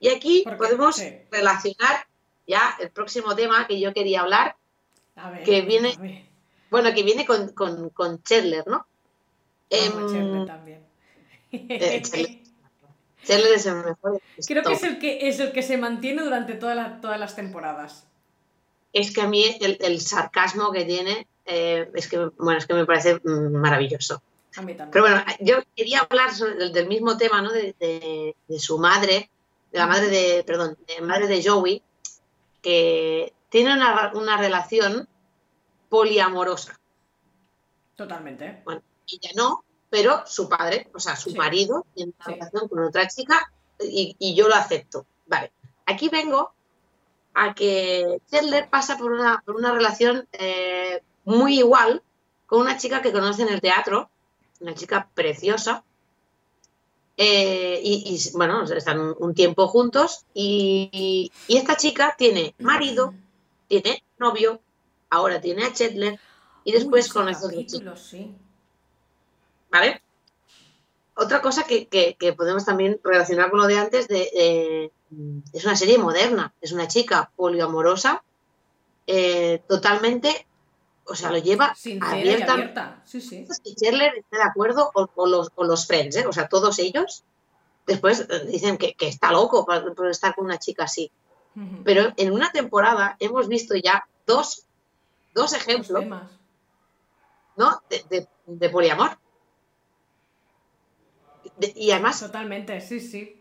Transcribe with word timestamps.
Y 0.00 0.08
aquí 0.08 0.44
podemos 0.56 1.02
relacionar 1.30 2.06
ya 2.46 2.76
el 2.80 2.90
próximo 2.90 3.34
tema 3.34 3.66
que 3.66 3.78
yo 3.80 3.92
quería 3.92 4.22
hablar, 4.22 4.56
que 5.44 5.62
viene, 5.62 6.28
bueno, 6.70 6.92
que 6.94 7.02
viene 7.02 7.26
con, 7.26 7.48
con, 7.50 7.90
con 7.90 8.22
Chandler, 8.22 8.66
¿no? 8.66 8.86
Em, 9.70 10.46
también. 10.46 10.82
Eh, 11.52 12.02
Chandler, 13.24 13.52
es 13.54 13.66
el 13.66 13.74
mejor. 13.76 14.22
Creo 14.46 14.62
que 14.62 14.72
es 14.72 14.82
el 14.82 14.98
que 14.98 15.28
es 15.28 15.40
el 15.40 15.52
que 15.52 15.62
se 15.62 15.76
mantiene 15.76 16.22
durante 16.22 16.54
todas 16.54 17.18
las 17.20 17.36
temporadas. 17.36 18.06
Es 18.92 19.12
que 19.12 19.20
a 19.20 19.28
mí 19.28 19.44
el, 19.60 20.00
sarcasmo 20.00 20.72
que 20.72 20.84
tiene 20.84 21.26
eh, 21.44 21.90
es 21.94 22.08
que 22.08 22.30
bueno 22.38 22.58
es 22.58 22.66
que 22.66 22.74
me 22.74 22.86
parece 22.86 23.20
maravilloso. 23.24 24.22
A 24.56 24.62
mí 24.62 24.74
también. 24.74 24.90
Pero 24.90 25.04
bueno, 25.04 25.24
yo 25.40 25.56
quería 25.76 26.00
hablar 26.00 26.32
del, 26.32 26.88
mismo 26.88 27.18
tema, 27.18 27.42
¿no? 27.42 27.52
De, 27.52 27.74
de, 27.78 28.58
su 28.58 28.78
madre, 28.78 29.30
de 29.72 29.78
la 29.78 29.86
madre 29.86 30.08
de, 30.08 30.44
perdón, 30.44 30.76
de 30.86 31.00
madre 31.02 31.26
de 31.26 31.42
Joey, 31.42 31.82
que 32.62 33.32
tiene 33.48 33.74
una, 33.74 34.12
una 34.14 34.36
relación 34.36 35.08
poliamorosa. 35.88 36.78
Totalmente. 37.96 38.62
Bueno, 38.64 38.82
ella 39.06 39.30
no, 39.34 39.64
pero 39.90 40.22
su 40.26 40.48
padre, 40.48 40.88
o 40.94 41.00
sea, 41.00 41.16
su 41.16 41.34
marido, 41.34 41.86
tiene 41.94 42.12
una 42.18 42.34
relación 42.34 42.68
con 42.68 42.78
otra 42.80 43.08
chica 43.08 43.50
y, 43.80 44.34
yo 44.34 44.48
lo 44.48 44.54
acepto. 44.54 45.06
Vale, 45.26 45.52
aquí 45.86 46.08
vengo 46.08 46.52
a 47.34 47.54
que 47.54 48.20
Chandler 48.30 48.68
pasa 48.68 48.98
por 48.98 49.12
una, 49.12 49.42
por 49.44 49.56
una 49.56 49.72
relación 49.72 50.26
eh, 50.32 51.02
muy 51.24 51.58
igual 51.58 52.02
con 52.46 52.60
una 52.60 52.78
chica 52.78 53.02
que 53.02 53.12
conoce 53.12 53.42
en 53.42 53.50
el 53.50 53.60
teatro, 53.60 54.10
una 54.60 54.74
chica 54.74 55.08
preciosa, 55.14 55.84
eh, 57.20 57.80
y, 57.82 58.16
bueno, 58.34 58.62
están 58.62 59.12
un 59.18 59.34
tiempo 59.34 59.66
juntos 59.66 60.24
y, 60.34 61.30
y, 61.48 61.56
esta 61.56 61.76
chica 61.76 62.14
tiene 62.16 62.54
marido, 62.60 63.12
tiene 63.66 64.04
novio, 64.18 64.60
ahora 65.10 65.40
tiene 65.40 65.64
a 65.64 65.72
Chandler 65.72 66.20
y 66.62 66.70
después 66.70 67.12
con 67.12 67.28
esos 67.28 67.52
Sí. 67.96 68.34
¿Vale? 69.68 70.00
Otra 71.16 71.42
cosa 71.42 71.64
que, 71.64 72.16
podemos 72.36 72.64
también 72.64 73.00
relacionar 73.02 73.50
con 73.50 73.58
lo 73.58 73.66
de 73.66 73.78
antes, 73.78 74.06
de, 74.06 74.92
es 75.52 75.64
una 75.64 75.74
serie 75.74 75.98
moderna, 75.98 76.54
es 76.60 76.70
una 76.70 76.86
chica 76.86 77.32
poliamorosa, 77.34 78.22
eh, 79.08 79.60
totalmente, 79.66 80.46
o 81.08 81.14
sea, 81.14 81.30
lo 81.30 81.38
lleva 81.38 81.74
abierta. 82.00 82.52
abierta. 82.52 83.02
Sí, 83.04 83.20
sí. 83.20 83.46
Si 83.64 83.74
Chandler 83.74 84.12
está 84.18 84.36
de 84.36 84.42
acuerdo, 84.44 84.90
o, 84.94 85.26
los, 85.26 85.50
o 85.54 85.64
los 85.64 85.86
friends, 85.86 86.16
¿eh? 86.16 86.26
o 86.26 86.32
sea, 86.32 86.48
todos 86.48 86.78
ellos, 86.78 87.24
después 87.86 88.26
eh, 88.28 88.44
dicen 88.46 88.76
que, 88.76 88.94
está 89.00 89.32
loco 89.32 89.66
por, 89.66 90.08
estar 90.08 90.34
con 90.34 90.44
una 90.44 90.58
chica 90.58 90.84
así. 90.84 91.10
Pero 91.82 92.12
en 92.16 92.30
una 92.30 92.52
temporada 92.52 93.16
hemos 93.18 93.48
visto 93.48 93.74
ya 93.74 94.06
dos 94.26 94.68
dos 95.38 95.52
ejemplos 95.52 96.04
¿no? 97.56 97.82
De, 98.46 98.68
poliamor. 98.70 99.18
y 101.60 101.90
además. 101.90 102.20
Totalmente, 102.20 102.80
sí, 102.80 103.00
sí. 103.00 103.36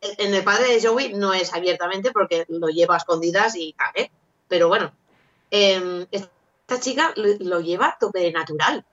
En 0.00 0.34
el 0.34 0.44
padre 0.44 0.74
de 0.74 0.86
Joey 0.86 1.14
no 1.14 1.32
es 1.32 1.54
abiertamente 1.54 2.10
porque 2.12 2.44
lo 2.48 2.68
lleva 2.68 2.94
a 2.94 2.98
escondidas 2.98 3.56
y 3.56 3.72
tal, 3.72 3.92
¿eh? 3.94 4.10
Pero 4.46 4.68
bueno, 4.68 4.92
em, 5.50 6.06
esta 6.68 6.80
chica 6.80 7.14
lo, 7.16 7.60
lleva 7.60 7.86
a 7.86 7.98
tope 7.98 8.18
de 8.18 8.32
natural. 8.32 8.84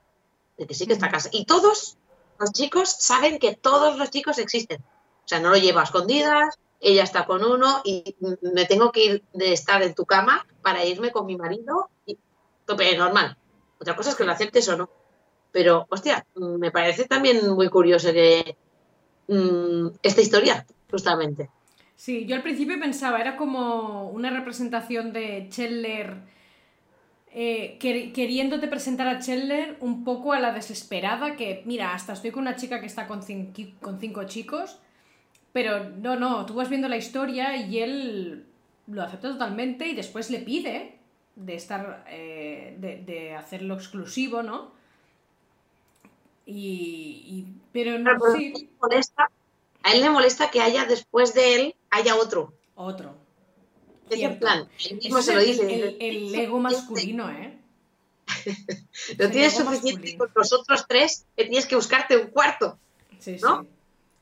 De 0.57 0.67
que 0.67 0.75
sí 0.75 0.85
que 0.85 0.93
está 0.93 1.09
casa. 1.09 1.29
Y 1.31 1.45
todos 1.45 1.97
los 2.39 2.51
chicos 2.51 2.95
saben 2.99 3.39
que 3.39 3.55
todos 3.55 3.97
los 3.97 4.11
chicos 4.11 4.37
existen. 4.37 4.81
O 4.81 5.27
sea, 5.27 5.39
no 5.39 5.49
lo 5.49 5.57
lleva 5.57 5.81
a 5.81 5.85
escondidas, 5.85 6.59
ella 6.79 7.03
está 7.03 7.25
con 7.25 7.43
uno 7.43 7.81
y 7.83 8.15
me 8.41 8.65
tengo 8.65 8.91
que 8.91 9.05
ir 9.05 9.23
de 9.33 9.53
estar 9.53 9.81
en 9.81 9.95
tu 9.95 10.05
cama 10.05 10.45
para 10.61 10.85
irme 10.85 11.11
con 11.11 11.25
mi 11.25 11.35
marido 11.35 11.89
y 12.05 12.17
tope 12.65 12.95
normal. 12.95 13.37
Otra 13.79 13.95
cosa 13.95 14.11
es 14.11 14.15
que 14.15 14.23
lo 14.23 14.33
aceptes 14.33 14.69
o 14.69 14.77
no. 14.77 14.89
Pero, 15.51 15.87
hostia, 15.89 16.27
me 16.35 16.69
parece 16.69 17.05
también 17.05 17.49
muy 17.49 17.69
curioso 17.69 18.11
que 18.11 18.55
mm, 19.27 19.87
esta 20.03 20.21
historia, 20.21 20.65
justamente. 20.91 21.49
Sí, 21.95 22.25
yo 22.27 22.35
al 22.35 22.43
principio 22.43 22.79
pensaba, 22.79 23.19
era 23.19 23.35
como 23.35 24.09
una 24.09 24.29
representación 24.29 25.11
de 25.11 25.47
Chandler 25.49 26.33
eh, 27.33 27.77
queriéndote 27.79 28.67
presentar 28.67 29.07
a 29.07 29.19
Chandler 29.19 29.77
un 29.79 30.03
poco 30.03 30.33
a 30.33 30.39
la 30.39 30.51
desesperada, 30.51 31.35
que 31.35 31.63
mira, 31.65 31.93
hasta 31.93 32.13
estoy 32.13 32.31
con 32.31 32.41
una 32.41 32.55
chica 32.55 32.79
que 32.79 32.85
está 32.85 33.07
con, 33.07 33.21
con 33.81 33.99
cinco 33.99 34.23
chicos 34.25 34.79
pero 35.53 35.87
no, 35.87 36.15
no, 36.17 36.45
tú 36.45 36.55
vas 36.55 36.67
viendo 36.67 36.89
la 36.89 36.97
historia 36.97 37.55
y 37.55 37.79
él 37.79 38.45
lo 38.87 39.03
acepta 39.03 39.29
totalmente 39.29 39.87
y 39.87 39.93
después 39.93 40.29
le 40.31 40.39
pide 40.39 40.97
de 41.35 41.55
estar, 41.55 42.03
eh, 42.09 42.75
de, 42.79 43.35
hacerlo 43.35 43.75
exclusivo, 43.75 44.41
¿no? 44.41 44.71
Y, 46.45 47.45
pero 47.71 47.97
no, 47.99 48.11
sí. 48.35 48.69
a 49.83 49.93
él 49.93 50.01
le 50.01 50.09
molesta 50.09 50.49
que 50.49 50.59
haya 50.59 50.85
después 50.85 51.33
de 51.33 51.55
él, 51.55 51.75
haya 51.91 52.15
otro. 52.15 52.53
Otro. 52.75 53.15
Es 54.09 54.37
plan, 54.37 54.67
él 54.89 54.97
mismo 54.97 55.21
se 55.21 55.33
lo 55.33 55.41
dice. 55.41 55.97
El, 55.99 56.35
ego 56.35 56.59
masculino, 56.59 57.29
¿eh? 57.31 57.57
lo 59.17 59.29
tienes 59.29 59.53
suficiente 59.53 60.17
con 60.17 60.29
los 60.35 60.53
otros 60.53 60.85
tres 60.87 61.25
que 61.35 61.45
tienes 61.45 61.65
que 61.65 61.75
buscarte 61.75 62.17
un 62.17 62.27
cuarto. 62.27 62.77
Sí, 63.19 63.37
¿no? 63.41 63.63
sí. 63.63 63.67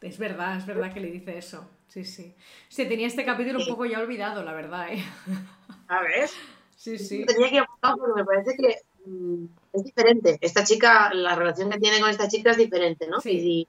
Es 0.01 0.17
verdad, 0.17 0.57
es 0.57 0.65
verdad 0.65 0.93
que 0.93 0.99
le 0.99 1.11
dice 1.11 1.37
eso. 1.37 1.67
Sí, 1.87 2.05
sí. 2.05 2.33
Sí, 2.69 2.85
tenía 2.87 3.07
este 3.07 3.25
capítulo 3.25 3.59
un 3.59 3.67
poco 3.67 3.85
ya 3.85 3.99
olvidado, 3.99 4.43
la 4.43 4.53
verdad, 4.53 4.91
¿eh? 4.91 5.03
A 5.87 6.01
ver. 6.01 6.29
Sí, 6.75 6.97
sí. 6.97 7.25
Tenía 7.25 7.49
que 7.49 7.59
apuntar 7.59 7.95
porque 7.97 8.21
me 8.21 8.25
parece 8.25 8.55
que 8.57 8.77
mm, 9.05 9.45
es 9.73 9.83
diferente. 9.83 10.37
Esta 10.41 10.63
chica, 10.63 11.13
la 11.13 11.35
relación 11.35 11.69
que 11.69 11.79
tiene 11.79 11.99
con 11.99 12.09
esta 12.09 12.27
chica 12.27 12.51
es 12.51 12.57
diferente, 12.57 13.07
¿no? 13.07 13.19
Sí. 13.21 13.67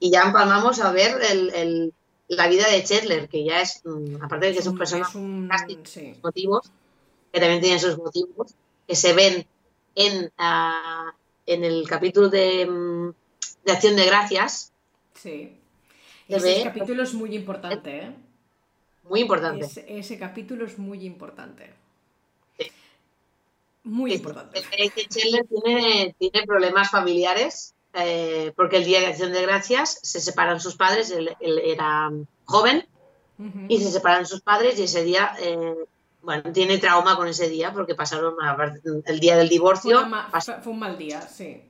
Y, 0.00 0.10
ya 0.10 0.22
empalmamos 0.22 0.80
a 0.80 0.92
ver 0.92 1.20
el, 1.30 1.92
la 2.28 2.48
vida 2.48 2.68
de 2.68 2.84
Chetler, 2.84 3.28
que 3.28 3.44
ya 3.44 3.62
es, 3.62 3.80
mm, 3.84 4.22
aparte 4.22 4.46
de 4.46 4.52
que 4.52 4.58
es, 4.58 4.66
un, 4.66 4.78
personaje 4.78 5.16
un, 5.16 5.50
motivos, 6.22 6.70
que 7.32 7.40
también 7.40 7.60
tiene 7.60 7.78
sus 7.78 7.96
motivos, 7.96 8.54
que 8.86 8.94
se 8.94 9.12
ven 9.14 9.46
en, 9.94 10.30
ah, 10.38 11.12
en 11.46 11.64
el 11.64 11.88
capítulo 11.88 12.28
de, 12.28 12.66
mm, 12.66 13.10
de 13.64 13.72
Acción 13.72 13.96
de 13.96 14.06
Gracias. 14.06 14.72
Sí. 15.14 15.56
Ese 16.28 16.62
capítulo 16.62 17.02
es 17.02 17.14
muy 17.14 17.34
importante, 17.34 17.98
¿eh? 17.98 18.14
Muy 19.04 19.20
importante. 19.20 19.66
Ese, 19.88 20.18
capítulo 20.18 20.66
es 20.66 20.78
muy 20.78 21.06
importante. 21.06 21.72
Muy 23.84 24.12
importante. 24.12 24.58
Es 24.58 24.92
que 24.92 25.06
Chandler 25.06 25.46
tiene, 25.46 26.14
tiene 26.18 26.46
problemas 26.46 26.90
familiares 26.90 27.74
eh, 28.00 28.52
porque 28.54 28.76
el 28.76 28.84
día 28.84 29.00
de 29.00 29.06
Acción 29.06 29.32
de 29.32 29.42
Gracias 29.42 29.98
se 30.02 30.20
separan 30.20 30.60
sus 30.60 30.76
padres, 30.76 31.10
él, 31.10 31.36
era 31.40 32.10
joven 32.44 32.86
y 33.68 33.78
se 33.78 33.90
separan 33.90 34.26
sus 34.26 34.40
padres 34.40 34.78
y 34.78 34.84
ese 34.84 35.04
día, 35.04 35.32
eh, 35.40 35.74
bueno, 36.22 36.52
tiene 36.52 36.78
trauma 36.78 37.16
con 37.16 37.28
ese 37.28 37.48
día 37.48 37.72
porque 37.72 37.94
pasaron 37.94 38.34
el 39.04 39.20
día 39.20 39.36
del 39.36 39.48
divorcio. 39.48 40.06
fue 40.62 40.72
un 40.72 40.78
mal 40.78 40.96
día, 40.96 41.22
sí. 41.22 41.62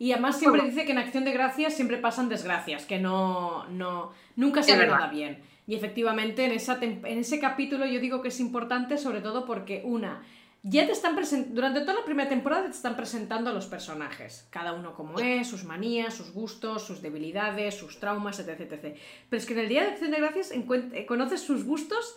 Y 0.00 0.12
además 0.12 0.38
siempre 0.38 0.62
dice 0.62 0.84
que 0.84 0.92
en 0.92 0.98
Acción 0.98 1.24
de 1.24 1.32
Gracias 1.32 1.74
siempre 1.74 1.98
pasan 1.98 2.28
desgracias, 2.28 2.84
que 2.84 2.98
no, 2.98 3.66
no 3.68 4.12
nunca 4.36 4.62
se 4.62 4.76
ve 4.76 4.86
nada 4.86 5.08
bien. 5.08 5.42
Y 5.66 5.74
efectivamente 5.74 6.44
en, 6.44 6.52
esa 6.52 6.78
en 6.80 7.04
ese 7.04 7.38
capítulo 7.40 7.84
yo 7.84 8.00
digo 8.00 8.22
que 8.22 8.28
es 8.28 8.40
importante 8.40 8.96
sobre 8.96 9.20
todo 9.20 9.44
porque 9.44 9.82
una, 9.84 10.22
ya 10.62 10.86
te 10.86 10.92
están 10.92 11.14
presentando, 11.14 11.54
durante 11.54 11.80
toda 11.80 11.94
la 11.94 12.04
primera 12.04 12.28
temporada 12.28 12.64
te 12.64 12.70
están 12.70 12.96
presentando 12.96 13.50
a 13.50 13.52
los 13.52 13.66
personajes, 13.66 14.46
cada 14.50 14.72
uno 14.72 14.94
como 14.94 15.18
es, 15.20 15.46
sus 15.46 15.64
manías, 15.64 16.14
sus 16.14 16.32
gustos, 16.32 16.82
sus 16.82 17.00
debilidades, 17.00 17.76
sus 17.76 18.00
traumas, 18.00 18.40
etc. 18.40 18.60
etc. 18.60 18.96
Pero 19.30 19.40
es 19.40 19.46
que 19.46 19.52
en 19.52 19.60
el 19.60 19.68
Día 19.68 19.82
de 19.82 19.90
Acción 19.90 20.10
de 20.10 20.18
Gracias 20.18 20.50
eh, 20.52 21.06
conoces 21.06 21.40
sus 21.40 21.64
gustos 21.64 22.16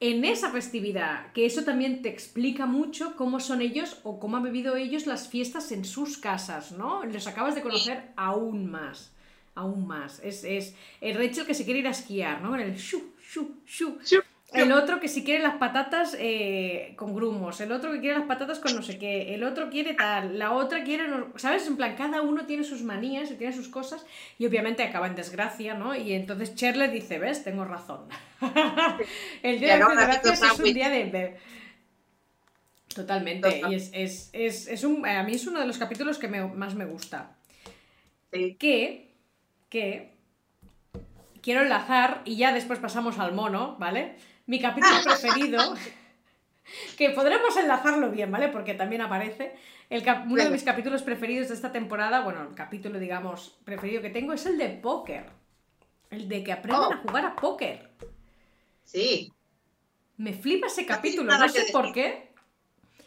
en 0.00 0.24
esa 0.24 0.50
festividad, 0.50 1.32
que 1.32 1.44
eso 1.44 1.64
también 1.64 2.02
te 2.02 2.08
explica 2.08 2.66
mucho 2.66 3.16
cómo 3.16 3.40
son 3.40 3.62
ellos 3.62 3.98
o 4.04 4.20
cómo 4.20 4.36
han 4.36 4.44
vivido 4.44 4.76
ellos 4.76 5.06
las 5.06 5.28
fiestas 5.28 5.72
en 5.72 5.84
sus 5.84 6.18
casas, 6.18 6.72
¿no? 6.72 7.04
Los 7.04 7.26
acabas 7.26 7.56
de 7.56 7.62
conocer 7.62 8.12
aún 8.16 8.70
más, 8.70 9.12
aún 9.56 9.88
más. 9.88 10.20
Es, 10.22 10.44
es 10.44 10.74
el 11.00 11.16
Rachel 11.16 11.46
que 11.46 11.54
se 11.54 11.64
quiere 11.64 11.80
ir 11.80 11.88
a 11.88 11.90
esquiar, 11.90 12.42
¿no? 12.42 12.54
En 12.54 12.60
el 12.60 12.76
shu, 12.76 13.12
shu, 13.20 13.56
shu. 13.66 13.98
El 14.52 14.72
otro 14.72 14.98
que 14.98 15.08
si 15.08 15.24
quiere 15.24 15.42
las 15.42 15.56
patatas 15.56 16.16
eh, 16.18 16.94
con 16.96 17.14
grumos, 17.14 17.60
el 17.60 17.70
otro 17.70 17.92
que 17.92 18.00
quiere 18.00 18.16
las 18.16 18.26
patatas 18.26 18.58
con 18.58 18.74
no 18.74 18.82
sé 18.82 18.98
qué, 18.98 19.34
el 19.34 19.44
otro 19.44 19.68
quiere 19.68 19.92
tal, 19.92 20.38
la 20.38 20.52
otra 20.52 20.84
quiere, 20.84 21.04
¿sabes? 21.36 21.66
En 21.66 21.76
plan, 21.76 21.94
cada 21.96 22.22
uno 22.22 22.46
tiene 22.46 22.64
sus 22.64 22.82
manías 22.82 23.30
y 23.30 23.34
tiene 23.34 23.52
sus 23.52 23.68
cosas 23.68 24.06
y 24.38 24.46
obviamente 24.46 24.82
acaba 24.82 25.06
en 25.06 25.16
desgracia, 25.16 25.74
¿no? 25.74 25.94
Y 25.94 26.14
entonces 26.14 26.54
Cherle 26.54 26.88
dice, 26.88 27.18
ves, 27.18 27.44
tengo 27.44 27.66
razón. 27.66 28.08
el 29.42 29.60
día 29.60 29.76
de 29.76 29.80
gracias 29.80 30.42
es 30.42 30.58
un 30.58 30.72
día 30.72 30.88
de... 30.88 31.36
Totalmente, 32.94 33.62
y 33.68 33.74
es, 33.74 33.90
es, 33.92 34.30
es, 34.32 34.66
es, 34.66 34.82
un, 34.82 35.06
a 35.06 35.22
mí 35.24 35.34
es 35.34 35.46
uno 35.46 35.60
de 35.60 35.66
los 35.66 35.76
capítulos 35.76 36.18
que 36.18 36.26
más 36.26 36.74
me 36.74 36.86
gusta. 36.86 37.36
Que, 38.30 39.14
que 39.68 40.14
quiero 41.42 41.60
enlazar 41.60 42.22
y 42.24 42.36
ya 42.36 42.52
después 42.52 42.78
pasamos 42.78 43.18
al 43.18 43.34
mono, 43.34 43.76
¿vale? 43.78 44.16
Mi 44.48 44.58
capítulo 44.58 44.94
preferido, 45.04 45.74
que 46.96 47.10
podremos 47.10 47.54
enlazarlo 47.58 48.10
bien, 48.10 48.32
¿vale? 48.32 48.48
Porque 48.48 48.72
también 48.72 49.02
aparece. 49.02 49.54
El 49.90 50.02
uno 50.26 50.42
de 50.42 50.48
mis 50.48 50.62
capítulos 50.62 51.02
preferidos 51.02 51.48
de 51.48 51.54
esta 51.54 51.70
temporada, 51.70 52.22
bueno, 52.22 52.48
el 52.48 52.54
capítulo, 52.54 52.98
digamos, 52.98 53.58
preferido 53.64 54.00
que 54.00 54.08
tengo 54.08 54.32
es 54.32 54.46
el 54.46 54.56
de 54.56 54.70
póker. 54.70 55.26
El 56.08 56.30
de 56.30 56.42
que 56.42 56.52
aprendan 56.52 56.82
oh. 56.82 56.94
a 56.94 56.96
jugar 56.96 57.26
a 57.26 57.36
póker. 57.36 57.90
Sí. 58.84 59.30
Me 60.16 60.32
flipa 60.32 60.68
ese 60.68 60.86
capítulo, 60.86 61.36
no, 61.36 61.48
sé 61.50 61.66
por 61.70 61.92
qué. 61.92 62.32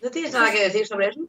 ¿No 0.04 0.12
tienes 0.12 0.34
nada 0.34 0.52
que 0.52 0.60
decir 0.60 0.86
sobre 0.86 1.08
eso? 1.08 1.22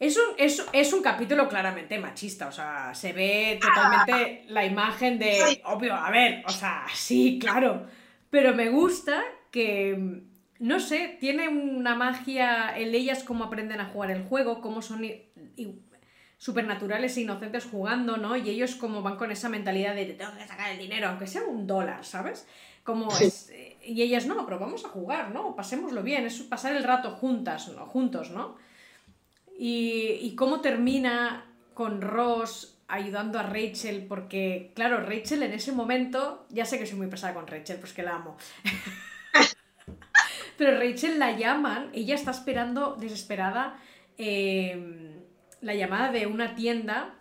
Es 0.00 0.16
un, 0.16 0.34
es, 0.72 0.92
un 0.92 1.02
capítulo 1.02 1.48
claramente 1.48 2.00
machista, 2.00 2.48
o 2.48 2.52
sea, 2.52 2.92
se 2.94 3.12
ve 3.12 3.60
totalmente 3.62 4.44
la 4.48 4.64
imagen 4.64 5.20
de, 5.20 5.62
obvio, 5.66 5.94
a 5.94 6.10
ver, 6.10 6.42
o 6.46 6.50
sea, 6.50 6.84
sí, 6.92 7.38
claro, 7.40 7.86
pero 8.34 8.52
me 8.52 8.68
gusta 8.68 9.22
que, 9.52 10.24
no 10.58 10.80
sé, 10.80 11.18
tiene 11.20 11.46
una 11.46 11.94
magia 11.94 12.76
en 12.76 12.92
ellas 12.92 13.22
cómo 13.22 13.44
aprenden 13.44 13.80
a 13.80 13.84
jugar 13.84 14.10
el 14.10 14.24
juego, 14.24 14.60
cómo 14.60 14.82
son 14.82 15.06
supernaturales 16.36 17.16
e 17.16 17.20
inocentes 17.20 17.64
jugando, 17.64 18.16
¿no? 18.16 18.36
Y 18.36 18.50
ellos 18.50 18.74
como 18.74 19.02
van 19.02 19.18
con 19.18 19.30
esa 19.30 19.48
mentalidad 19.48 19.94
de 19.94 20.06
tengo 20.06 20.32
que 20.36 20.48
sacar 20.48 20.72
el 20.72 20.78
dinero, 20.78 21.10
aunque 21.10 21.28
sea 21.28 21.44
un 21.44 21.68
dólar, 21.68 22.04
¿sabes? 22.04 22.48
Como 22.82 23.16
es, 23.18 23.52
y 23.84 24.02
ellas, 24.02 24.26
no, 24.26 24.44
pero 24.44 24.58
vamos 24.58 24.84
a 24.84 24.88
jugar, 24.88 25.30
¿no? 25.30 25.54
Pasémoslo 25.54 26.02
bien, 26.02 26.26
es 26.26 26.40
pasar 26.40 26.74
el 26.74 26.82
rato 26.82 27.12
juntas, 27.12 27.68
¿no? 27.68 27.86
juntos, 27.86 28.32
¿no? 28.32 28.56
Y, 29.56 30.34
cómo 30.34 30.60
termina 30.60 31.46
con 31.72 32.00
Ross 32.00 32.73
ayudando 32.88 33.38
a 33.38 33.42
Rachel, 33.42 34.06
porque, 34.06 34.72
claro, 34.74 35.00
Rachel 35.00 35.42
en 35.42 35.52
ese 35.52 35.72
momento, 35.72 36.46
ya 36.50 36.64
sé 36.64 36.78
que 36.78 36.86
soy 36.86 36.96
muy 36.96 37.06
pesada 37.08 37.34
con 37.34 37.46
Rachel, 37.46 37.78
pues 37.78 37.92
que 37.92 38.02
la 38.02 38.16
amo. 38.16 38.36
Pero 40.58 40.78
Rachel 40.78 41.18
la 41.18 41.36
llaman, 41.36 41.90
ella 41.92 42.14
está 42.14 42.30
esperando 42.30 42.94
desesperada 42.94 43.80
em, 44.16 45.20
la 45.60 45.74
llamada 45.74 46.12
de 46.12 46.26
una 46.26 46.54
tienda 46.54 47.16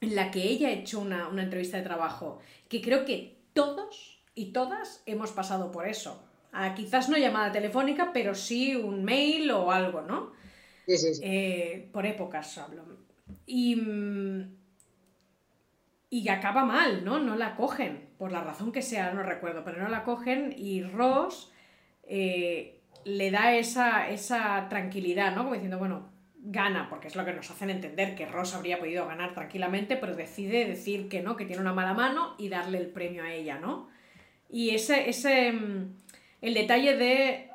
en 0.00 0.16
la 0.16 0.30
que 0.30 0.42
ella 0.42 0.68
ha 0.68 0.72
hecho 0.72 1.00
una, 1.00 1.28
una 1.28 1.42
entrevista 1.42 1.76
de 1.76 1.84
trabajo, 1.84 2.40
que 2.68 2.80
creo 2.80 3.04
que 3.04 3.38
todos 3.52 4.22
y 4.34 4.52
todas 4.52 5.02
hemos 5.06 5.30
pasado 5.30 5.70
por 5.70 5.86
eso. 5.86 6.22
Ah, 6.52 6.74
quizás 6.74 7.08
no 7.08 7.16
llamada 7.16 7.52
telefónica, 7.52 8.12
pero 8.12 8.34
sí 8.34 8.76
un 8.76 9.04
mail 9.04 9.50
o 9.50 9.70
algo, 9.70 10.02
¿no? 10.02 10.32
Sí, 10.86 10.98
sí, 10.98 11.14
sí. 11.14 11.20
Eh, 11.24 11.88
por 11.92 12.06
épocas 12.06 12.58
hablo. 12.58 12.84
Y, 13.46 13.76
mm, 13.76 14.63
y 16.14 16.28
acaba 16.28 16.64
mal, 16.64 17.04
¿no? 17.04 17.18
No 17.18 17.34
la 17.34 17.56
cogen, 17.56 18.08
por 18.18 18.30
la 18.30 18.40
razón 18.40 18.70
que 18.70 18.82
sea, 18.82 19.12
no 19.12 19.24
recuerdo, 19.24 19.64
pero 19.64 19.82
no 19.82 19.88
la 19.88 20.04
cogen 20.04 20.54
y 20.56 20.84
Ross 20.84 21.52
eh, 22.04 22.78
le 23.04 23.32
da 23.32 23.52
esa, 23.56 24.08
esa 24.08 24.68
tranquilidad, 24.68 25.34
¿no? 25.34 25.42
Como 25.42 25.54
diciendo, 25.54 25.80
bueno, 25.80 26.12
gana, 26.36 26.88
porque 26.88 27.08
es 27.08 27.16
lo 27.16 27.24
que 27.24 27.32
nos 27.32 27.50
hacen 27.50 27.68
entender 27.68 28.14
que 28.14 28.26
Ross 28.26 28.54
habría 28.54 28.78
podido 28.78 29.08
ganar 29.08 29.34
tranquilamente, 29.34 29.96
pero 29.96 30.14
decide 30.14 30.66
decir 30.66 31.08
que 31.08 31.20
no, 31.20 31.34
que 31.34 31.46
tiene 31.46 31.60
una 31.60 31.72
mala 31.72 31.94
mano 31.94 32.36
y 32.38 32.48
darle 32.48 32.78
el 32.78 32.90
premio 32.90 33.24
a 33.24 33.32
ella, 33.32 33.58
¿no? 33.58 33.88
Y 34.48 34.70
ese, 34.70 35.10
ese, 35.10 35.50
mm, 35.50 35.96
el 36.42 36.54
detalle 36.54 36.96
de, 36.96 37.50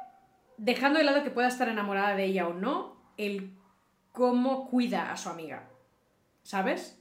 dejando 0.58 1.00
de 1.00 1.06
lado 1.06 1.24
que 1.24 1.32
pueda 1.32 1.48
estar 1.48 1.70
enamorada 1.70 2.14
de 2.14 2.26
ella 2.26 2.46
o 2.46 2.54
no, 2.54 2.98
el 3.16 3.54
cómo 4.12 4.70
cuida 4.70 5.14
a 5.14 5.16
su 5.16 5.30
amiga, 5.30 5.70
¿sabes? 6.44 6.99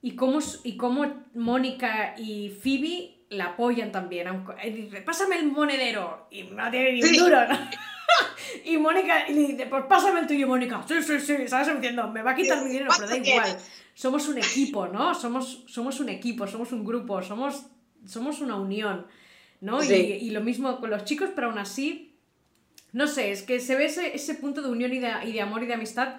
Y 0.00 0.14
cómo, 0.14 0.38
y 0.62 0.76
cómo 0.76 1.26
Mónica 1.34 2.14
y 2.16 2.50
Phoebe 2.50 3.24
la 3.30 3.46
apoyan 3.46 3.90
también. 3.90 4.28
Aunque, 4.28 4.70
dice, 4.70 5.02
pásame 5.02 5.38
el 5.38 5.46
monedero. 5.46 6.28
Y 6.30 6.44
no 6.44 6.70
tiene 6.70 6.92
ni 6.92 7.02
un 7.02 7.12
duro, 7.16 7.38
y 8.64 8.76
Mónica 8.78 9.28
le 9.28 9.34
dice, 9.34 9.66
pues 9.66 9.84
pásame 9.88 10.20
el 10.20 10.26
tuyo, 10.26 10.46
Mónica. 10.46 10.82
Sí, 10.86 11.02
sí, 11.02 11.20
sí. 11.20 11.48
¿Sabes? 11.48 11.74
Diciendo, 11.74 12.08
me 12.08 12.22
va 12.22 12.30
a 12.30 12.34
quitar 12.34 12.62
mi 12.62 12.70
dinero, 12.70 12.90
pero 12.96 13.08
da 13.08 13.16
igual. 13.16 13.58
Somos 13.94 14.28
un 14.28 14.38
equipo, 14.38 14.86
¿no? 14.86 15.14
Somos, 15.14 15.64
somos 15.66 15.98
un 16.00 16.08
equipo, 16.08 16.46
somos 16.46 16.72
un 16.72 16.84
grupo, 16.84 17.20
somos, 17.22 17.66
somos 18.06 18.40
una 18.40 18.56
unión. 18.56 19.06
¿no? 19.60 19.82
Y, 19.82 20.30
lo 20.30 20.40
mismo 20.40 20.78
con 20.80 20.90
los 20.90 21.04
chicos, 21.04 21.30
pero 21.34 21.48
aún 21.48 21.58
así, 21.58 22.16
no 22.92 23.06
sé, 23.06 23.32
es 23.32 23.42
que 23.42 23.60
se 23.60 23.74
ve 23.74 23.86
ese, 23.86 24.34
punto 24.34 24.62
de 24.62 24.68
unión 24.68 24.92
y 24.92 24.98
de, 25.00 25.40
amor 25.40 25.62
y 25.62 25.66
de 25.66 25.74
amistad, 25.74 26.16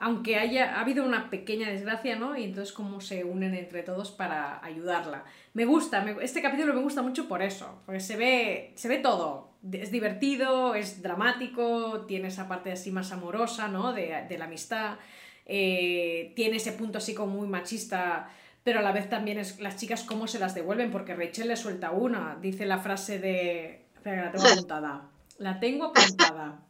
aunque 0.00 0.36
haya 0.36 0.76
ha 0.76 0.80
habido 0.80 1.04
una 1.04 1.30
pequeña 1.30 1.68
desgracia, 1.68 2.16
¿no? 2.16 2.36
Y 2.36 2.44
entonces 2.44 2.74
cómo 2.74 3.00
se 3.00 3.22
unen 3.22 3.54
entre 3.54 3.82
todos 3.82 4.10
para 4.10 4.64
ayudarla. 4.64 5.24
Me 5.52 5.66
gusta, 5.66 6.04
este 6.22 6.42
capítulo 6.42 6.74
me 6.74 6.80
gusta 6.80 7.02
mucho 7.02 7.28
por 7.28 7.42
eso, 7.42 7.82
porque 7.86 8.00
se 8.00 8.16
ve, 8.16 8.72
se 8.74 8.88
ve 8.88 8.98
todo. 8.98 9.50
Es 9.70 9.90
divertido, 9.90 10.74
es 10.74 11.02
dramático, 11.02 12.06
tiene 12.06 12.28
esa 12.28 12.48
parte 12.48 12.72
así 12.72 12.90
más 12.90 13.12
amorosa, 13.12 13.68
¿no? 13.68 13.92
De, 13.92 14.36
la 14.38 14.46
amistad. 14.46 14.96
Eh, 15.44 16.32
tiene 16.34 16.56
ese 16.56 16.72
punto 16.72 16.98
así 16.98 17.14
como 17.14 17.36
muy 17.36 17.48
machista 17.48 18.30
pero 18.62 18.80
a 18.80 18.82
la 18.82 18.92
vez 18.92 19.08
también 19.08 19.38
es 19.38 19.58
las 19.60 19.76
chicas 19.76 20.04
cómo 20.04 20.26
se 20.26 20.38
las 20.38 20.54
devuelven, 20.54 20.90
porque 20.90 21.14
Rachel 21.14 21.48
le 21.48 21.56
suelta 21.56 21.90
una, 21.90 22.36
dice 22.40 22.66
la 22.66 22.78
frase 22.78 23.18
de... 23.18 23.86
la 24.04 24.30
tengo 24.30 24.46
apuntada. 24.52 25.10
La 25.38 25.60
tengo 25.60 25.84
apuntada. 25.86 26.60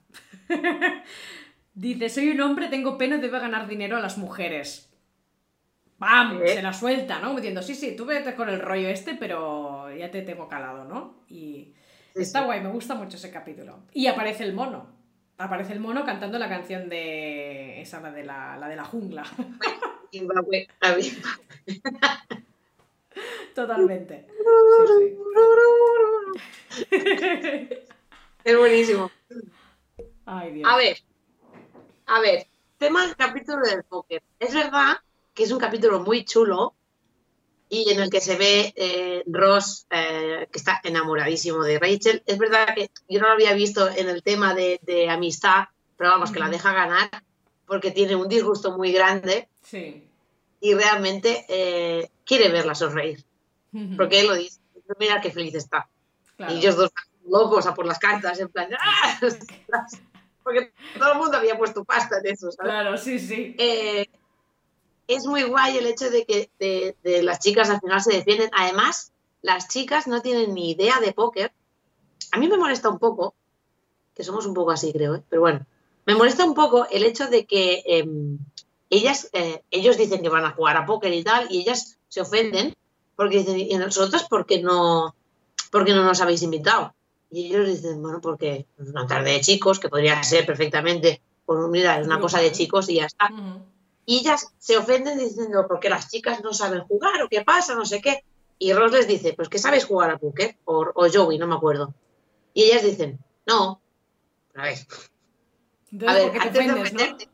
dice, 1.75 2.09
soy 2.09 2.31
un 2.31 2.41
hombre, 2.41 2.69
tengo 2.69 2.99
pena, 2.99 3.19
debe 3.19 3.39
ganar 3.39 3.69
dinero 3.69 3.97
a 3.97 4.01
las 4.01 4.19
mujeres. 4.19 4.89
¡Bam! 5.99 6.41
Se 6.47 6.63
la 6.63 6.73
suelta, 6.73 7.21
¿no? 7.21 7.35
Diciendo, 7.35 7.63
sí, 7.63 7.75
sí, 7.75 7.95
tú 7.95 8.07
vete 8.07 8.35
con 8.35 8.49
el 8.49 8.61
rollo 8.61 8.89
este, 8.89 9.15
pero 9.15 9.95
ya 9.95 10.11
te 10.11 10.23
tengo 10.23 10.49
calado, 10.49 10.85
¿no? 10.85 11.25
Y 11.29 11.75
está 12.15 12.45
guay, 12.45 12.63
me 12.63 12.71
gusta 12.71 12.95
mucho 12.95 13.19
ese 13.19 13.31
capítulo. 13.31 13.81
Y 13.93 14.07
aparece 14.07 14.45
el 14.45 14.55
mono. 14.55 14.87
Aparece 15.37 15.75
el 15.75 15.81
mono 15.81 16.05
cantando 16.05 16.39
la 16.39 16.49
canción 16.49 16.89
de... 16.89 17.83
esa, 17.83 18.01
la 18.01 18.13
de 18.13 18.25
la, 18.25 18.57
la, 18.57 18.69
de 18.69 18.77
la 18.77 18.85
jungla. 18.85 19.25
Totalmente. 23.55 24.27
Es 28.43 28.57
buenísimo. 28.57 29.11
A 30.25 30.47
ver, 30.47 30.97
a 32.11 32.21
ver, 32.21 32.47
tema 32.79 33.07
del 33.07 33.17
capítulo 33.17 33.67
del 33.67 33.85
póker. 33.85 34.23
Es 34.39 34.55
verdad 34.55 34.99
que 35.35 35.45
es 35.45 35.53
un 35.53 35.59
capítulo 35.59 36.01
muy 36.01 36.25
chulo 36.25 36.75
y 37.69 37.91
en 37.91 38.01
el 38.01 38.11
que 38.11 38.21
se 38.21 38.37
ve 38.37 38.73
eh, 38.77 39.23
Ross 39.27 39.87
eh, 39.91 40.49
que 40.51 40.59
está 40.59 40.81
enamoradísimo 40.85 41.63
de 41.63 41.79
Rachel. 41.79 42.23
Es 42.27 42.39
verdad 42.39 42.75
que 42.75 42.91
yo 43.09 43.21
no 43.21 43.29
lo 43.29 43.33
había 43.33 43.53
visto 43.55 43.89
en 43.89 44.09
el 44.09 44.23
tema 44.23 44.55
de, 44.55 45.09
amistad, 45.11 45.65
pero 45.97 46.11
vamos, 46.11 46.31
que 46.31 46.41
la 46.41 46.49
deja 46.49 46.73
ganar 46.73 47.09
porque 47.67 47.91
tiene 47.93 48.17
un 48.17 48.29
disgusto 48.29 48.77
muy 48.77 48.93
grande. 48.93 49.49
Sí 49.63 50.07
y 50.61 50.75
realmente 50.75 51.47
eh, 51.49 52.11
quiere 52.25 52.51
verla 52.51 52.75
sonreír. 52.75 53.25
Porque 53.97 54.21
él 54.21 54.27
lo 54.27 54.35
dice, 54.35 54.61
mira 54.99 55.21
qué 55.21 55.31
feliz 55.31 55.55
está. 55.55 55.89
Y 56.49 56.55
ellos 56.57 56.77
dos 56.77 56.91
locos 57.27 57.67
a 57.67 57.75
por 57.75 57.87
las 57.87 57.99
cartas, 57.99 58.41
en 58.41 58.49
plan, 58.49 58.69
¡Ah! 58.79 59.21
porque 60.43 60.73
todo 60.99 61.13
el 61.13 61.19
mundo 61.19 61.37
había 61.37 61.57
puesto 61.59 61.85
pasta 61.85 62.19
en 62.19 62.33
eso, 62.33 62.51
¿sabes? 62.51 62.73
Claro, 62.73 62.97
sí, 62.97 63.19
sí. 63.19 63.55
Eh, 63.59 64.07
es 65.07 65.27
muy 65.27 65.43
guay 65.43 65.77
el 65.77 65.87
hecho 65.87 66.09
de 66.11 66.25
que 66.25 66.51
de, 66.59 67.23
las 67.23 67.41
chicas 67.41 67.69
al 67.71 67.81
final 67.81 68.01
se 68.01 68.15
defienden. 68.15 68.51
Además, 68.53 69.13
las 69.43 69.69
chicas 69.69 70.07
no 70.07 70.23
tienen 70.23 70.55
ni 70.55 70.71
idea 70.71 71.01
de 71.01 71.13
póker. 71.13 71.53
A 72.33 72.39
mí 72.39 72.49
me 72.49 72.57
molesta 72.57 72.89
un 72.89 72.99
poco, 72.99 73.35
que 74.15 74.23
somos 74.23 74.47
un 74.47 74.55
poco 74.55 74.71
así, 74.71 74.93
creo, 74.93 75.17
¿eh? 75.17 75.23
pero 75.29 75.43
bueno, 75.43 75.67
me 76.07 76.15
molesta 76.15 76.45
un 76.45 76.55
poco 76.55 76.87
el 76.91 77.05
hecho 77.05 77.27
de 77.27 77.45
que 77.45 77.83
em, 77.87 78.39
ellas, 78.89 79.31
eh, 79.33 79.63
ellos 79.71 79.97
dicen 79.97 80.23
que 80.23 80.29
van 80.29 80.45
a 80.45 80.53
jugar 80.53 80.77
a 80.77 80.87
póker 80.87 81.13
y 81.13 81.25
tal, 81.25 81.49
y 81.51 81.61
ellas 81.61 81.99
se 82.09 82.21
ofenden 82.21 82.77
porque 83.17 83.39
dicen, 83.39 83.59
¿y 83.59 83.77
nosotros 83.77 84.25
por 84.25 84.47
qué 84.47 84.63
no, 84.63 85.15
por 85.71 85.89
no 85.89 86.05
nos 86.05 86.21
habéis 86.21 86.43
invitado? 86.43 86.95
Y 87.31 87.47
ellos 87.47 87.67
dicen, 87.69 88.03
bueno, 88.03 88.21
porque 88.21 88.67
es 88.79 88.89
una 88.89 89.07
tarde 89.07 89.33
de 89.33 89.41
chicos, 89.41 89.79
que 89.79 89.89
podría 89.89 90.23
ser 90.23 90.47
perfectamente, 90.47 91.23
pues 91.47 91.61
mira, 91.69 92.01
es 92.01 92.07
una 92.07 92.21
cosa 92.21 92.41
de 92.41 92.53
chicos 92.53 92.89
y 92.89 92.97
ya 92.97 93.07
está. 93.07 93.31
Y 94.05 94.19
ellas 94.19 94.53
se 94.59 94.77
ofenden 94.77 95.19
diciendo, 95.19 95.67
porque 95.69 95.89
las 95.89 96.11
chicas 96.11 96.43
no 96.43 96.53
saben 96.53 96.81
jugar 96.83 97.23
o 97.23 97.29
qué 97.29 97.43
pasa, 97.43 97.75
no 97.75 97.85
sé 97.85 98.01
qué. 98.01 98.25
Y 98.59 98.73
Ross 98.73 98.93
les 98.93 99.07
dice, 99.07 99.33
pues 99.35 99.49
que 99.49 99.59
sabéis 99.59 99.85
jugar 99.85 100.11
a 100.11 100.19
póker, 100.19 100.57
o, 100.65 100.87
o 100.95 101.07
Joey, 101.11 101.39
no 101.39 101.47
me 101.47 101.55
acuerdo. 101.55 101.95
Y 102.53 102.65
ellas 102.65 102.83
dicen, 102.83 103.19
no, 103.47 103.81
a 104.55 104.63
ver. 104.63 104.79
a 106.09 106.15
ver, 106.15 106.41
antes 106.41 106.93
de 106.93 107.29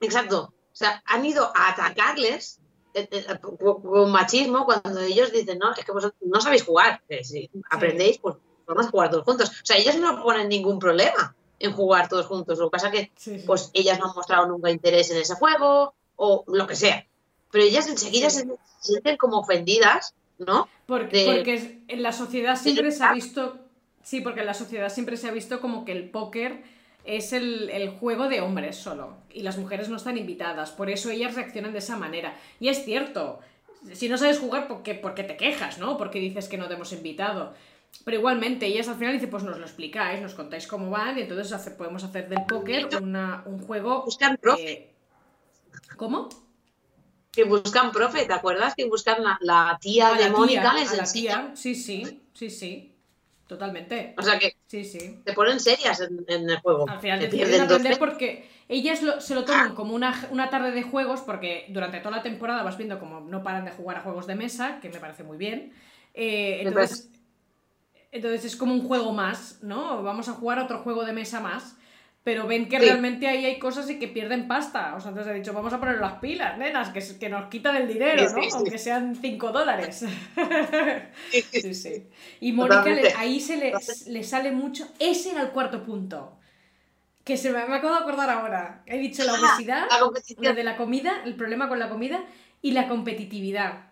Exacto. 0.00 0.54
O 0.72 0.76
sea, 0.78 1.02
han 1.06 1.24
ido 1.24 1.50
a 1.54 1.70
atacarles 1.70 2.60
eh, 2.94 3.08
eh, 3.10 3.24
con 3.40 4.10
machismo 4.10 4.64
cuando 4.64 5.00
ellos 5.00 5.32
dicen, 5.32 5.58
no, 5.58 5.72
es 5.72 5.84
que 5.84 5.92
vosotros 5.92 6.20
no 6.24 6.40
sabéis 6.40 6.64
jugar. 6.64 7.02
Si 7.22 7.50
aprendéis, 7.70 8.18
pues 8.18 8.36
a 8.76 8.90
jugar 8.90 9.10
todos 9.10 9.24
juntos. 9.24 9.50
O 9.50 9.66
sea, 9.66 9.76
ellos 9.76 9.96
no 9.96 10.22
ponen 10.22 10.48
ningún 10.48 10.78
problema 10.78 11.34
en 11.58 11.72
jugar 11.72 12.08
todos 12.08 12.26
juntos. 12.26 12.58
Lo 12.58 12.66
que 12.66 12.72
pasa 12.72 12.88
es 12.88 13.10
que, 13.10 13.42
pues, 13.46 13.70
ellas 13.74 13.98
no 13.98 14.06
han 14.06 14.14
mostrado 14.14 14.46
nunca 14.46 14.70
interés 14.70 15.10
en 15.10 15.18
ese 15.18 15.34
juego 15.34 15.94
o 16.16 16.44
lo 16.46 16.66
que 16.66 16.76
sea. 16.76 17.06
Pero 17.50 17.64
ellas 17.64 17.88
enseguida 17.88 18.30
se, 18.30 18.46
sienten 18.80 19.16
como 19.16 19.38
ofendidas 19.38 20.14
¿no? 20.38 20.68
Porque, 20.86 21.24
porque 21.26 21.80
en 21.88 22.02
la 22.02 22.12
sociedad 22.12 22.56
siempre 22.56 22.90
se 22.92 23.04
ha 23.04 23.12
visto. 23.12 23.58
Sí, 24.02 24.20
porque 24.20 24.40
en 24.40 24.46
la 24.46 24.54
sociedad 24.54 24.88
siempre 24.88 25.16
se 25.16 25.28
ha 25.28 25.32
visto 25.32 25.60
como 25.60 25.84
que 25.84 25.92
el 25.92 26.08
póker 26.08 26.62
es 27.04 27.32
el, 27.32 27.90
juego 28.00 28.28
de 28.28 28.40
hombres 28.40 28.76
solo. 28.76 29.16
Y 29.32 29.42
las 29.42 29.58
mujeres 29.58 29.88
no 29.88 29.96
están 29.96 30.16
invitadas. 30.16 30.70
Por 30.70 30.88
eso 30.88 31.10
ellas 31.10 31.34
reaccionan 31.34 31.72
de 31.72 31.80
esa 31.80 31.96
manera. 31.96 32.36
Y 32.60 32.68
es 32.68 32.84
cierto. 32.84 33.40
Si 33.92 34.08
no 34.08 34.18
sabes 34.18 34.38
jugar, 34.38 34.66
¿por 34.66 34.82
qué, 34.82 34.94
te 34.94 35.36
quejas, 35.36 35.78
no? 35.78 35.98
Porque 35.98 36.20
dices 36.20 36.48
que 36.48 36.58
no 36.58 36.68
te 36.68 36.74
hemos 36.74 36.92
invitado. 36.92 37.52
Pero 38.04 38.18
igualmente, 38.18 38.66
ellas 38.66 38.88
al 38.88 38.96
final 38.96 39.14
dicen, 39.14 39.30
pues 39.30 39.42
nos 39.42 39.58
lo 39.58 39.64
explicáis, 39.64 40.20
nos 40.20 40.34
contáis 40.34 40.66
cómo 40.66 40.90
van, 40.90 41.18
y 41.18 41.22
entonces 41.22 41.72
podemos 41.76 42.02
hacer 42.04 42.28
del 42.28 42.44
póker 42.46 42.88
un 43.02 43.58
juego. 43.66 44.04
Buscan 44.04 44.36
profe. 44.36 44.94
¿Cómo? 45.96 46.28
Que 47.30 47.44
buscan 47.44 47.92
profe, 47.92 48.24
¿te 48.24 48.32
acuerdas? 48.32 48.74
Que 48.74 48.86
buscan 48.86 49.22
la, 49.40 49.78
tía 49.80 50.14
de 50.14 50.30
Mónica, 50.30 50.72
la 50.72 51.04
tía, 51.04 51.52
sí, 51.54 51.74
sí, 51.74 52.22
sí, 52.32 52.50
sí. 52.50 52.94
Totalmente. 53.48 54.14
O 54.18 54.22
sea 54.22 54.38
que 54.38 54.56
sí, 54.66 54.84
sí. 54.84 55.20
se 55.24 55.32
ponen 55.32 55.58
serias 55.58 56.02
en, 56.02 56.50
el 56.50 56.58
juego. 56.58 56.86
Al 56.86 57.00
final 57.00 57.18
te 57.18 57.28
pierden 57.28 57.62
aprender 57.62 57.98
porque 57.98 58.46
ellas 58.68 59.00
se 59.20 59.34
lo 59.34 59.44
toman 59.46 59.74
como 59.74 59.94
una, 59.94 60.28
una, 60.30 60.50
tarde 60.50 60.70
de 60.72 60.82
juegos 60.82 61.22
porque 61.22 61.64
durante 61.70 61.98
toda 62.00 62.18
la 62.18 62.22
temporada 62.22 62.62
vas 62.62 62.76
viendo 62.76 62.98
como 62.98 63.20
no 63.20 63.42
paran 63.42 63.64
de 63.64 63.70
jugar 63.70 63.96
a 63.96 64.00
juegos 64.02 64.26
de 64.26 64.34
mesa, 64.34 64.80
que 64.82 64.90
me 64.90 65.00
parece 65.00 65.24
muy 65.24 65.38
bien. 65.38 65.72
Eh, 66.12 66.60
entonces, 66.60 67.08
entonces 68.12 68.44
es 68.44 68.56
como 68.56 68.72
un 68.72 68.86
juego 68.86 69.12
más, 69.12 69.58
¿no? 69.62 70.02
Vamos 70.02 70.28
a 70.28 70.32
jugar 70.32 70.58
otro 70.58 70.78
juego 70.78 71.04
de 71.04 71.12
mesa 71.12 71.40
más 71.40 71.76
pero 72.28 72.46
ven 72.46 72.68
que 72.68 72.78
realmente 72.78 73.26
ahí 73.26 73.46
hay 73.46 73.58
cosas 73.58 73.88
y 73.88 73.98
que 73.98 74.06
pierden 74.06 74.48
pasta. 74.48 74.94
O 74.94 75.00
sea, 75.00 75.12
entonces 75.12 75.32
he 75.32 75.36
dicho, 75.36 75.54
vamos 75.54 75.72
a 75.72 75.80
poner 75.80 75.98
las 75.98 76.18
pilas, 76.18 76.58
nenas, 76.58 76.90
que, 76.90 77.02
que 77.18 77.30
nos 77.30 77.48
quitan 77.48 77.74
el 77.74 77.88
dinero, 77.88 78.22
¿no? 78.30 78.42
Aunque 78.52 78.76
sean 78.76 79.16
5 79.16 79.50
dólares. 79.50 80.04
sí, 81.50 81.72
sí. 81.72 82.06
Y 82.40 82.52
Mónica, 82.52 82.84
ahí 83.16 83.40
se 83.40 83.56
le, 83.56 84.22
sale 84.24 84.52
mucho. 84.52 84.86
Ese 84.98 85.30
era 85.30 85.40
el 85.40 85.48
cuarto 85.52 85.82
punto. 85.82 86.36
Que 87.24 87.38
se 87.38 87.50
me, 87.50 87.64
me 87.66 87.76
acabo 87.76 87.94
de 87.94 88.00
acordar 88.00 88.28
ahora. 88.28 88.82
He 88.84 88.98
dicho 88.98 89.24
la 89.24 89.32
ah, 89.32 89.40
obesidad, 89.40 89.86
la, 90.36 90.52
de 90.52 90.64
la 90.64 90.76
comida, 90.76 91.22
el 91.24 91.34
problema 91.34 91.66
con 91.66 91.78
la 91.78 91.88
comida 91.88 92.26
y 92.60 92.72
la 92.72 92.88
competitividad. 92.88 93.87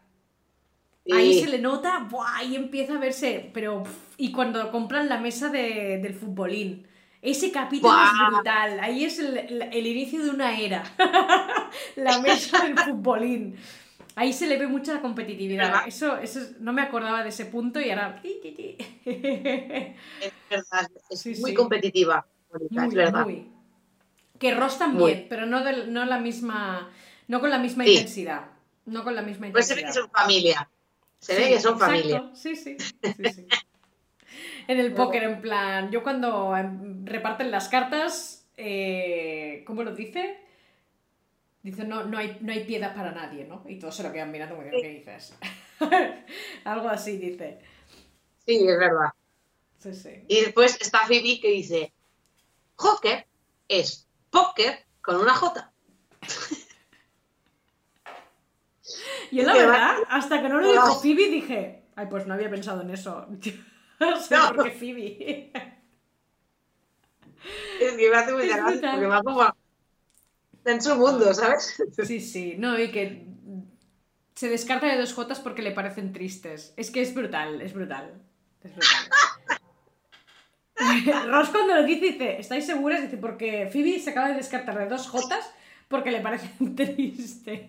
Ahí 1.13 1.41
se 1.41 1.49
le 1.49 1.59
nota, 1.59 2.07
¡buah! 2.11 2.39
Ahí 2.39 2.57
empieza 2.57 2.95
a 2.95 2.99
verse, 2.99 3.51
pero... 3.53 3.83
Y 4.17 4.33
cuando 4.33 4.71
compran 4.71 5.09
la 5.09 5.19
mesa 5.19 5.49
de, 5.49 5.99
del 6.03 6.15
futbolín 6.15 6.87
ese 7.27 7.51
capítulo 7.51 7.93
es 7.93 8.31
brutal. 8.31 8.79
Ahí 8.81 9.05
es 9.05 9.19
el, 9.19 9.87
inicio 9.87 10.23
de 10.23 10.31
una 10.31 10.59
era. 10.59 10.85
la 11.97 12.21
mesa 12.21 12.65
del 12.65 12.79
futbolín. 12.79 13.57
Ahí 14.15 14.33
se 14.33 14.47
le 14.47 14.57
ve 14.57 14.69
mucha 14.69 15.01
competitividad. 15.01 15.89
Eso, 15.89 16.17
eso 16.19 16.41
no 16.61 16.73
me 16.73 16.83
acordaba 16.83 17.25
de 17.25 17.31
ese 17.31 17.47
punto 17.47 17.81
y 17.81 17.91
ahora. 17.91 18.23
Es 18.23 18.37
verdad, 20.49 20.89
es 21.11 21.41
muy 21.41 21.53
competitiva. 21.53 22.25
es 22.55 22.95
verdad. 22.95 23.27
Que 24.39 24.55
Ross 24.55 24.79
también, 24.79 25.27
pero 25.29 25.47
no, 25.47 25.61
no, 25.87 26.05
la 26.05 26.19
misma, 26.19 26.93
no 27.27 27.41
con 27.41 27.51
la 27.51 27.59
misma 27.59 27.85
intensidad. 27.87 28.51
No 28.85 29.03
con 29.03 29.17
la 29.17 29.23
misma 29.23 29.49
intensidad. 29.49 29.53
Pues 29.53 29.67
se 29.67 29.75
ve 29.75 29.83
que 29.83 29.93
son 29.93 30.09
familia. 30.11 30.71
Se 31.27 31.35
ve 31.35 31.49
que 31.49 31.61
son 31.61 31.79
familia. 31.79 32.31
Sí, 32.35 32.55
sí. 32.55 32.77
sí, 32.79 33.15
sí 33.35 33.47
en 34.69 34.81
el 34.81 34.93
póker, 34.95 35.23
en 35.23 35.41
plan, 35.41 35.91
yo 35.91 36.03
cuando 36.03 36.57
em, 36.57 37.05
reparten 37.05 37.51
las 37.51 37.69
cartas, 37.69 38.47
eh, 38.57 39.63
¿cómo 39.67 39.83
lo 39.83 39.95
dice? 39.95 40.39
Dice, 41.63 41.85
no, 41.85 42.05
no, 42.05 42.19
hay, 42.19 42.39
no 42.41 42.53
hay 42.53 42.65
piedad 42.65 42.95
para 42.95 43.13
nadie, 43.13 43.45
¿no? 43.45 43.65
Y 43.67 43.79
todos 43.79 43.97
se 43.97 44.03
lo 44.03 44.13
quedan 44.13 44.31
mirando, 44.31 44.57
¿qué 44.71 44.89
dices? 44.89 45.35
Algo 46.65 46.89
así 46.89 47.17
dice. 47.17 47.59
Sí, 48.47 48.57
es 48.69 48.79
verdad. 48.79 49.11
Sí, 49.79 49.93
sí. 49.93 50.25
Y 50.29 50.43
después 50.43 50.79
está 50.81 51.01
Phoebe 51.07 51.41
que 51.41 51.51
dice, 51.51 51.93
Joker 52.77 53.27
es 53.69 54.09
póker 54.31 54.87
con 55.01 55.17
una 55.17 55.35
J. 55.35 55.73
Yo 59.33 59.43
la 59.45 59.55
verdad, 59.55 59.97
hasta 60.09 60.43
que 60.43 60.49
no 60.49 60.61
lo 60.61 60.71
dijo 60.71 61.01
Phoebe 61.01 61.29
dije, 61.29 61.85
ay, 61.97 62.07
pues 62.11 62.27
no 62.27 62.35
había 62.35 62.51
pensado 62.51 62.83
en 62.83 62.91
eso. 62.91 63.27
no 64.01 64.21
sé 64.21 64.37
por 64.55 64.65
qué 64.65 64.71
Phoebe. 64.71 65.53
Es 67.81 67.93
que 67.93 68.11
me 68.11 68.17
hace 68.17 68.33
muy 68.33 68.49
gracia 68.49 68.91
porque 68.93 69.07
va 69.07 69.23
como 69.23 69.57
en 70.65 70.83
su 70.83 70.97
mundo, 70.97 71.33
¿sabes? 71.33 71.81
Sí, 72.05 72.21
sí, 72.21 72.57
no, 72.59 72.79
y 72.79 72.91
que 72.91 73.27
se 74.35 74.49
descarta 74.49 74.87
de 74.87 74.99
dos 74.99 75.15
Jotas 75.15 75.41
porque 75.41 75.63
le 75.63 75.71
parecen 75.71 76.13
tristes. 76.13 76.75
Es 76.77 76.91
que 76.91 77.03
es 77.03 77.15
brutal, 77.15 77.61
es 77.63 77.73
brutal. 77.73 78.21
Es 78.63 78.75
brutal. 78.75 78.97
Ross 81.31 81.49
cuando 81.49 81.75
lo 81.75 81.85
dice, 81.85 82.07
dice, 82.07 82.39
¿estáis 82.39 82.67
seguras? 82.67 83.01
Dice, 83.01 83.17
porque 83.17 83.69
Phoebe 83.73 83.99
se 83.99 84.11
acaba 84.11 84.29
de 84.29 84.35
descartar 84.35 84.79
de 84.79 84.87
dos 84.87 85.09
Jotas 85.09 85.51
porque 85.89 86.11
le 86.11 86.21
parecen 86.21 86.75
tristes. 86.77 87.63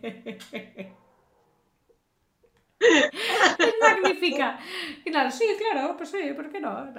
Es 2.79 3.73
magnífica. 3.81 4.59
Y 5.05 5.11
claro, 5.11 5.31
sí, 5.31 5.45
claro, 5.57 5.95
pues 5.97 6.11
sí, 6.11 6.33
¿por 6.35 6.49
qué 6.51 6.59
no? 6.59 6.93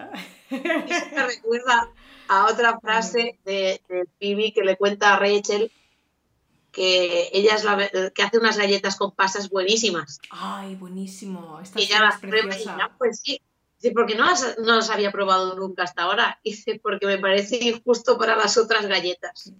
Me 0.51 1.27
recuerda 1.27 1.91
a 2.29 2.47
otra 2.47 2.79
frase 2.81 3.39
de, 3.45 3.81
de 3.89 4.07
Phoebe 4.19 4.53
que 4.53 4.63
le 4.63 4.77
cuenta 4.77 5.15
a 5.15 5.19
Rachel 5.19 5.71
que 6.73 7.31
ella 7.33 7.55
es 7.57 7.65
la 7.65 7.89
que 8.15 8.23
hace 8.23 8.39
unas 8.39 8.57
galletas 8.57 8.97
con 8.97 9.13
pasas 9.13 9.49
buenísimas. 9.49 10.21
Ay, 10.31 10.77
buenísimo. 10.77 11.61
y 11.75 11.83
ella 11.83 12.01
las 12.01 12.21
prueba 12.21 12.57
y 12.57 12.65
ya, 12.65 12.95
pues 12.99 13.21
sí. 13.25 13.41
Dice, 13.81 13.93
porque 13.93 14.17
no 14.17 14.25
las, 14.25 14.59
no 14.59 14.77
las 14.77 14.91
había 14.91 15.13
probado 15.13 15.55
nunca 15.57 15.85
hasta 15.85 16.03
ahora. 16.03 16.41
Dice, 16.45 16.81
porque 16.83 17.07
me 17.07 17.19
parece 17.19 17.57
injusto 17.57 18.19
para 18.19 18.37
las 18.37 18.57
otras 18.59 18.87
galletas. 18.87 19.53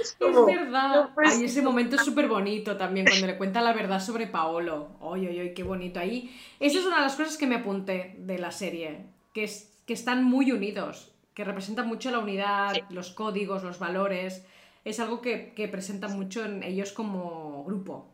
Es, 0.00 0.16
verdad. 0.18 1.10
Ay, 1.16 1.44
ese 1.44 1.62
momento 1.62 1.96
es 1.96 2.04
súper 2.04 2.28
bonito 2.28 2.76
también, 2.76 3.06
cuando 3.06 3.26
le 3.26 3.36
cuenta 3.38 3.60
la 3.60 3.72
verdad 3.72 4.00
sobre 4.00 4.26
Paolo. 4.26 4.88
Ay, 5.00 5.26
ay, 5.26 5.38
ay, 5.40 5.54
qué 5.54 5.62
bonito. 5.62 6.00
Ahí, 6.00 6.34
esa 6.60 6.78
es 6.78 6.86
una 6.86 6.96
de 6.96 7.02
las 7.02 7.16
cosas 7.16 7.36
que 7.36 7.46
me 7.46 7.56
apunté 7.56 8.16
de 8.18 8.38
la 8.38 8.50
serie, 8.50 9.06
que, 9.32 9.44
es, 9.44 9.72
que 9.86 9.94
están 9.94 10.24
muy 10.24 10.52
unidos, 10.52 11.12
que 11.34 11.44
representan 11.44 11.86
mucho 11.86 12.10
la 12.10 12.18
unidad, 12.18 12.76
los 12.90 13.10
códigos, 13.10 13.62
los 13.62 13.78
valores. 13.78 14.44
Es 14.84 14.98
algo 15.00 15.20
que, 15.20 15.52
que 15.54 15.68
presenta 15.68 16.08
mucho 16.08 16.44
en 16.44 16.62
ellos 16.62 16.92
como 16.92 17.64
grupo. 17.64 18.08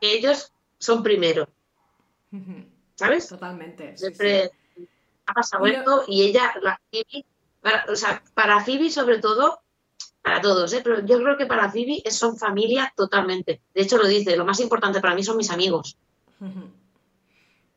Ellos 0.00 0.52
son 0.78 1.02
primero. 1.02 1.48
¿Sabes? 2.96 3.28
Totalmente. 3.28 3.96
Siempre 3.96 4.50
ha 5.26 5.32
pasado 5.32 5.66
esto 5.66 6.04
y 6.08 6.22
ella, 6.22 6.52
la 6.60 6.80
Phoebe, 6.90 7.24
para, 7.60 7.84
o 7.90 7.96
sea, 7.96 8.22
para 8.34 8.64
Phoebe 8.64 8.90
sobre 8.90 9.18
todo, 9.18 9.61
para 10.22 10.40
todos, 10.40 10.72
¿eh? 10.72 10.80
pero 10.82 11.04
yo 11.04 11.18
creo 11.18 11.36
que 11.36 11.46
para 11.46 11.70
Phoebe 11.70 12.02
son 12.10 12.36
familia 12.36 12.92
totalmente. 12.96 13.60
De 13.74 13.82
hecho, 13.82 13.98
lo 13.98 14.06
dice, 14.06 14.36
lo 14.36 14.44
más 14.44 14.60
importante 14.60 15.00
para 15.00 15.14
mí 15.14 15.22
son 15.22 15.36
mis 15.36 15.50
amigos. 15.50 15.96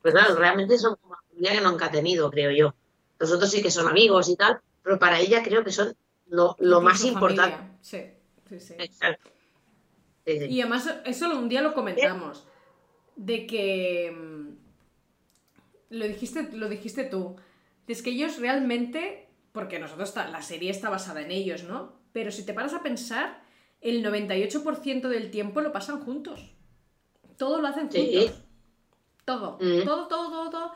Pues 0.01 0.13
claro, 0.13 0.35
realmente 0.35 0.77
son 0.77 0.95
una 1.01 1.17
familia 1.27 1.53
que 1.53 1.61
nunca 1.61 1.87
ha 1.87 1.91
tenido, 1.91 2.29
creo 2.29 2.51
yo. 2.51 2.75
Los 3.17 3.31
otros 3.31 3.49
sí 3.49 3.63
que 3.63 3.71
son 3.71 3.87
amigos 3.87 4.29
y 4.29 4.35
tal, 4.35 4.59
pero 4.83 4.99
para 4.99 5.19
ella 5.19 5.41
creo 5.41 5.63
que 5.63 5.71
son 5.71 5.95
lo, 6.27 6.55
más 6.79 7.03
importante. 7.05 7.57
Sí, 7.81 8.03
sí, 8.47 8.59
sí. 8.59 8.75
Y 10.25 10.61
además, 10.61 10.93
eso 11.05 11.35
un 11.35 11.49
día 11.49 11.63
lo 11.63 11.73
comentamos, 11.73 12.47
de 13.15 13.47
que 13.47 14.15
mm, 14.15 14.49
lo 15.89 16.05
dijiste, 16.07 16.51
lo 16.51 16.69
dijiste 16.69 17.05
tú, 17.05 17.37
es 17.87 18.03
que 18.03 18.11
ellos 18.11 18.37
realmente, 18.37 19.27
porque 19.53 19.79
nosotros 19.79 20.13
la 20.15 20.43
serie 20.43 20.69
está 20.69 20.91
basada 20.91 21.21
en 21.21 21.31
ellos, 21.31 21.63
¿no? 21.63 22.04
Pero 22.15 22.31
si 22.31 22.45
te 22.45 22.53
paras 22.53 22.73
a 22.73 22.81
pensar, 22.81 23.43
el 23.81 24.01
98% 24.01 25.09
del 25.09 25.29
tiempo 25.31 25.59
lo 25.59 25.73
pasan 25.73 25.99
juntos. 25.99 26.39
Todo 27.37 27.59
lo 27.59 27.67
hacen 27.67 27.89
juntos. 27.89 28.41
Todo. 29.25 29.57
Mm. 29.59 29.83
todo, 29.83 30.07
todo, 30.07 30.29
todo, 30.29 30.49
todo, 30.49 30.75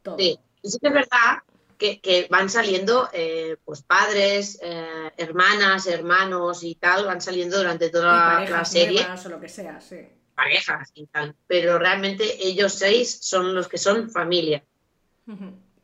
todo. 0.00 0.16
Sí, 0.16 0.38
y 0.62 0.70
sí 0.70 0.78
que 0.80 0.88
es 0.88 0.94
verdad 0.94 1.42
que, 1.76 2.26
van 2.30 2.48
saliendo 2.48 3.10
eh, 3.12 3.58
pues 3.66 3.82
padres, 3.82 4.58
eh, 4.62 5.12
hermanas, 5.18 5.86
hermanos 5.86 6.64
y 6.64 6.76
tal, 6.76 7.04
van 7.04 7.20
saliendo 7.20 7.58
durante 7.58 7.90
toda 7.90 8.48
la 8.48 8.64
serie. 8.64 9.04
o 9.04 9.28
lo 9.28 9.38
que 9.38 9.48
sea, 9.50 9.78
sí. 9.78 10.08
Parejas 10.34 10.90
y 10.94 11.06
tal. 11.06 11.36
Pero 11.46 11.78
realmente 11.78 12.46
ellos 12.46 12.72
seis 12.72 13.18
son 13.20 13.54
los 13.54 13.68
que 13.68 13.76
son 13.76 14.10
familia. 14.10 14.64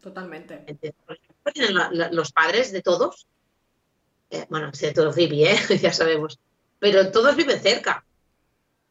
Totalmente 0.01 0.65
los 2.11 2.33
padres 2.33 2.73
de 2.73 2.83
todos. 2.83 3.27
Eh, 4.31 4.47
bueno, 4.51 4.71
de 4.73 4.93
todo 4.93 5.13
Phoebe, 5.13 5.53
¿eh? 5.53 5.59
ya 5.81 5.93
sabemos. 5.93 6.39
Pero 6.79 7.11
todos 7.11 7.37
viven 7.37 7.61
cerca. 7.61 8.05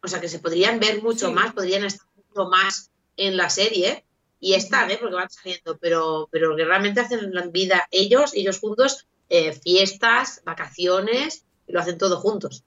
O 0.02 0.08
sea 0.08 0.22
que 0.22 0.30
se 0.30 0.40
podrían 0.40 0.80
ver 0.80 1.02
mucho 1.02 1.32
más, 1.32 1.54
podrían 1.54 1.84
estar 1.84 2.08
mucho 2.16 2.50
más 2.50 2.92
en 3.18 3.38
la 3.38 3.50
serie. 3.50 4.06
Y 4.40 4.54
están, 4.54 4.92
¿eh? 4.92 4.98
porque 5.00 5.16
van 5.16 5.30
saliendo, 5.30 5.78
pero, 5.78 6.30
pero 6.32 6.56
que 6.56 6.66
realmente 6.66 7.02
hacen 7.02 7.34
la 7.34 7.48
vida 7.48 7.88
ellos, 7.90 8.32
ellos 8.36 8.60
juntos, 8.60 9.08
eh, 9.30 9.54
fiestas, 9.54 10.42
vacaciones, 10.46 11.46
y 11.68 11.72
lo 11.72 11.80
hacen 11.80 11.98
todo 11.98 12.20
juntos. 12.20 12.64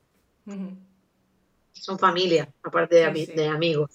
Son 1.73 1.99
familia, 1.99 2.53
aparte 2.63 2.97
de, 2.97 3.47
amigos. 3.47 3.91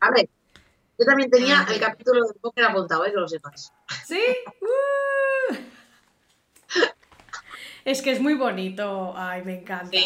A 0.00 0.10
ver, 0.10 0.28
yo 0.98 1.04
también 1.04 1.30
tenía 1.30 1.64
el 1.70 1.78
capítulo 1.78 2.26
de 2.26 2.34
póker 2.34 2.64
apuntado, 2.64 3.06
¿eh? 3.06 3.12
que 3.12 3.20
lo 3.20 3.28
sepas. 3.28 3.72
¿Sí? 4.04 4.20
Uh. 4.60 5.54
es 7.84 8.02
que 8.02 8.10
es 8.10 8.20
muy 8.20 8.34
bonito. 8.34 9.14
Ay, 9.16 9.42
me 9.42 9.60
encanta. 9.60 9.96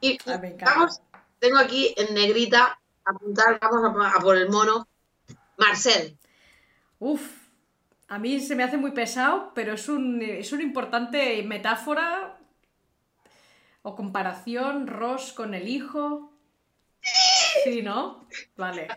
Y 0.00 0.18
vamos, 0.64 1.00
tengo 1.38 1.58
aquí 1.58 1.94
en 1.96 2.14
negrita 2.14 2.80
apuntar, 3.04 3.60
vamos 3.60 4.06
a, 4.14 4.20
por 4.20 4.36
el 4.36 4.48
mono, 4.48 4.88
Marcel. 5.58 6.16
Uf, 6.98 7.42
a 8.08 8.18
mí 8.18 8.40
se 8.40 8.56
me 8.56 8.62
hace 8.62 8.78
muy 8.78 8.92
pesado, 8.92 9.52
pero 9.54 9.74
es, 9.74 9.88
un, 9.88 10.22
es 10.22 10.52
una 10.52 10.62
importante 10.62 11.42
metáfora 11.42 12.38
o 13.82 13.94
comparación, 13.94 14.86
Ross 14.86 15.32
con 15.32 15.54
el 15.54 15.68
hijo. 15.68 16.32
Sí, 17.64 17.82
¿no? 17.82 18.26
Vale. 18.56 18.88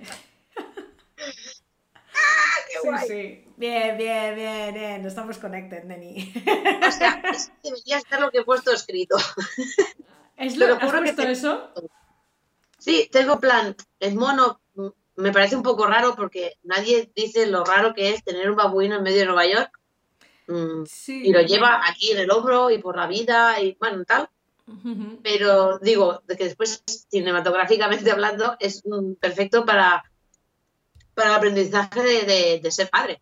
¡Ah, 2.75 2.79
qué 2.81 2.89
guay! 2.89 3.07
Sí, 3.07 3.45
Bien, 3.57 3.97
bien, 3.97 4.35
bien, 4.35 4.73
bien. 4.73 5.05
Estamos 5.05 5.37
connected, 5.37 5.83
Neni. 5.85 6.33
O 6.87 6.91
sea, 6.91 7.21
es 7.31 7.51
que 7.63 7.69
debería 7.69 7.97
estar 7.97 8.19
lo 8.19 8.31
que 8.31 8.39
he 8.39 8.43
puesto 8.43 8.71
escrito. 8.71 9.15
¿Es 10.37 10.57
lo, 10.57 10.75
¿Has 10.75 10.91
puesto 10.91 11.21
que 11.23 11.31
eso? 11.31 11.71
Sí, 12.77 13.09
tengo 13.11 13.39
plan. 13.39 13.75
El 13.99 14.15
mono 14.15 14.59
me 15.15 15.31
parece 15.31 15.55
un 15.55 15.63
poco 15.63 15.87
raro 15.87 16.15
porque 16.15 16.57
nadie 16.63 17.11
dice 17.15 17.45
lo 17.47 17.63
raro 17.63 17.93
que 17.93 18.09
es 18.09 18.23
tener 18.23 18.49
un 18.49 18.57
babuino 18.57 18.97
en 18.97 19.03
medio 19.03 19.19
de 19.19 19.25
Nueva 19.25 19.45
York. 19.45 19.79
Mm, 20.47 20.83
y 21.07 21.31
lo 21.31 21.41
lleva 21.41 21.81
aquí 21.87 22.11
en 22.11 22.19
el 22.19 22.31
hombro 22.31 22.69
y 22.69 22.77
por 22.77 22.97
la 22.97 23.07
vida 23.07 23.59
y 23.61 23.77
bueno, 23.79 24.03
tal. 24.05 24.29
Pero 25.21 25.77
digo, 25.77 26.23
de 26.25 26.35
que 26.35 26.45
después, 26.45 26.83
cinematográficamente 27.09 28.09
hablando, 28.11 28.57
es 28.59 28.83
perfecto 29.19 29.63
para, 29.63 30.03
para 31.15 31.29
el 31.29 31.35
aprendizaje 31.35 32.59
de, 32.61 32.71
ser 32.71 32.89
padre, 32.89 33.21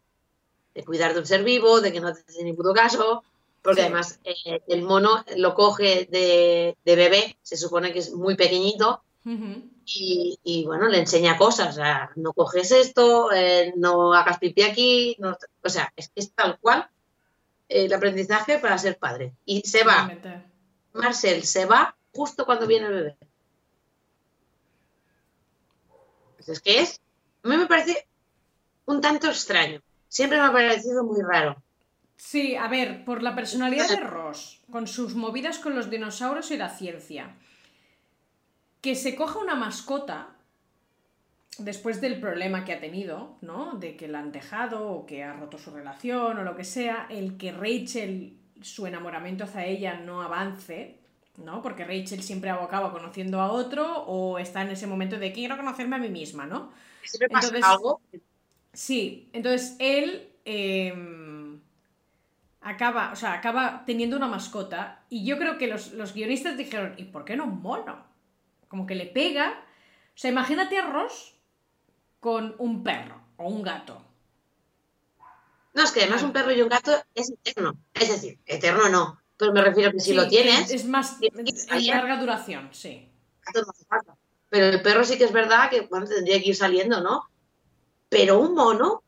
de 0.73 0.83
cuidar 0.83 1.13
de 1.13 1.19
un 1.19 1.25
ser 1.25 1.43
vivo, 1.43 1.79
de 1.79 1.93
que 1.93 2.01
no 2.01 2.13
te 2.13 2.21
hace 2.27 2.43
ni 2.43 2.53
puto 2.53 2.73
caso, 2.73 3.23
porque 3.61 3.81
además 3.81 4.19
eh, 4.25 4.61
el 4.67 4.81
mono 4.81 5.23
lo 5.37 5.53
coge 5.53 6.07
de, 6.11 6.75
bebé, 6.83 7.37
se 7.41 7.55
supone 7.55 7.93
que 7.93 7.99
es 7.99 8.11
muy 8.11 8.35
pequeñito, 8.35 9.01
y, 9.85 10.63
bueno, 10.65 10.89
le 10.89 10.99
enseña 10.99 11.37
cosas, 11.37 11.69
o 11.69 11.73
sea, 11.73 12.11
no 12.17 12.33
coges 12.33 12.71
esto, 12.71 13.31
eh, 13.31 13.73
no 13.77 14.13
hagas 14.13 14.37
pipí 14.37 14.63
aquí, 14.63 15.17
o 15.63 15.69
sea, 15.69 15.93
es, 15.95 16.11
es, 16.15 16.33
tal 16.33 16.59
cual 16.59 16.89
el 17.69 17.93
aprendizaje 17.93 18.59
para 18.59 18.77
ser 18.77 18.97
padre. 18.97 19.33
Y 19.45 19.61
se 19.61 19.83
va, 19.83 20.11
Marcel 20.93 21.43
se 21.43 21.65
va 21.65 21.95
justo 22.13 22.45
cuando 22.45 22.67
viene 22.67 22.87
el 22.87 22.93
bebé. 22.93 23.17
Pues 26.35 26.49
es 26.49 26.59
que 26.59 26.81
es, 26.81 27.01
a 27.43 27.47
mí 27.47 27.57
me 27.57 27.67
parece 27.67 28.07
un 28.85 29.01
tanto 29.01 29.27
extraño, 29.27 29.81
siempre 30.07 30.37
me 30.37 30.45
ha 30.45 30.51
parecido 30.51 31.03
muy 31.03 31.21
raro. 31.21 31.61
Sí, 32.15 32.55
a 32.55 32.67
ver, 32.67 33.03
por 33.03 33.21
la 33.21 33.35
personalidad 33.35 33.89
de 33.89 33.97
Ross, 34.03 34.61
con 34.71 34.87
sus 34.87 35.15
movidas 35.15 35.59
con 35.59 35.75
los 35.75 35.89
dinosaurios 35.89 36.51
y 36.51 36.57
la 36.57 36.69
ciencia, 36.69 37.35
que 38.81 38.95
se 38.95 39.15
coja 39.15 39.39
una 39.39 39.55
mascota 39.55 40.29
después 41.57 42.01
del 42.01 42.19
problema 42.19 42.65
que 42.65 42.73
ha 42.73 42.79
tenido, 42.79 43.37
¿no? 43.41 43.73
De 43.73 43.95
que 43.95 44.07
la 44.07 44.19
han 44.19 44.31
dejado 44.31 44.87
o 44.89 45.05
que 45.05 45.23
ha 45.23 45.33
roto 45.33 45.57
su 45.57 45.71
relación 45.71 46.37
o 46.37 46.43
lo 46.43 46.55
que 46.55 46.63
sea, 46.63 47.07
el 47.09 47.37
que 47.37 47.51
Rachel, 47.51 48.37
su 48.61 48.87
enamoramiento 48.87 49.43
hacia 49.43 49.65
ella 49.65 49.95
no 49.95 50.21
avance, 50.21 50.97
¿no? 51.37 51.61
Porque 51.61 51.85
Rachel 51.85 52.23
siempre 52.23 52.49
abocaba 52.49 52.91
conociendo 52.91 53.39
a 53.41 53.51
otro 53.51 54.03
o 54.05 54.39
está 54.39 54.61
en 54.61 54.69
ese 54.69 54.87
momento 54.87 55.19
de 55.19 55.31
quiero 55.31 55.57
conocerme 55.57 55.95
a 55.95 55.99
mí 55.99 56.09
misma, 56.09 56.45
¿no? 56.45 56.71
Entonces, 57.19 57.63
algo? 57.63 58.01
Sí, 58.73 59.29
entonces 59.33 59.75
él... 59.79 60.29
Em, 60.45 61.43
acaba, 62.63 63.11
o 63.11 63.15
sea, 63.15 63.33
acaba 63.33 63.83
teniendo 63.85 64.17
una 64.17 64.27
mascota 64.27 65.03
y 65.09 65.25
yo 65.25 65.37
creo 65.37 65.57
que 65.57 65.67
los, 65.67 66.13
guionistas 66.13 66.57
dijeron, 66.57 66.95
¿y 66.97 67.05
por 67.05 67.25
qué 67.25 67.35
no 67.35 67.43
un 67.43 67.61
mono? 67.61 68.05
Como 68.67 68.87
que 68.87 68.95
le 68.95 69.05
pega. 69.05 69.63
O 70.15 70.17
sea, 70.17 70.31
imagínate 70.31 70.77
a 70.77 70.87
Ross 70.87 71.35
con 72.19 72.55
un 72.57 72.83
perro 72.83 73.21
o 73.37 73.49
un 73.49 73.61
gato. 73.61 74.03
No, 75.73 75.83
es 75.83 75.91
que 75.91 76.01
además 76.01 76.23
un 76.23 76.33
perro 76.33 76.51
y 76.51 76.61
un 76.61 76.69
gato 76.69 76.91
es 77.13 77.31
eterno. 77.31 77.77
Es 77.93 78.09
decir, 78.09 78.39
eterno 78.45 78.89
no. 78.89 79.19
Pero 79.37 79.51
me 79.51 79.61
refiero 79.61 79.91
que 79.91 79.99
si 79.99 80.13
lo 80.13 80.27
tienes. 80.27 80.71
Es, 80.71 80.85
más. 80.85 81.17
Es 81.21 81.87
larga 81.87 82.17
duración, 82.17 82.69
sí. 82.71 83.09
Pero 84.53 84.67
el 84.67 84.83
perro 84.83 85.03
sí 85.03 85.17
que 85.17 85.23
es 85.23 85.31
verdad 85.31 85.67
que 85.71 85.81
bueno, 85.81 86.05
tendría 86.05 86.39
que 86.39 86.49
ir 86.49 86.55
saliendo, 86.55 87.01
¿no? 87.01 87.27
Pero 88.07 88.39
un 88.39 88.53
mono, 88.53 89.01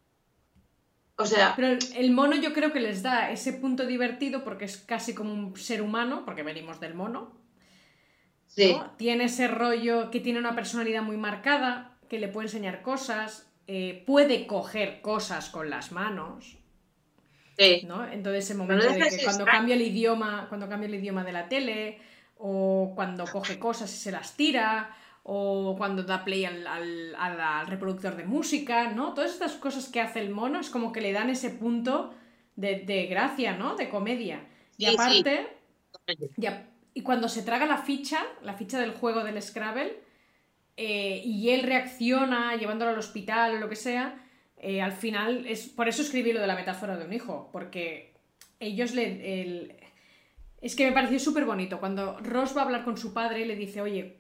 o 1.18 1.26
sea. 1.28 1.54
Pero 1.56 1.78
el 1.96 2.10
mono 2.10 2.36
yo 2.36 2.52
creo 2.52 2.74
que 2.74 2.80
les 2.80 3.04
da 3.04 3.30
ese 3.30 3.54
punto 3.54 3.86
divertido 3.86 4.44
porque 4.44 4.66
es 4.66 4.78
casi 4.78 5.14
como 5.14 5.32
un 5.32 5.56
ser 5.56 5.84
humano, 5.84 6.24
porque 6.26 6.42
venimos 6.42 6.80
del 6.80 6.96
mono. 6.96 7.32
Sí. 8.48 8.76
Tiene 8.98 9.26
ese 9.26 9.48
rollo 9.48 10.10
que 10.10 10.20
tiene 10.20 10.40
una 10.40 10.56
personalidad 10.56 11.04
muy 11.04 11.18
marcada, 11.18 11.96
que 12.10 12.18
le 12.18 12.28
puede 12.28 12.48
enseñar 12.48 12.82
cosas, 12.82 13.48
eh, 13.68 14.04
puede 14.08 14.48
coger 14.48 15.00
cosas 15.02 15.52
con 15.52 15.70
las 15.70 15.92
manos. 15.92 16.58
Sí. 17.56 17.84
¿no? 17.86 18.04
Entonces, 18.04 18.46
ese 18.46 18.56
momento 18.56 18.88
de 18.88 18.98
que 18.98 19.24
cuando 19.24 19.46
cambia 19.46 19.76
el 19.76 19.84
idioma, 19.84 20.48
cuando 20.50 20.68
cambia 20.68 20.88
el 20.88 20.96
idioma 20.96 21.24
de 21.24 21.34
la 21.34 21.48
tele, 21.48 22.00
o 22.38 22.94
cuando 22.96 23.26
coge 23.26 23.60
cosas 23.60 23.94
y 23.94 23.98
se 23.98 24.12
las 24.12 24.36
tira, 24.36 24.90
o 25.28 25.76
cuando 25.76 26.04
da 26.04 26.24
play 26.24 26.46
al, 26.46 27.68
reproductor 27.68 28.16
de 28.16 28.26
música, 28.26 28.92
¿no? 28.92 29.16
Todas 29.16 29.32
estas 29.32 29.54
cosas 29.54 29.90
que 29.90 30.00
hace 30.00 30.20
el 30.20 30.30
mono 30.30 30.60
es 30.60 30.70
como 30.70 30.92
que 30.92 31.02
le 31.02 31.14
dan 31.14 31.32
ese 31.32 31.50
punto 31.50 32.14
de, 32.56 33.08
gracia, 33.10 33.58
¿no? 33.58 33.76
De 33.76 33.90
comedia. 33.90 34.46
y 34.78 34.86
aparte, 34.86 35.48
y 36.94 37.02
cuando 37.02 37.28
se 37.28 37.42
traga 37.42 37.66
la 37.66 37.80
ficha, 37.80 38.24
la 38.44 38.54
ficha 38.54 38.80
del 38.80 38.92
juego 38.92 39.24
del 39.24 39.42
Scrabble, 39.42 40.00
eh, 40.78 41.24
y 41.26 41.50
él 41.50 41.64
reacciona 41.64 42.56
llevándolo 42.56 42.92
al 42.92 43.00
hospital 43.00 43.56
o 43.56 43.60
lo 43.60 43.68
que 43.68 43.76
sea, 43.76 44.24
eh, 44.58 44.80
al 44.80 44.92
final, 44.92 45.48
es 45.48 45.68
por 45.68 45.90
eso 45.90 46.04
escribí 46.04 46.34
lo 46.34 46.40
de 46.40 46.48
la 46.48 46.56
metáfora 46.56 46.98
de 46.98 47.06
un 47.06 47.14
hijo, 47.14 47.50
porque 47.52 48.14
ellos 48.60 48.94
le... 48.94 49.76
es 50.62 50.76
que 50.76 50.86
me 50.86 50.92
pareció 50.92 51.18
súper 51.18 51.46
bonito. 51.46 51.80
Cuando 51.80 52.20
Ross 52.20 52.56
va 52.56 52.62
a 52.62 52.66
hablar 52.66 52.84
con 52.84 52.96
su 52.96 53.12
padre, 53.12 53.48
le 53.48 53.56
dice, 53.56 53.82
oye, 53.82 54.20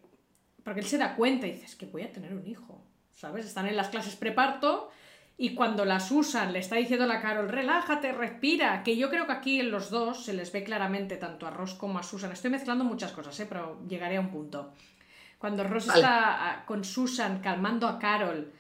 porque 0.65 0.79
él 0.79 0.87
se 0.87 0.97
da 0.97 1.15
cuenta 1.15 1.45
y 1.45 1.51
dice, 1.51 1.65
es 1.65 1.75
que 1.75 1.85
voy 1.85 2.01
a 2.01 2.11
tener 2.11 2.33
un 2.33 2.45
hijo, 2.47 2.83
¿sabes? 3.13 3.45
Están 3.45 3.67
en 3.67 3.77
las 3.77 3.89
clases 3.89 4.15
preparto 4.15 4.89
y 5.37 5.53
cuando 5.53 5.85
las 5.85 6.09
usan 6.09 6.53
le 6.53 6.59
está 6.59 6.75
diciendo 6.77 7.05
a 7.05 7.07
la 7.07 7.21
Carol, 7.21 7.49
relájate, 7.49 8.11
respira, 8.11 8.81
que 8.81 8.97
yo 8.97 9.11
creo 9.11 9.27
que 9.27 9.31
aquí 9.31 9.59
en 9.59 9.69
los 9.69 9.91
dos 9.91 10.25
se 10.25 10.33
les 10.33 10.51
ve 10.51 10.63
claramente 10.63 11.17
tanto 11.17 11.45
a 11.45 11.51
Ross 11.51 11.75
como 11.75 11.99
a 11.99 12.03
Susan. 12.03 12.31
Estoy 12.31 12.49
mezclando 12.49 12.83
muchas 12.83 13.11
cosas, 13.11 13.39
¿eh? 13.39 13.45
pero 13.47 13.79
llegaré 13.87 14.17
a 14.17 14.21
un 14.21 14.31
punto. 14.31 14.73
Cuando 15.37 15.63
Ross 15.63 15.87
está 15.87 16.49
ah, 16.49 16.65
con 16.65 16.83
Susan 16.83 17.41
calmando 17.41 17.87
a 17.87 17.99
Carol, 17.99 18.51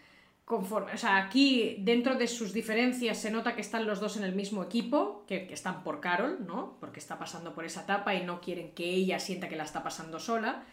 conforme, 0.45 0.93
o 0.93 0.97
sea, 0.97 1.17
aquí 1.17 1.77
dentro 1.79 2.13
de 2.13 2.27
sus 2.27 2.53
diferencias 2.53 3.17
se 3.17 3.31
nota 3.31 3.55
que 3.55 3.61
están 3.61 3.87
los 3.87 3.99
dos 3.99 4.15
en 4.17 4.25
el 4.25 4.35
mismo 4.35 4.63
equipo, 4.63 5.23
que, 5.27 5.47
que 5.47 5.55
están 5.55 5.81
por 5.81 6.01
Carol, 6.01 6.45
¿no? 6.45 6.77
Porque 6.79 6.99
está 6.99 7.17
pasando 7.17 7.55
por 7.55 7.65
esa 7.65 7.81
etapa 7.81 8.13
y 8.13 8.23
no 8.23 8.41
quieren 8.41 8.75
que 8.75 8.87
ella 8.87 9.19
sienta 9.19 9.49
que 9.49 9.55
la 9.55 9.63
está 9.63 9.81
pasando 9.81 10.19
sola. 10.19 10.65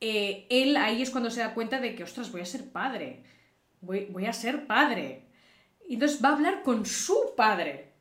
Eh, 0.00 0.46
él 0.50 0.76
ahí 0.76 1.02
es 1.02 1.10
cuando 1.10 1.30
se 1.30 1.40
da 1.40 1.54
cuenta 1.54 1.80
de 1.80 1.94
que, 1.94 2.02
ostras, 2.02 2.30
voy 2.30 2.42
a 2.42 2.46
ser 2.46 2.70
padre, 2.70 3.22
voy, 3.80 4.06
voy, 4.10 4.26
a 4.26 4.32
ser 4.32 4.66
padre. 4.66 5.24
Y 5.88 5.94
entonces 5.94 6.22
va 6.22 6.30
a 6.30 6.34
hablar 6.34 6.62
con 6.62 6.84
su 6.84 7.34
padre 7.36 7.92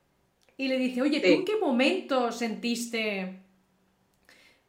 y 0.58 0.68
le 0.68 0.78
dice, 0.78 1.02
oye, 1.02 1.20
¿tú 1.20 1.28
en 1.28 1.46
qué 1.46 1.58
momento 1.58 2.32
sentiste 2.32 3.42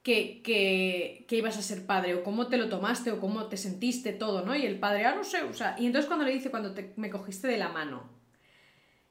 que, 0.03 0.43
que, 0.43 1.25
que, 1.29 1.37
ibas 1.37 1.57
a 1.57 1.63
ser 1.63 1.87
padre? 1.87 2.15
¿O 2.15 2.23
cómo 2.23 2.49
te 2.49 2.59
lo 2.59 2.69
tomaste? 2.69 3.11
¿O 3.11 3.21
cómo 3.21 3.47
te 3.47 3.57
sentiste 3.57 4.13
todo? 4.13 4.45
¿no? 4.45 4.55
Y 4.55 4.67
el 4.67 4.79
padre, 4.79 5.05
ah, 5.05 5.15
no 5.15 5.25
sé, 5.25 5.43
o 5.43 5.55
sea, 5.55 5.77
y 5.79 5.87
entonces 5.87 6.07
cuando 6.07 6.25
le 6.25 6.33
dice, 6.33 6.51
cuando 6.51 6.75
me 6.97 7.11
cogiste 7.11 7.49
de 7.49 7.57
la 7.57 7.69
mano, 7.69 8.09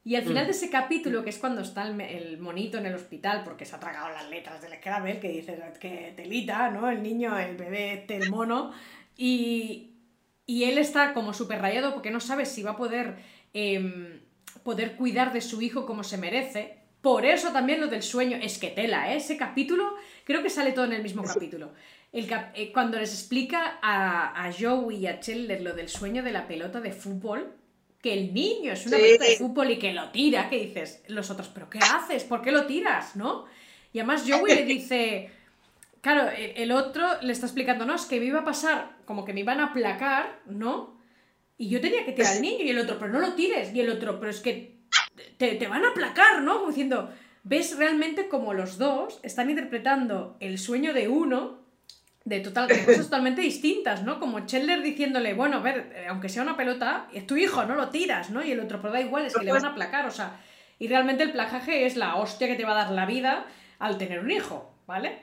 y 0.07 0.15
al 0.15 0.21
final 0.21 0.43
mm. 0.43 0.45
de 0.45 0.51
ese 0.51 0.69
capítulo, 0.69 1.23
que 1.23 1.31
es 1.31 1.39
cuando 1.39 1.61
está 1.61 1.87
el, 1.87 2.37
monito 2.37 2.77
en 2.77 2.85
el 2.85 2.93
hospital, 2.93 3.41
porque 3.43 3.65
se 3.65 3.75
ha 3.75 3.79
tragado 3.79 4.09
las 4.09 4.29
letras 4.29 4.61
del 4.61 4.75
Scrabble, 4.75 5.19
que 5.19 5.29
dice 5.29 5.59
que 5.79 6.13
telita, 6.15 6.69
¿no? 6.69 6.91
El 6.91 7.01
niño, 7.01 7.35
el 7.39 7.57
bebé, 7.57 7.93
este, 7.93 8.17
el 8.17 8.29
mono. 8.29 8.71
Y, 9.17 9.93
él 10.47 10.77
está 10.77 11.11
como 11.15 11.33
súper 11.33 11.59
rayado 11.59 11.91
porque 11.91 12.11
no 12.11 12.19
sabe 12.19 12.45
si 12.45 12.61
va 12.61 12.71
a 12.71 12.77
poder, 12.77 13.15
em, 13.53 14.21
poder 14.61 14.95
cuidar 14.95 15.33
de 15.33 15.41
su 15.41 15.59
hijo 15.63 15.87
como 15.87 16.03
se 16.03 16.19
merece. 16.19 16.77
Por 17.01 17.25
eso 17.25 17.51
también 17.51 17.81
lo 17.81 17.87
del 17.87 18.03
sueño, 18.03 18.37
es 18.39 18.59
que 18.59 18.69
tela, 18.69 19.11
¿eh? 19.11 19.17
Ese 19.17 19.37
capítulo, 19.37 19.95
creo 20.23 20.43
que 20.43 20.51
sale 20.51 20.71
todo 20.71 20.85
en 20.85 20.93
el 20.93 21.01
mismo 21.01 21.23
capítulo. 21.23 21.73
El 22.11 22.31
eh, 22.53 22.71
cuando 22.71 22.99
les 22.99 23.11
explica 23.11 23.79
a, 23.81 24.45
a 24.45 24.53
Joey 24.53 24.97
y 24.97 25.07
a 25.07 25.19
Chandler 25.19 25.63
lo 25.63 25.73
del 25.73 25.89
sueño 25.89 26.21
de 26.21 26.31
la 26.31 26.47
pelota 26.47 26.79
de 26.79 26.91
fútbol, 26.91 27.55
que 28.05 28.13
el 28.13 28.35
niño 28.35 28.73
es 28.73 28.85
una 28.85 28.97
pelota 28.97 29.25
de 29.25 29.35
fútbol 29.37 29.71
y 29.71 29.79
que 29.79 29.91
lo 29.91 30.11
tira, 30.11 30.47
que 30.47 30.59
dices, 30.59 31.01
los 31.07 31.31
otros, 31.31 31.49
¿pero 31.51 31.71
qué 31.71 31.79
haces? 31.79 32.23
¿Por 32.23 32.43
qué 32.43 32.51
lo 32.51 32.67
tiras? 32.67 33.15
¿No? 33.15 33.45
Y 33.93 33.97
además 33.97 34.25
Joey 34.27 34.53
le 34.53 34.63
dice 34.63 35.31
claro, 36.01 36.29
el 36.37 36.71
otro 36.71 37.19
le 37.23 37.33
está 37.33 37.47
explicando, 37.47 37.83
no, 37.83 37.95
es 37.95 38.05
que 38.05 38.19
me 38.19 38.27
iba 38.27 38.41
a 38.41 38.45
pasar, 38.45 38.95
como 39.05 39.25
que 39.25 39.33
me 39.33 39.39
iban 39.39 39.59
a 39.59 39.69
aplacar, 39.69 40.39
¿no? 40.45 40.99
Y 41.57 41.69
yo 41.69 41.81
tenía 41.81 42.05
que 42.05 42.11
tirar 42.11 42.33
al 42.33 42.43
niño 42.43 42.63
y 42.63 42.69
el 42.69 42.77
otro, 42.77 42.99
pero 42.99 43.11
no 43.11 43.19
lo 43.19 43.33
tires. 43.33 43.73
Y 43.73 43.79
el 43.79 43.89
otro, 43.89 44.19
pero 44.19 44.29
es 44.29 44.39
que 44.39 44.75
te, 45.37 45.55
te 45.55 45.67
van 45.67 45.83
a 45.83 45.89
aplacar, 45.89 46.43
¿no? 46.43 46.57
Como 46.57 46.67
diciendo, 46.67 47.11
ves 47.41 47.75
realmente 47.75 48.27
como 48.27 48.53
los 48.53 48.77
dos 48.77 49.19
están 49.23 49.49
interpretando 49.49 50.37
el 50.41 50.59
sueño 50.59 50.93
de 50.93 51.07
uno 51.07 51.64
de, 52.25 52.39
total, 52.39 52.67
cosas 52.85 53.05
totalmente 53.05 53.41
distintas, 53.41 54.03
¿no? 54.03 54.19
Como 54.19 54.45
Chandler 54.47 54.81
diciéndole, 54.81 55.35
bueno, 55.35 55.57
a 55.57 55.61
ver, 55.61 55.91
eh, 55.95 56.07
aunque 56.09 56.27
sea 56.27 56.41
una 56.41 56.57
pelota, 56.57 57.07
es 57.13 57.27
tu 57.27 57.38
hijo, 57.38 57.63
no 57.65 57.75
lo 57.75 57.89
tiras, 57.89 58.31
¿no? 58.31 58.43
Y 58.43 58.51
el 58.51 58.59
otro, 58.59 58.81
pero 58.81 58.93
da 58.93 58.99
igual, 58.99 59.25
es 59.25 59.35
que 59.35 59.45
le 59.45 59.51
van 59.51 59.63
a 59.63 59.69
aplacar, 59.69 60.07
o 60.07 60.11
sea, 60.11 60.39
y 60.79 60.88
realmente 60.88 61.23
el 61.23 61.31
placaje 61.31 61.85
es 61.85 61.95
la 61.95 62.15
hostia 62.15 62.47
que 62.47 62.55
te 62.55 62.65
va 62.65 62.71
a 62.71 62.83
dar 62.85 62.91
la 62.91 63.05
vida 63.05 63.45
al 63.77 63.99
tener 63.99 64.19
un 64.19 64.31
hijo, 64.31 64.73
¿vale? 64.88 65.19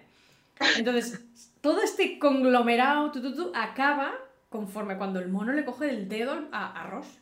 Entonces, 0.76 1.24
todo 1.60 1.82
este 1.82 2.20
conglomerado 2.20 3.10
tu, 3.10 3.52
acaba 3.52 4.12
conforme 4.48 4.96
cuando 4.96 5.18
el 5.18 5.28
mono 5.28 5.52
le 5.52 5.64
coge 5.64 5.90
el 5.90 6.08
dedo 6.08 6.48
a, 6.52 6.86
Ross. 6.88 7.18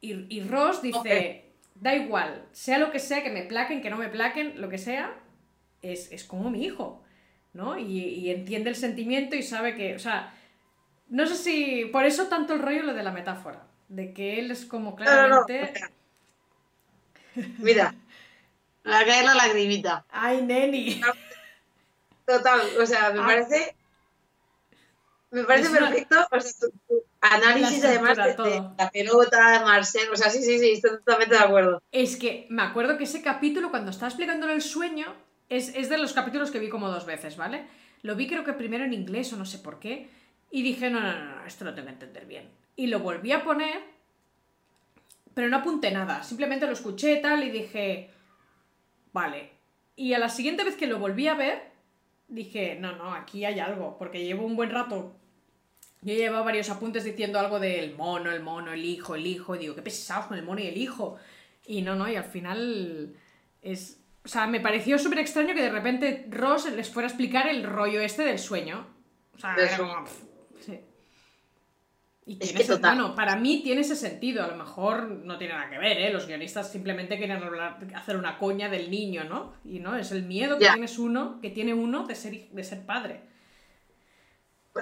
Y, 0.00 0.40
Ross 0.42 0.82
dice, 0.82 1.52
da 1.74 1.94
igual, 1.94 2.46
sea 2.52 2.78
lo 2.78 2.90
que 2.90 2.98
sea, 2.98 3.22
que 3.22 3.30
me 3.30 3.42
plaquen, 3.42 3.82
que 3.82 3.90
no 3.90 3.96
me 3.96 4.08
plaquen, 4.08 4.60
lo 4.60 4.68
que 4.68 4.78
sea, 4.78 5.14
es, 5.82 6.10
es 6.12 6.24
como 6.24 6.50
mi 6.50 6.64
hijo. 6.64 7.03
¿No? 7.54 7.78
Y, 7.78 8.30
entiende 8.30 8.70
el 8.70 8.76
sentimiento 8.76 9.36
y 9.36 9.42
sabe 9.42 9.74
que, 9.74 9.94
o 9.94 9.98
sea, 9.98 10.34
no 11.08 11.26
sé 11.26 11.36
si, 11.36 11.84
por 11.86 12.04
eso 12.04 12.26
tanto 12.26 12.52
el 12.52 12.60
rollo 12.60 12.82
lo 12.82 12.94
de 12.94 13.02
la 13.02 13.12
metáfora, 13.12 13.62
de 13.88 14.12
que 14.12 14.38
él 14.38 14.50
es 14.50 14.66
como 14.66 14.94
claramente... 14.94 15.72
Mira, 17.58 17.94
la 18.84 19.04
cae 19.04 19.24
la 19.24 19.34
lagrimita. 19.34 20.04
Ay, 20.10 20.42
neni. 20.42 21.00
Total, 22.26 22.60
o 22.80 22.86
sea, 22.86 23.10
me 23.12 23.22
parece... 23.22 23.74
Me 25.30 25.42
parece 25.42 25.68
perfecto, 25.70 26.28
o 26.30 26.40
sea, 26.40 26.68
tu, 26.86 27.02
análisis 27.20 27.84
además 27.84 28.16
de, 28.16 28.36
la 28.78 28.90
pelota, 28.90 29.50
de 29.50 29.64
Marcel, 29.64 30.08
o 30.12 30.16
sea, 30.16 30.30
sí, 30.30 30.40
sí, 30.42 30.60
sí, 30.60 30.72
estoy 30.72 30.92
totalmente 30.98 31.34
de 31.34 31.40
acuerdo. 31.40 31.82
Es 31.90 32.14
que 32.14 32.46
me 32.50 32.62
acuerdo 32.62 32.96
que 32.96 33.02
ese 33.02 33.20
capítulo, 33.20 33.70
cuando 33.70 33.90
estaba 33.90 34.08
explicándole 34.08 34.52
el 34.52 34.62
sueño, 34.62 35.12
es, 35.56 35.88
de 35.88 35.98
los 35.98 36.12
capítulos 36.12 36.50
que 36.50 36.58
vi 36.58 36.68
como 36.68 36.88
dos 36.88 37.06
veces, 37.06 37.36
¿vale? 37.36 37.66
Lo 38.02 38.16
vi 38.16 38.26
creo 38.26 38.44
que 38.44 38.52
primero 38.52 38.84
en 38.84 38.92
inglés 38.92 39.32
o 39.32 39.36
no 39.36 39.44
sé 39.44 39.58
por 39.58 39.78
qué. 39.78 40.08
Y 40.50 40.62
dije, 40.62 40.90
no, 40.90 41.00
no, 41.00 41.12
no, 41.12 41.44
esto 41.44 41.64
lo 41.64 41.74
tengo 41.74 41.86
que 41.86 41.94
entender 41.94 42.26
bien. 42.26 42.48
Y 42.76 42.86
lo 42.86 43.00
volví 43.00 43.32
a 43.32 43.42
poner, 43.42 43.80
pero 45.34 45.48
no 45.48 45.56
apunté 45.56 45.90
nada. 45.90 46.22
Simplemente 46.22 46.66
lo 46.66 46.72
escuché 46.72 47.16
tal 47.16 47.42
y 47.44 47.50
dije, 47.50 48.10
vale. 49.12 49.50
Y 49.96 50.12
a 50.12 50.18
la 50.18 50.28
siguiente 50.28 50.64
vez 50.64 50.76
que 50.76 50.86
lo 50.86 50.98
volví 50.98 51.28
a 51.28 51.34
ver, 51.34 51.62
dije, 52.28 52.76
no, 52.80 52.96
no, 52.96 53.14
aquí 53.14 53.44
hay 53.44 53.58
algo. 53.58 53.96
Porque 53.98 54.24
llevo 54.24 54.46
un 54.46 54.56
buen 54.56 54.70
rato. 54.70 55.16
Yo 56.02 56.14
llevado 56.14 56.44
varios 56.44 56.68
apuntes 56.68 57.04
diciendo 57.04 57.38
algo 57.38 57.58
del 57.58 57.94
mono, 57.96 58.30
el 58.30 58.42
mono, 58.42 58.72
el 58.72 58.84
hijo, 58.84 59.14
el 59.14 59.26
hijo. 59.26 59.54
Y 59.54 59.60
digo, 59.60 59.74
qué 59.74 59.82
pesados 59.82 60.26
con 60.26 60.38
el 60.38 60.44
mono 60.44 60.60
y 60.60 60.66
el 60.66 60.76
hijo. 60.76 61.16
Y 61.66 61.82
no, 61.82 61.94
no, 61.96 62.10
y 62.10 62.16
al 62.16 62.24
final 62.24 63.16
es, 63.62 64.03
o 64.24 64.28
sea, 64.28 64.46
me 64.46 64.60
pareció 64.60 64.98
súper 64.98 65.18
extraño 65.18 65.54
que 65.54 65.62
de 65.62 65.70
repente 65.70 66.26
Ross 66.30 66.70
les 66.70 66.88
fuera 66.88 67.06
a 67.06 67.10
explicar 67.10 67.46
el 67.46 67.62
rollo 67.62 68.00
este 68.00 68.22
del 68.22 68.38
sueño. 68.38 68.86
O 69.36 69.38
sea, 69.38 69.54
era 69.54 69.76
como. 69.76 70.06
Sí. 70.64 70.80
Y 72.24 72.36
tiene 72.36 72.62
ese, 72.62 72.76
bueno, 72.76 73.14
para 73.14 73.36
mí 73.36 73.60
tiene 73.62 73.82
ese 73.82 73.94
sentido. 73.94 74.42
A 74.42 74.46
lo 74.46 74.56
mejor 74.56 75.08
no 75.08 75.36
tiene 75.36 75.52
nada 75.52 75.68
que 75.68 75.76
ver, 75.76 75.98
¿eh? 75.98 76.10
Los 76.10 76.26
guionistas 76.26 76.72
simplemente 76.72 77.18
quieren 77.18 77.42
hacer 77.94 78.16
una 78.16 78.38
coña 78.38 78.70
del 78.70 78.90
niño, 78.90 79.24
¿no? 79.24 79.56
Y 79.62 79.80
no, 79.80 79.94
es 79.94 80.10
el 80.10 80.22
miedo 80.22 80.58
que 80.58 80.70
tienes 80.70 80.98
uno, 80.98 81.38
que 81.42 81.50
tiene 81.50 81.74
uno 81.74 82.06
de 82.06 82.14
ser, 82.14 82.48
de 82.48 82.64
ser 82.64 82.86
padre. 82.86 83.20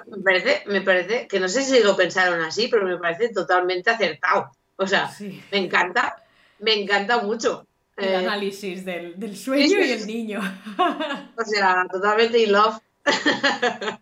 Me 0.06 0.22
parece, 0.22 0.62
me 0.66 0.82
parece, 0.82 1.26
que 1.26 1.40
no 1.40 1.48
sé 1.48 1.62
si 1.62 1.82
lo 1.82 1.96
pensaron 1.96 2.40
así, 2.42 2.68
pero 2.68 2.86
me 2.86 2.96
parece 2.96 3.30
totalmente 3.30 3.90
acertado. 3.90 4.52
O 4.76 4.86
sea, 4.86 5.10
me 5.50 5.58
encanta, 5.58 6.22
me 6.60 6.80
encanta 6.80 7.20
mucho. 7.22 7.66
El 7.96 8.08
eh, 8.08 8.16
análisis 8.16 8.84
del, 8.84 9.36
sueño 9.36 9.80
y 9.80 9.90
el 9.92 10.06
niño. 10.06 10.40
O 11.36 11.44
sea, 11.44 11.86
totalmente 11.90 12.42
in 12.42 12.52
love. 12.52 12.78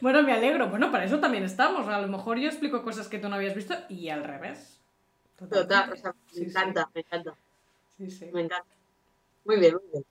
Bueno, 0.00 0.22
me 0.22 0.32
alegro. 0.32 0.68
Bueno, 0.68 0.90
para 0.90 1.04
eso 1.04 1.20
también 1.20 1.44
estamos. 1.44 1.86
A 1.86 2.00
lo 2.00 2.08
mejor 2.08 2.38
yo 2.38 2.48
explico 2.48 2.82
cosas 2.82 3.06
que 3.06 3.18
tú 3.18 3.28
no 3.28 3.36
habías 3.36 3.54
visto 3.54 3.74
y 3.88 4.08
al 4.08 4.24
revés. 4.24 4.80
Total, 5.38 5.92
o 5.92 5.96
sea, 5.96 6.14
me 6.34 6.46
encanta, 6.46 6.90
me 6.92 7.00
encanta. 7.00 7.34
Sí, 7.96 8.10
sí. 8.10 8.24
Me 8.32 8.42
encanta. 8.42 8.68
Muy 9.44 9.60
bien, 9.60 9.74
muy 9.74 9.82
bien. 9.92 10.04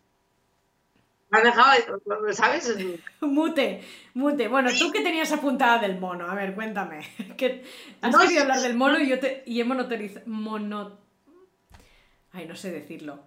Me 1.30 1.40
has 1.40 1.44
dejado, 1.44 2.02
¿sabes? 2.32 2.78
Mute, 3.20 3.84
mute. 4.14 4.48
Bueno, 4.48 4.70
tú 4.80 4.92
que 4.94 5.02
tenías 5.02 5.32
apuntada 5.34 5.80
del 5.80 6.00
mono, 6.00 6.30
a 6.30 6.36
ver, 6.36 6.56
cuéntame. 6.56 7.02
Que 7.36 7.66
has 8.02 8.16
querido 8.16 8.44
hablar 8.44 8.62
del 8.62 8.78
mono 8.78 8.98
y 9.00 9.10
yo 9.10 9.20
te 9.20 9.44
y 9.46 9.60
he 9.60 9.66
monotorizado. 9.66 10.26
Mono 10.28 10.98
Ay, 12.34 12.46
no 12.46 12.56
sé 12.56 12.72
decirlo. 12.72 13.20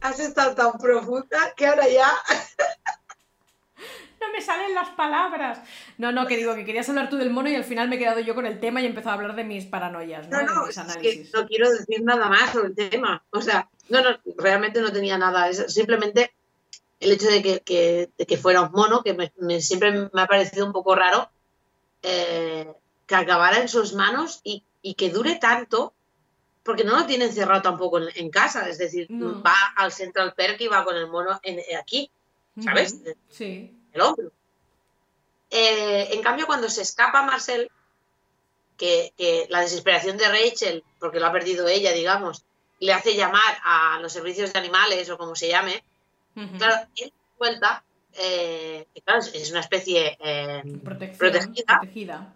Has 0.00 0.20
estado 0.20 0.54
tan 0.54 0.72
profunda 0.78 1.54
que 1.56 1.66
ahora 1.66 1.88
ya. 1.88 2.12
no 4.20 4.32
me 4.32 4.40
salen 4.42 4.74
las 4.74 4.90
palabras. 4.90 5.60
No, 5.96 6.12
no, 6.12 6.26
que 6.26 6.36
digo 6.36 6.54
que 6.54 6.64
querías 6.64 6.88
hablar 6.88 7.08
tú 7.08 7.16
del 7.16 7.30
mono 7.30 7.48
y 7.48 7.54
al 7.54 7.64
final 7.64 7.88
me 7.88 7.96
he 7.96 7.98
quedado 7.98 8.20
yo 8.20 8.34
con 8.34 8.46
el 8.46 8.60
tema 8.60 8.80
y 8.80 8.84
he 8.84 8.88
empezado 8.88 9.12
a 9.12 9.14
hablar 9.14 9.34
de 9.34 9.44
mis 9.44 9.64
paranoias, 9.64 10.28
¿no? 10.28 10.42
No, 10.42 10.46
no, 10.46 10.66
no 10.66 11.46
quiero 11.46 11.70
decir 11.70 12.02
nada 12.02 12.28
más 12.28 12.52
sobre 12.52 12.68
el 12.68 12.90
tema. 12.90 13.24
O 13.30 13.40
sea, 13.40 13.68
no, 13.88 14.02
no, 14.02 14.18
realmente 14.36 14.80
no 14.80 14.92
tenía 14.92 15.16
nada. 15.18 15.52
simplemente 15.52 16.34
el 17.00 17.12
hecho 17.12 17.28
de 17.28 17.62
que, 17.62 18.36
fuera 18.36 18.62
un 18.62 18.72
mono, 18.72 19.02
que 19.02 19.32
siempre 19.60 20.10
me 20.12 20.22
ha 20.22 20.26
parecido 20.26 20.66
un 20.66 20.72
poco 20.72 20.94
raro. 20.94 21.30
Eh, 22.02 22.70
que 23.06 23.14
acabara 23.14 23.58
en 23.58 23.68
sus 23.68 23.92
manos 23.94 24.40
y, 24.44 24.64
que 24.94 25.10
dure 25.10 25.36
tanto, 25.36 25.94
porque 26.62 26.84
no 26.84 26.98
lo 26.98 27.06
tienen 27.06 27.32
cerrado 27.32 27.62
tampoco 27.62 28.00
en, 28.00 28.30
casa, 28.30 28.68
es 28.68 28.78
decir, 28.78 29.06
va 29.10 29.56
al 29.76 29.92
Central 29.92 30.34
Perk 30.34 30.60
y 30.60 30.68
va 30.68 30.84
con 30.84 30.96
el 30.96 31.08
mono 31.08 31.38
en, 31.42 31.60
aquí, 31.78 32.10
¿sabes? 32.62 33.00
Sí. 33.28 33.74
El 33.92 34.00
hombro. 34.00 34.32
Eh, 35.50 36.08
en 36.12 36.22
cambio, 36.22 36.46
cuando 36.46 36.68
se 36.68 36.82
escapa 36.82 37.22
Marcel, 37.22 37.70
que, 38.76 39.12
la 39.50 39.60
desesperación 39.60 40.16
de 40.16 40.28
Rachel, 40.28 40.84
porque 40.98 41.20
lo 41.20 41.26
ha 41.26 41.32
perdido 41.32 41.68
ella, 41.68 41.92
digamos, 41.92 42.44
le 42.80 42.92
hace 42.92 43.14
llamar 43.14 43.58
a 43.64 43.98
los 44.00 44.12
servicios 44.12 44.52
de 44.52 44.58
animales 44.58 45.08
o 45.10 45.16
como 45.16 45.36
se 45.36 45.48
llame, 45.48 45.84
claro, 46.58 46.88
él 46.96 47.12
vuelta, 47.38 47.84
eh, 48.14 48.86
claro, 49.04 49.20
es 49.20 49.50
una 49.50 49.60
especie 49.60 50.18
eh, 50.20 50.62
protegida 51.16 52.34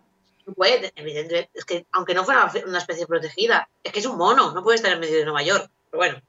puede, 0.54 0.92
evidentemente, 0.96 1.50
es 1.54 1.64
que 1.64 1.86
aunque 1.92 2.14
no 2.14 2.24
fuera 2.24 2.50
una 2.66 2.78
especie 2.78 3.06
protegida, 3.06 3.68
es 3.82 3.92
que 3.92 4.00
es 4.00 4.06
un 4.06 4.16
mono, 4.16 4.52
no 4.52 4.62
puede 4.62 4.76
estar 4.76 4.92
en 4.92 5.00
medio 5.00 5.18
de 5.18 5.24
Nueva 5.24 5.42
York. 5.42 5.70
Pero 5.90 5.98
bueno. 5.98 6.22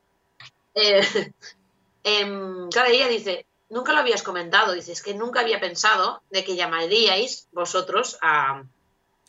Eh, 0.76 1.02
em, 2.04 2.70
claro, 2.70 2.90
ella 2.90 3.08
dice, 3.08 3.46
nunca 3.70 3.94
lo 3.94 4.00
habías 4.00 4.24
comentado, 4.24 4.74
dice, 4.74 4.92
es 4.92 5.02
que 5.02 5.14
nunca 5.14 5.42
había 5.42 5.60
pensado 5.60 6.22
de 6.30 6.44
que 6.44 6.56
llamaríais 6.56 7.48
vosotros 7.52 8.18
a, 8.22 8.64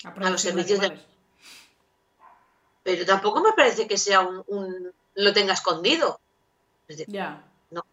a, 0.05 0.31
los 0.31 0.40
servicios 0.40 0.81
de... 0.81 0.98
Pero 2.83 3.05
tampoco 3.05 3.40
me 3.42 3.53
parece 3.53 3.87
que 3.87 3.98
sea 3.98 4.20
un, 4.20 4.92
lo 5.14 5.33
tenga 5.33 5.53
escondido. 5.53 6.20
ya. 7.07 7.44
No, 7.70 7.85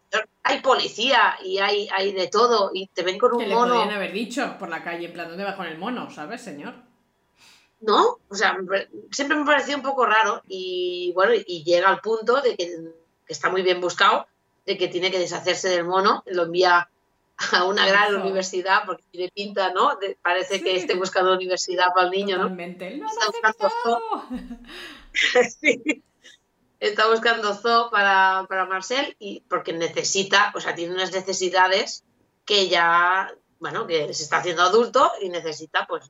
hay 0.42 0.60
policía 0.60 1.36
y 1.44 1.58
hay, 1.58 1.88
hay 1.94 2.12
de 2.12 2.26
todo 2.26 2.70
y 2.74 2.88
te 2.88 3.02
ven 3.02 3.18
con 3.18 3.34
un 3.34 3.48
mono. 3.48 3.66
Le 3.66 3.72
podrían 3.74 3.94
haber 3.94 4.12
dicho 4.12 4.56
por 4.58 4.68
la 4.68 4.82
calle, 4.82 5.06
en 5.06 5.12
plan, 5.12 5.28
¿dónde 5.28 5.44
va 5.44 5.54
con 5.54 5.66
el 5.66 5.78
mono? 5.78 6.10
¿Sabes, 6.10 6.42
señor? 6.42 6.87
¿No? 7.80 8.18
O 8.28 8.34
sea, 8.34 8.56
siempre 9.10 9.36
me 9.36 9.44
pareció 9.44 9.76
un 9.76 9.82
poco 9.82 10.04
raro 10.06 10.42
y 10.48 11.12
bueno, 11.14 11.32
y 11.34 11.64
llega 11.64 11.88
al 11.88 12.00
punto 12.00 12.40
de 12.40 12.56
que, 12.56 12.74
está 13.26 13.50
muy 13.50 13.62
bien 13.62 13.80
buscado, 13.80 14.26
de 14.66 14.76
que 14.76 14.88
tiene 14.88 15.10
que 15.10 15.18
deshacerse 15.18 15.68
del 15.68 15.84
mono, 15.84 16.22
lo 16.26 16.44
envía 16.44 16.90
a 17.52 17.64
una 17.64 17.86
gran 17.86 18.16
universidad 18.16 18.82
porque 18.84 19.04
tiene 19.10 19.30
pinta, 19.32 19.72
¿no? 19.72 19.98
parece 20.22 20.62
que 20.62 20.76
esté 20.76 20.94
buscando 20.94 21.32
universidad 21.32 21.86
para 21.94 22.06
el 22.06 22.12
niño, 22.12 22.36
Totalmente. 22.36 22.96
¿no? 22.96 23.06
Está 23.06 23.26
buscando 23.26 23.70
zoo. 23.82 24.22
Está 26.80 27.08
buscando 27.10 27.54
zoo 27.54 27.90
para, 27.90 28.46
para 28.48 28.64
Marcel 28.66 29.16
y 29.18 29.40
porque 29.48 29.72
necesita, 29.72 30.52
o 30.54 30.60
sea, 30.60 30.76
tiene 30.76 30.94
unas 30.94 31.12
necesidades 31.12 32.04
que 32.44 32.68
ya, 32.68 33.34
bueno, 33.58 33.86
que 33.86 34.14
se 34.14 34.22
está 34.22 34.38
haciendo 34.38 34.62
adulto 34.62 35.10
y 35.20 35.28
necesita, 35.28 35.86
pues, 35.88 36.08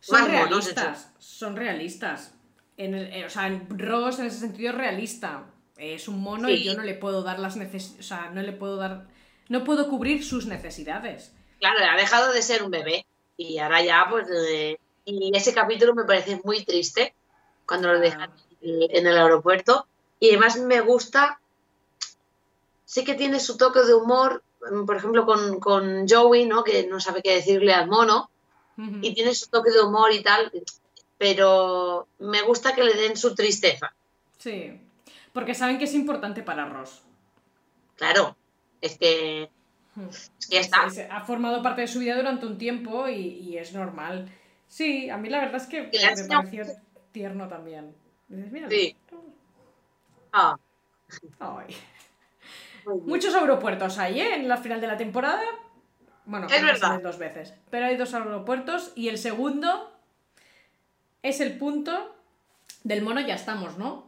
son 0.00 0.28
realistas, 0.28 1.12
son 1.18 1.56
realistas. 1.56 2.34
En 2.76 2.94
el, 2.94 3.12
eh, 3.12 3.24
o 3.24 3.30
sea, 3.30 3.46
en 3.46 3.78
Ross 3.78 4.18
en 4.18 4.26
ese 4.26 4.40
sentido 4.40 4.70
es 4.70 4.76
realista. 4.76 5.44
Es 5.76 6.08
un 6.08 6.20
mono 6.20 6.48
y 6.48 6.64
yo 6.64 6.74
no 6.74 6.82
le 6.82 6.94
puedo 6.94 7.22
dar 7.22 7.38
las 7.38 7.56
necesidades, 7.56 8.00
o 8.00 8.08
sea, 8.08 8.30
no 8.30 8.40
le 8.40 8.52
puedo 8.52 8.76
dar, 8.76 9.06
no 9.48 9.64
puedo 9.64 9.88
cubrir 9.88 10.24
sus 10.24 10.46
necesidades. 10.46 11.32
Claro, 11.60 11.78
ha 11.90 11.96
dejado 11.96 12.32
de 12.32 12.42
ser 12.42 12.62
un 12.62 12.70
bebé 12.70 13.06
y 13.36 13.58
ahora 13.58 13.82
ya, 13.82 14.06
pues, 14.08 14.26
eh, 14.30 14.78
y 15.04 15.36
ese 15.36 15.52
capítulo 15.52 15.94
me 15.94 16.04
parece 16.04 16.40
muy 16.44 16.64
triste 16.64 17.14
cuando 17.66 17.92
lo 17.92 18.00
dejan 18.00 18.30
en 18.62 19.06
el 19.06 19.18
aeropuerto 19.18 19.86
Y 20.18 20.30
además 20.30 20.58
me 20.58 20.80
gusta, 20.80 21.40
sí 22.84 23.04
que 23.04 23.14
tiene 23.14 23.38
su 23.38 23.56
toque 23.56 23.80
de 23.80 23.94
humor, 23.94 24.42
mm, 24.70 24.86
por 24.86 24.96
ejemplo, 24.96 25.26
con, 25.26 25.60
con 25.60 26.08
Joey, 26.08 26.46
¿no? 26.46 26.64
Que 26.64 26.86
no 26.86 27.00
sabe 27.00 27.22
qué 27.22 27.34
decirle 27.34 27.74
al 27.74 27.88
mono, 27.88 28.30
y 28.76 29.14
tiene 29.14 29.34
su 29.34 29.48
toque 29.48 29.70
de 29.70 29.80
humor 29.80 30.12
y 30.12 30.22
tal, 30.22 30.52
pero 31.18 32.08
me 32.18 32.42
gusta 32.42 32.74
que 32.74 32.84
le 32.84 32.94
den 32.94 33.16
su 33.16 33.34
tristeza. 33.34 33.94
Sí, 34.38 34.80
porque 35.32 35.54
saben 35.54 35.78
que 35.78 35.84
es 35.84 35.94
importante 35.94 36.42
para 36.42 36.68
Ross. 36.68 37.02
Claro, 37.96 38.36
es 38.80 38.98
que, 38.98 39.50
es 40.10 40.30
que 40.48 40.56
ya 40.56 40.60
está. 40.60 40.86
ha 41.10 41.24
formado 41.24 41.62
parte 41.62 41.80
de 41.82 41.88
su 41.88 42.00
vida 42.00 42.16
durante 42.16 42.46
un 42.46 42.58
tiempo 42.58 43.08
y, 43.08 43.56
es 43.56 43.72
normal. 43.72 44.30
Sí, 44.68 45.08
a 45.08 45.16
mí 45.16 45.30
la 45.30 45.40
verdad 45.40 45.56
es 45.56 45.66
que 45.66 45.82
me 45.82 46.28
pareció 46.28 46.64
tierno 47.12 47.48
también. 47.48 47.94
sí. 48.68 48.96
Ah. 50.32 50.56
Muchos 53.04 53.34
aeropuertos 53.34 53.98
hay, 53.98 54.20
¿eh? 54.20 54.34
En 54.34 54.48
la 54.48 54.58
final 54.58 54.80
de 54.80 54.86
la 54.86 54.96
temporada. 54.96 55.42
Bueno, 56.26 56.48
es 56.48 56.62
verdad. 56.62 57.00
dos 57.00 57.18
veces. 57.18 57.54
Pero 57.70 57.86
hay 57.86 57.96
dos 57.96 58.12
aeropuertos 58.14 58.92
y 58.94 59.08
el 59.08 59.18
segundo 59.18 59.92
es 61.22 61.40
el 61.40 61.56
punto 61.56 62.14
del 62.84 63.02
mono, 63.02 63.20
ya 63.20 63.34
estamos, 63.34 63.78
¿no? 63.78 64.06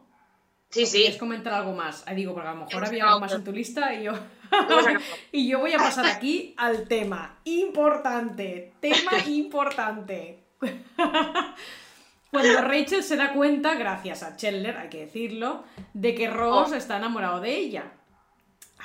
Sí, 0.69 0.85
sí. 0.85 0.99
¿Quieres 0.99 1.17
comentar 1.17 1.53
algo 1.53 1.73
más? 1.73 2.07
Ahí 2.07 2.15
digo, 2.15 2.33
porque 2.33 2.49
a 2.49 2.53
lo 2.53 2.65
mejor 2.65 2.85
había 2.85 3.05
algo 3.07 3.21
más 3.21 3.33
en 3.33 3.43
tu 3.43 3.51
lista 3.51 3.93
y 3.93 4.03
yo. 4.03 4.13
y 5.31 5.47
yo 5.47 5.59
voy 5.59 5.73
a 5.73 5.77
pasar 5.77 6.05
aquí 6.05 6.53
al 6.57 6.87
tema. 6.87 7.39
Importante. 7.45 8.73
Tema 8.79 9.11
importante. 9.27 10.43
Cuando 12.31 12.61
Rachel 12.61 13.03
se 13.03 13.15
da 13.15 13.33
cuenta, 13.33 13.73
gracias 13.73 14.21
a 14.21 14.35
Chandler, 14.35 14.77
hay 14.77 14.89
que 14.89 14.99
decirlo, 14.99 15.63
de 15.93 16.13
que 16.13 16.29
Ross 16.29 16.71
oh. 16.71 16.75
está 16.75 16.97
enamorado 16.97 17.41
de 17.41 17.57
ella. 17.57 17.91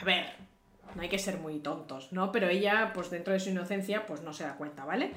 A 0.01 0.05
ver, 0.05 0.35
no 0.95 1.03
hay 1.03 1.09
que 1.09 1.19
ser 1.19 1.39
muy 1.39 1.59
tontos, 1.59 2.13
¿no? 2.13 2.33
Pero 2.33 2.49
ella, 2.49 2.93
pues 2.95 3.11
dentro 3.11 3.33
de 3.33 3.41
su 3.41 3.51
inocencia, 3.51 4.07
pues 4.07 4.23
no 4.23 4.33
se 4.33 4.45
da 4.45 4.57
cuenta, 4.57 4.85
¿vale? 4.85 5.13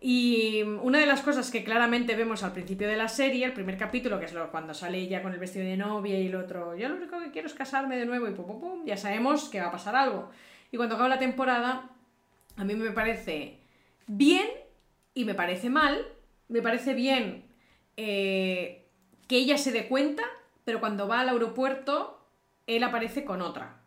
Y 0.00 0.62
una 0.62 0.98
de 0.98 1.06
las 1.06 1.22
cosas 1.22 1.50
que 1.50 1.64
claramente 1.64 2.14
vemos 2.14 2.42
al 2.42 2.52
principio 2.52 2.86
de 2.86 2.96
la 2.96 3.08
serie, 3.08 3.44
el 3.44 3.52
primer 3.52 3.78
capítulo, 3.78 4.18
que 4.18 4.26
es 4.26 4.34
lo, 4.34 4.50
cuando 4.50 4.74
sale 4.74 4.98
ella 4.98 5.22
con 5.22 5.32
el 5.32 5.38
vestido 5.38 5.64
de 5.64 5.76
novia 5.76 6.20
y 6.20 6.26
el 6.26 6.36
otro, 6.36 6.76
yo 6.76 6.88
lo 6.88 6.96
único 6.96 7.18
que 7.18 7.30
quiero 7.30 7.48
es 7.48 7.54
casarme 7.54 7.96
de 7.96 8.06
nuevo 8.06 8.28
y 8.28 8.32
pum, 8.32 8.46
pum, 8.46 8.60
pum, 8.60 8.84
ya 8.84 8.96
sabemos 8.96 9.48
que 9.48 9.60
va 9.60 9.68
a 9.68 9.72
pasar 9.72 9.96
algo. 9.96 10.30
Y 10.70 10.76
cuando 10.76 10.96
acaba 10.96 11.08
la 11.08 11.18
temporada, 11.18 11.90
a 12.56 12.64
mí 12.64 12.74
me 12.74 12.90
parece 12.90 13.60
bien 14.06 14.46
y 15.14 15.24
me 15.24 15.34
parece 15.34 15.70
mal. 15.70 16.06
Me 16.48 16.62
parece 16.62 16.94
bien 16.94 17.44
eh, 17.96 18.86
que 19.26 19.36
ella 19.36 19.58
se 19.58 19.72
dé 19.72 19.88
cuenta, 19.88 20.22
pero 20.64 20.78
cuando 20.78 21.08
va 21.08 21.20
al 21.20 21.30
aeropuerto, 21.30 22.24
él 22.66 22.84
aparece 22.84 23.24
con 23.24 23.42
otra. 23.42 23.80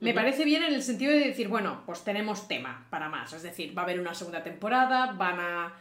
Me 0.00 0.14
parece 0.14 0.44
bien 0.44 0.62
en 0.62 0.74
el 0.74 0.82
sentido 0.82 1.12
de 1.12 1.18
decir, 1.18 1.48
bueno, 1.48 1.82
pues 1.84 2.04
tenemos 2.04 2.46
tema 2.46 2.86
para 2.88 3.08
más. 3.08 3.32
Es 3.32 3.42
decir, 3.42 3.76
va 3.76 3.82
a 3.82 3.84
haber 3.84 3.98
una 3.98 4.14
segunda 4.14 4.44
temporada, 4.44 5.12
van 5.12 5.40
a. 5.40 5.72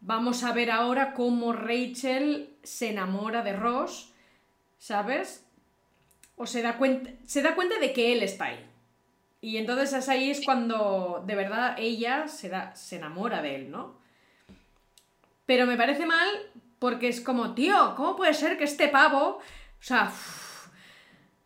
Vamos 0.00 0.42
a 0.44 0.52
ver 0.52 0.70
ahora 0.70 1.12
cómo 1.12 1.52
Rachel 1.52 2.56
se 2.62 2.90
enamora 2.90 3.42
de 3.42 3.52
Ross, 3.52 4.12
¿sabes? 4.78 5.44
O 6.36 6.46
se 6.46 6.62
da 6.62 6.78
cuenta, 6.78 7.10
se 7.26 7.42
da 7.42 7.54
cuenta 7.54 7.78
de 7.78 7.92
que 7.92 8.12
él 8.12 8.22
está 8.22 8.46
ahí. 8.46 8.64
Y 9.40 9.56
entonces 9.58 10.08
ahí 10.08 10.30
es 10.30 10.44
cuando 10.44 11.22
de 11.26 11.34
verdad 11.34 11.76
ella 11.78 12.26
se, 12.28 12.48
da, 12.48 12.74
se 12.74 12.96
enamora 12.96 13.42
de 13.42 13.56
él, 13.56 13.70
¿no? 13.70 13.98
Pero 15.46 15.66
me 15.66 15.76
parece 15.76 16.06
mal 16.06 16.28
porque 16.78 17.08
es 17.08 17.20
como, 17.20 17.54
tío, 17.54 17.94
¿cómo 17.96 18.16
puede 18.16 18.34
ser 18.34 18.56
que 18.56 18.64
este 18.64 18.88
pavo, 18.88 19.38
o 19.38 19.42
sea, 19.82 20.12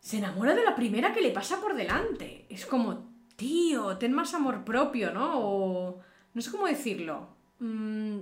se 0.03 0.17
enamora 0.17 0.53
de 0.53 0.65
la 0.65 0.75
primera 0.75 1.13
que 1.13 1.21
le 1.21 1.31
pasa 1.31 1.61
por 1.61 1.75
delante. 1.75 2.45
Es 2.49 2.65
como, 2.65 3.09
tío, 3.37 3.97
ten 3.97 4.11
más 4.11 4.33
amor 4.33 4.65
propio, 4.65 5.13
¿no? 5.13 5.39
O 5.39 6.01
no 6.33 6.41
sé 6.41 6.51
cómo 6.51 6.67
decirlo. 6.67 7.29
Mm, 7.59 8.19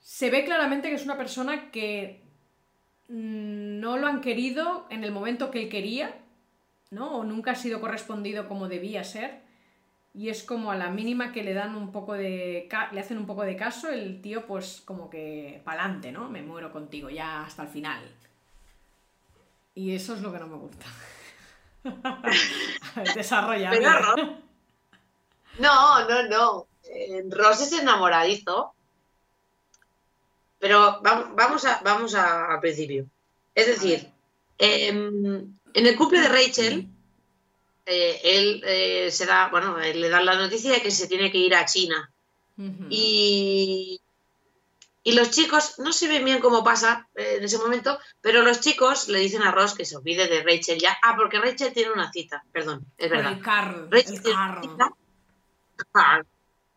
se 0.00 0.30
ve 0.30 0.46
claramente 0.46 0.88
que 0.88 0.94
es 0.94 1.04
una 1.04 1.18
persona 1.18 1.70
que 1.70 2.22
mm, 3.08 3.78
no 3.78 3.98
lo 3.98 4.06
han 4.06 4.22
querido 4.22 4.86
en 4.88 5.04
el 5.04 5.12
momento 5.12 5.50
que 5.50 5.64
él 5.64 5.68
quería, 5.68 6.18
¿no? 6.90 7.18
O 7.18 7.24
nunca 7.24 7.50
ha 7.50 7.54
sido 7.54 7.78
correspondido 7.82 8.48
como 8.48 8.68
debía 8.68 9.04
ser. 9.04 9.42
Y 10.14 10.30
es 10.30 10.42
como 10.42 10.72
a 10.72 10.76
la 10.76 10.88
mínima 10.88 11.30
que 11.30 11.44
le 11.44 11.52
dan 11.52 11.76
un 11.76 11.92
poco 11.92 12.14
de. 12.14 12.70
le 12.92 13.00
hacen 13.00 13.18
un 13.18 13.26
poco 13.26 13.42
de 13.42 13.54
caso, 13.54 13.90
el 13.90 14.22
tío, 14.22 14.46
pues 14.46 14.80
como 14.82 15.10
que 15.10 15.60
pa'lante, 15.62 16.10
¿no? 16.10 16.30
Me 16.30 16.40
muero 16.40 16.72
contigo, 16.72 17.10
ya 17.10 17.44
hasta 17.44 17.64
el 17.64 17.68
final. 17.68 18.02
Y 19.78 19.94
eso 19.94 20.14
es 20.14 20.22
lo 20.22 20.32
que 20.32 20.40
no 20.40 20.48
me 20.48 20.56
gusta. 20.56 20.86
Desarrolla. 23.14 23.70
No, 25.60 26.08
no, 26.08 26.22
no. 26.24 26.66
Eh, 26.82 27.22
Ross 27.30 27.60
es 27.60 27.72
enamoradizo. 27.80 28.74
Pero 30.58 31.00
vamos, 31.00 31.64
a, 31.64 31.80
vamos 31.84 32.16
al 32.16 32.58
principio. 32.58 33.06
Es 33.54 33.68
decir, 33.68 34.10
em, 34.58 35.56
en 35.72 35.86
el 35.86 35.96
cumple 35.96 36.22
de 36.22 36.28
Rachel, 36.28 36.88
eh, 37.86 38.20
él 38.24 38.60
eh, 38.66 39.12
se 39.12 39.26
da, 39.26 39.46
bueno, 39.48 39.78
le 39.78 40.08
dan 40.08 40.26
la 40.26 40.34
noticia 40.34 40.72
de 40.72 40.82
que 40.82 40.90
se 40.90 41.06
tiene 41.06 41.30
que 41.30 41.38
ir 41.38 41.54
a 41.54 41.64
China. 41.64 42.10
Y 42.90 44.00
y 45.02 45.12
los 45.12 45.30
chicos, 45.30 45.78
no 45.78 45.92
se 45.92 46.08
ven 46.08 46.24
bien 46.24 46.40
cómo 46.40 46.64
pasa 46.64 47.08
eh, 47.14 47.36
en 47.38 47.44
ese 47.44 47.58
momento, 47.58 47.98
pero 48.20 48.42
los 48.42 48.60
chicos 48.60 49.08
le 49.08 49.20
dicen 49.20 49.42
a 49.42 49.52
Ross 49.52 49.74
que 49.74 49.84
se 49.84 49.96
olvide 49.96 50.26
de 50.26 50.42
Rachel 50.42 50.78
ya. 50.78 50.96
Ah, 51.02 51.14
porque 51.16 51.40
Rachel 51.40 51.72
tiene 51.72 51.92
una 51.92 52.12
cita, 52.12 52.44
perdón, 52.52 52.84
es 52.96 53.10
verdad. 53.10 53.32
El. 53.32 53.90
Rachel 53.90 54.22
tiene 54.22 54.38
Una 54.38 54.60
cita, 54.60 56.26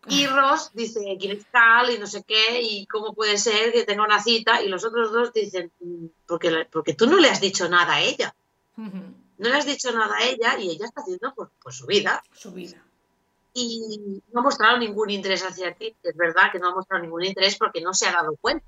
Y 0.08 0.28
Ross 0.28 0.72
dice 0.74 1.18
quién 1.20 1.38
es 1.38 1.46
Carl 1.52 1.90
y 1.90 1.98
no 1.98 2.08
sé 2.08 2.24
qué, 2.24 2.62
y 2.62 2.86
cómo 2.86 3.14
puede 3.14 3.38
ser 3.38 3.74
que 3.74 3.84
tenga 3.84 4.04
una 4.04 4.22
cita, 4.22 4.62
y 4.62 4.70
los 4.70 4.86
otros 4.86 5.12
dos 5.12 5.34
dicen, 5.34 5.72
mm, 5.80 6.06
porque, 6.28 6.68
porque 6.72 6.94
tú 6.94 7.08
no 7.08 7.18
le 7.18 7.30
has 7.30 7.42
dicho 7.42 7.68
nada 7.70 7.96
a 7.96 8.02
ella. 8.02 8.36
No 8.78 9.50
le 9.50 9.56
has 9.56 9.66
dicho 9.66 9.92
nada 9.92 10.16
a 10.18 10.24
ella 10.24 10.58
y 10.58 10.70
ella 10.70 10.86
está 10.86 11.02
haciendo 11.02 11.34
por, 11.34 11.52
por 11.62 11.74
su 11.74 11.86
vida. 11.86 12.24
Su 12.34 12.52
vida 12.52 12.82
y 13.54 14.22
no 14.32 14.40
ha 14.40 14.44
mostrado 14.44 14.78
ningún 14.78 15.10
interés 15.10 15.44
hacia 15.44 15.74
ti. 15.74 15.96
Es 16.04 16.16
verdad 16.16 16.52
que 16.52 16.60
no 16.60 16.70
ha 16.70 16.76
mostrado 16.76 17.04
ningún 17.04 17.26
interés 17.26 17.58
porque 17.58 17.82
no 17.82 17.94
se 17.94 18.08
ha 18.08 18.14
dado 18.14 18.36
cuenta 18.40 18.66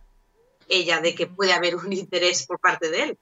ella 0.69 1.01
de 1.01 1.15
que 1.15 1.27
puede 1.27 1.53
haber 1.53 1.75
un 1.75 1.91
interés 1.93 2.45
por 2.45 2.59
parte 2.59 2.89
de 2.89 3.03
él. 3.03 3.17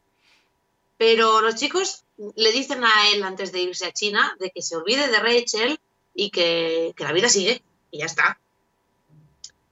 Pero 0.97 1.41
los 1.41 1.55
chicos 1.55 2.03
le 2.35 2.51
dicen 2.51 2.83
a 2.83 3.09
él 3.11 3.23
antes 3.23 3.51
de 3.51 3.61
irse 3.61 3.87
a 3.87 3.93
China 3.93 4.35
de 4.39 4.51
que 4.51 4.61
se 4.61 4.75
olvide 4.75 5.07
de 5.07 5.19
Rachel 5.19 5.79
y 6.13 6.29
que, 6.29 6.93
la 6.97 7.11
vida 7.11 7.29
sigue 7.29 7.61
y 7.89 7.99
ya 7.99 8.05
está. 8.05 8.39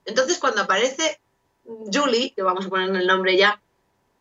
Entonces 0.04 0.38
cuando 0.38 0.62
aparece 0.62 1.20
Julie, 1.64 2.32
que 2.34 2.42
vamos 2.42 2.66
a 2.66 2.68
poner 2.68 2.94
el 2.96 3.06
nombre 3.06 3.36
ya, 3.36 3.60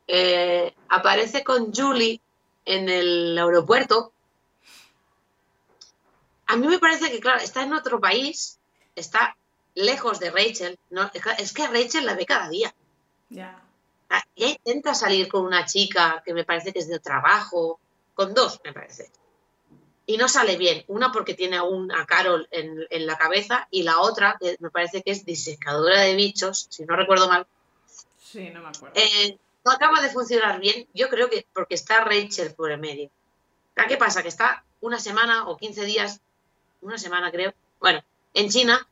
eh, 0.08 0.74
aparece 0.88 1.44
con 1.44 1.74
Julie 1.74 2.22
en 2.66 2.90
el 2.90 3.38
aeropuerto 3.38 4.12
a 6.50 6.56
mí 6.56 6.68
me 6.68 6.80
parece 6.80 7.12
que, 7.12 7.20
claro, 7.20 7.40
está 7.40 7.62
en 7.62 7.74
otro 7.74 8.00
país, 8.00 8.58
está 8.96 9.38
lejos 9.76 10.20
de 10.20 10.32
Rachel. 10.32 10.80
No, 10.90 11.12
es 11.38 11.54
que 11.54 11.68
Rachel 11.68 12.08
la 12.08 12.16
ve 12.16 12.26
cada 12.26 12.50
día. 12.50 12.74
Ya. 13.30 13.62
Ah, 14.10 14.24
intenta 14.34 14.96
salir 14.96 15.28
con 15.28 15.46
una 15.46 15.68
chica 15.68 16.24
que 16.26 16.34
me 16.34 16.46
parece 16.46 16.74
que 16.74 16.80
es 16.80 16.88
de 16.88 16.98
trabajo, 16.98 17.80
con 18.16 18.34
dos, 18.34 18.60
me 18.64 18.74
parece. 18.74 19.12
Y 20.08 20.18
no 20.18 20.28
sale 20.28 20.58
bien. 20.58 20.84
Una 20.88 21.12
porque 21.12 21.36
tiene 21.36 21.58
a 21.58 22.06
Carol 22.08 22.48
en, 22.50 23.06
la 23.06 23.16
cabeza 23.16 23.68
y 23.70 23.84
la 23.84 24.00
otra, 24.00 24.36
que 24.40 24.58
me 24.60 24.72
parece 24.72 25.04
que 25.04 25.12
es 25.12 25.24
disecadora 25.24 26.02
de 26.02 26.16
bichos, 26.16 26.66
si 26.72 26.84
no 26.84 26.96
recuerdo 26.96 27.30
mal. 27.30 27.46
Sí, 28.18 28.50
no 28.50 28.64
me 28.64 28.70
acuerdo. 28.70 29.00
Eh, 29.00 29.38
no 29.64 29.72
acaba 29.72 30.02
de 30.02 30.10
funcionar 30.10 30.60
bien. 30.60 30.88
Yo 30.96 31.10
creo 31.10 31.30
que 31.30 31.46
porque 31.54 31.76
está 31.76 32.04
Rachel 32.04 32.56
por 32.56 32.72
el 32.72 32.80
medio. 32.80 33.12
¿Qué 33.88 33.98
pasa? 33.98 34.24
Que 34.24 34.30
está 34.30 34.66
una 34.82 35.00
semana 35.00 35.48
o 35.48 35.56
15 35.56 35.86
días 35.86 36.22
una 36.82 36.98
semana 36.98 37.32
creo, 37.32 37.54
bueno, 37.80 38.02
en 38.34 38.50
China, 38.50 38.88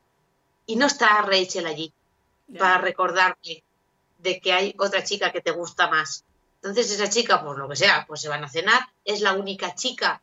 y 0.66 0.76
no 0.76 0.86
está 0.86 1.22
Rachel 1.22 1.66
allí 1.66 1.92
para 2.58 2.78
recordarte 2.78 3.62
de 4.18 4.40
que 4.40 4.52
hay 4.52 4.74
otra 4.78 5.04
chica 5.04 5.32
que 5.32 5.40
te 5.40 5.50
gusta 5.50 5.88
más. 5.88 6.24
Entonces 6.56 6.90
esa 6.90 7.08
chica, 7.08 7.42
por 7.42 7.58
lo 7.58 7.68
que 7.68 7.76
sea, 7.76 8.04
pues 8.06 8.20
se 8.20 8.28
van 8.28 8.44
a 8.44 8.48
cenar, 8.48 8.80
es 9.04 9.20
la 9.20 9.34
única 9.34 9.74
chica 9.74 10.20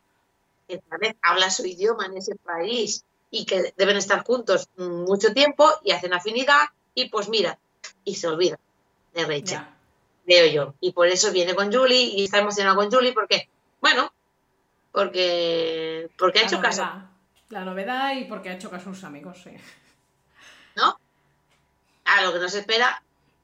que 0.68 0.80
tal 0.80 1.00
vez 1.00 1.16
habla 1.22 1.50
su 1.50 1.66
idioma 1.66 2.06
en 2.06 2.18
ese 2.18 2.36
país 2.36 3.04
y 3.32 3.46
que 3.46 3.74
deben 3.78 3.98
estar 3.98 4.24
juntos 4.24 4.70
mucho 4.78 5.34
tiempo 5.34 5.70
y 5.84 5.92
hacen 5.92 6.14
afinidad 6.14 6.66
y 6.94 7.10
pues 7.10 7.30
mira, 7.30 7.58
y 8.04 8.16
se 8.16 8.28
olvida 8.28 8.60
de 9.14 9.26
Rachel, 9.26 9.66
veo 10.26 10.48
yo. 10.48 10.74
Y 10.80 10.92
por 10.92 11.08
eso 11.08 11.32
viene 11.32 11.56
con 11.56 11.72
Julie 11.72 12.04
y 12.04 12.26
está 12.26 12.40
emocionado 12.40 12.76
con 12.76 12.92
Julie 12.92 13.14
porque, 13.14 13.50
bueno, 13.82 14.12
porque, 14.92 16.10
porque 16.18 16.40
ha 16.40 16.44
hecho 16.44 16.62
caso 16.62 16.86
la 17.50 17.64
novedad 17.64 18.16
y 18.16 18.26
porque 18.26 18.50
ha 18.50 18.54
hecho 18.54 18.70
caso 18.70 18.90
a 18.90 18.94
sus 18.94 19.04
amigos, 19.04 19.42
sí. 19.44 19.52
¿No? 20.76 21.00
A 22.06 22.22
lo 22.22 22.34
que 22.34 22.40
no 22.40 22.50
se 22.50 22.60
espera, 22.60 23.02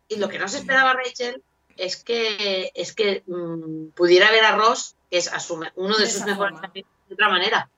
y 0.08 0.18
lo 0.18 0.30
que 0.30 0.40
no 0.40 0.48
se 0.48 0.58
esperaba 0.58 0.94
Rachel, 0.94 1.42
es 1.78 2.04
que 2.04 2.72
es 2.76 2.94
que 2.94 3.24
mm, 3.26 3.90
pudiera 3.96 4.30
ver 4.32 4.44
a 4.44 4.56
Ross, 4.56 4.96
que 5.10 5.18
es 5.18 5.32
uno 5.76 5.98
de, 5.98 6.10
sus 6.10 6.26
mejores 6.26 6.60
amigos, 6.62 6.92
de 7.08 7.14
otra 7.14 7.30
manera. 7.30 7.70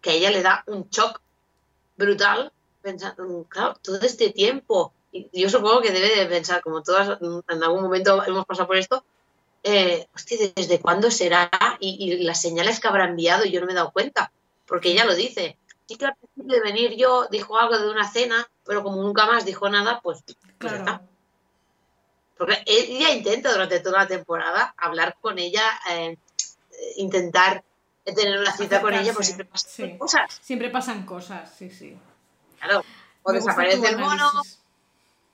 Que 0.00 0.10
a 0.10 0.12
ella 0.14 0.30
le 0.30 0.42
da 0.42 0.64
un 0.66 0.88
shock 0.90 1.20
brutal, 1.96 2.52
pensando, 2.82 3.24
mm, 3.24 3.44
claro, 3.44 3.74
todo 3.82 4.00
este 4.00 4.30
tiempo. 4.30 4.92
Y 5.12 5.28
yo 5.32 5.48
supongo 5.48 5.80
que 5.80 5.92
debe 5.92 6.16
de 6.16 6.26
pensar, 6.26 6.62
como 6.62 6.82
todas 6.82 7.18
en 7.20 7.62
algún 7.62 7.82
momento 7.82 8.24
hemos 8.26 8.44
pasado 8.46 8.66
por 8.66 8.76
esto, 8.76 9.04
eh, 9.62 10.08
hostia, 10.14 10.52
¿desde 10.56 10.80
cuándo 10.80 11.10
será? 11.10 11.50
Y, 11.78 12.24
las 12.24 12.40
señales 12.40 12.80
que 12.80 12.88
habrá 12.88 13.04
enviado 13.04 13.44
y 13.44 13.52
yo 13.52 13.60
no 13.60 13.66
me 13.66 13.72
he 13.72 13.76
dado 13.76 13.92
cuenta. 13.92 14.32
Porque 14.72 14.92
ella 14.92 15.04
lo 15.04 15.14
dice. 15.14 15.58
Sí 15.86 15.96
que 15.96 16.06
al 16.06 16.16
principio 16.16 16.54
de 16.54 16.62
venir 16.62 16.96
yo 16.96 17.26
dijo 17.30 17.58
algo 17.58 17.78
de 17.78 17.90
una 17.90 18.10
cena, 18.10 18.48
pero 18.64 18.82
como 18.82 19.02
nunca 19.02 19.26
más 19.26 19.44
dijo 19.44 19.68
nada, 19.68 20.00
pues, 20.00 20.24
pues 20.58 20.72
está. 20.72 21.02
Porque 22.38 22.62
ella 22.64 23.10
intenta 23.10 23.52
durante 23.52 23.80
toda 23.80 23.98
la 23.98 24.08
temporada 24.08 24.74
hablar 24.78 25.18
con 25.20 25.38
ella, 25.38 25.62
eh, 25.90 26.16
intentar 26.96 27.62
tener 28.02 28.40
una 28.40 28.56
cita 28.56 28.80
con 28.80 28.94
ella, 28.94 29.12
pues 29.12 29.26
siempre 29.26 29.44
pasan 29.44 29.98
cosas. 29.98 30.40
Siempre 30.40 30.70
pasan 30.70 31.04
cosas, 31.04 31.54
sí, 31.54 31.68
sí. 31.68 31.98
Claro. 32.58 32.82
O 33.24 33.30
desaparece 33.30 33.88
el 33.88 33.98
mono, 33.98 34.30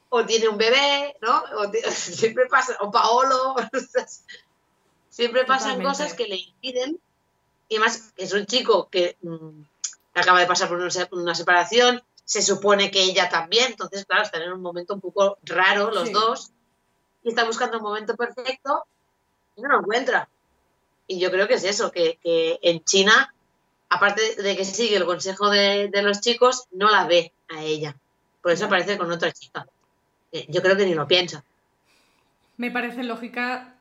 o 0.09 0.27
tiene 0.27 0.49
un 0.49 0.59
bebé, 0.59 1.17
¿no? 1.23 1.45
O 1.59 1.73
siempre 1.93 2.47
pasa, 2.47 2.77
o 2.81 2.91
Paolo. 2.91 3.55
siempre 5.09 5.45
pasan 5.45 5.81
cosas 5.81 6.15
que 6.15 6.27
le 6.27 6.39
impiden. 6.39 7.01
Y 7.69 7.77
además, 7.77 8.13
es 8.17 8.33
un 8.33 8.47
chico 8.47 8.89
que 8.91 9.17
mm, 9.23 9.63
acaba 10.15 10.41
de 10.41 10.47
pasar 10.47 10.69
por 10.69 10.79
una, 10.79 11.35
separación, 11.35 12.03
se 12.25 12.43
supone 12.43 12.91
que 12.91 13.03
ella 13.03 13.29
también, 13.29 13.73
entonces, 13.73 14.05
claro, 14.05 14.23
están 14.23 14.43
en 14.43 14.53
un 14.53 14.61
momento 14.61 14.95
un 14.95 15.01
poco 15.01 15.39
raro 15.43 15.91
los 15.91 16.13
dos 16.13 16.51
y 17.23 17.31
está 17.31 17.45
buscando 17.45 17.79
un 17.79 17.85
momento 17.85 18.17
perfecto 18.17 18.85
y 19.57 19.63
no 19.63 19.69
lo 19.69 19.81
encuentra. 19.81 20.29
Y 21.07 21.19
yo 21.19 21.31
creo 21.31 21.49
que 21.49 21.55
es 21.55 21.65
eso, 21.65 21.91
que, 21.91 22.19
en 22.23 22.85
China, 22.85 23.35
aparte 23.89 24.37
de 24.43 24.57
que 24.57 24.65
sigue 24.65 24.97
el 24.97 25.07
consejo 25.07 25.49
de, 25.49 25.91
los 26.03 26.21
chicos, 26.21 26.65
no 26.73 26.91
la 26.91 27.07
ve 27.07 27.33
a 27.49 27.63
ella. 27.63 27.97
Por 28.43 28.53
eso 28.53 28.67
aparece 28.67 28.99
con 28.99 29.11
otra 29.11 29.33
chica. 29.33 29.67
Eh, 30.33 30.45
yo 30.49 30.61
creo 30.61 30.77
que 30.77 30.85
ni 30.85 30.95
lo 30.95 31.09
piensa. 31.09 31.43
Me 32.59 32.71
parece 32.71 33.05
lógica 33.05 33.78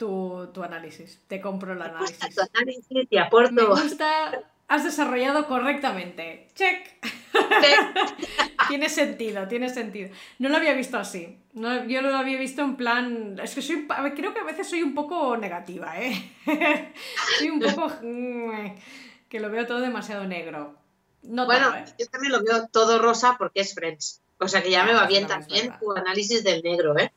tu, 0.00 0.62
análisis. 0.62 1.20
Te 1.28 1.40
compro 1.40 1.74
el 1.74 1.82
análisis. 1.82 2.18
tu 2.34 2.40
análisis, 2.54 3.08
te 3.08 3.18
aporto. 3.20 3.52
Me 3.52 3.64
gusta 3.64 4.32
has 4.70 4.84
desarrollado 4.84 5.46
correctamente. 5.48 6.46
Check. 6.54 7.04
tiene 8.68 8.88
sentido, 8.88 9.48
tiene 9.48 9.68
sentido. 9.68 10.10
No 10.38 10.48
lo 10.48 10.56
había 10.56 10.74
visto 10.74 10.96
así. 10.96 11.38
No, 11.54 11.84
yo 11.86 12.00
lo 12.02 12.16
había 12.16 12.38
visto 12.38 12.62
en 12.62 12.76
plan. 12.76 13.36
Es 13.42 13.56
que 13.56 13.62
soy. 13.62 13.88
Creo 14.14 14.32
que 14.32 14.40
a 14.40 14.44
veces 14.44 14.70
soy 14.70 14.84
un 14.84 14.94
poco 14.94 15.36
negativa, 15.36 16.00
¿eh? 16.00 16.32
soy 17.38 17.50
un 17.50 17.60
poco. 17.60 17.92
que 19.28 19.40
lo 19.40 19.50
veo 19.50 19.66
todo 19.66 19.80
demasiado 19.80 20.24
negro. 20.24 20.76
No 21.22 21.46
bueno, 21.46 21.74
¿eh? 21.74 21.84
yo 21.98 22.06
también 22.06 22.32
lo 22.32 22.42
veo 22.42 22.68
todo 22.68 23.00
rosa 23.00 23.34
porque 23.38 23.60
es 23.60 23.74
Friends. 23.74 24.22
O 24.38 24.46
sea 24.46 24.62
que 24.62 24.70
ya 24.70 24.84
me 24.84 24.94
va 24.94 25.06
bien 25.06 25.26
también 25.26 25.76
tu 25.80 25.92
análisis 25.92 26.44
del 26.44 26.62
negro, 26.62 26.96
¿eh? 26.96 27.12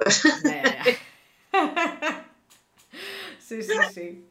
Sí, 3.44 3.62
sí, 3.62 3.74
sí. 3.94 4.26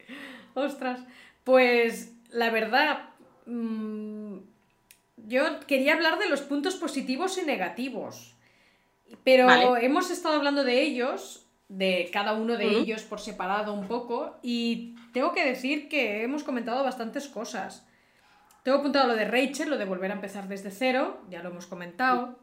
Ostras. 0.55 1.01
Pues 1.45 2.13
la 2.31 2.51
verdad, 2.51 3.13
Mm, 3.47 4.39
yo 5.17 5.61
quería 5.67 5.95
hablar 5.95 6.19
de 6.19 6.29
los 6.29 6.43
puntos 6.43 6.77
positivos 6.77 7.39
y 7.39 7.43
negativos, 7.43 8.35
pero 9.25 9.77
hemos 9.77 10.11
estado 10.11 10.37
hablando 10.37 10.65
de 10.65 10.83
ellos, 10.83 11.47
de 11.69 12.11
cada 12.13 12.35
uno 12.35 12.57
de 12.57 12.67
ellos 12.67 13.03
por 13.03 13.21
separado 13.21 13.73
un 13.73 13.87
poco, 13.89 14.39
y 14.43 14.95
tengo 15.13 15.33
que 15.33 15.45
decir 15.45 15.89
que 15.89 16.23
hemos 16.23 16.45
comentado 16.45 16.83
bastantes 16.85 17.29
cosas. 17.29 17.87
Tengo 18.63 18.79
apuntado 18.79 19.09
lo 19.09 19.17
de 19.17 19.25
Rachel, 19.25 19.71
lo 19.71 19.79
de 19.79 19.85
volver 19.85 20.11
a 20.13 20.15
empezar 20.15 20.49
desde 20.49 20.71
cero, 20.71 21.21
ya 21.29 21.43
lo 21.43 21.51
hemos 21.51 21.67
comentado. 21.67 22.39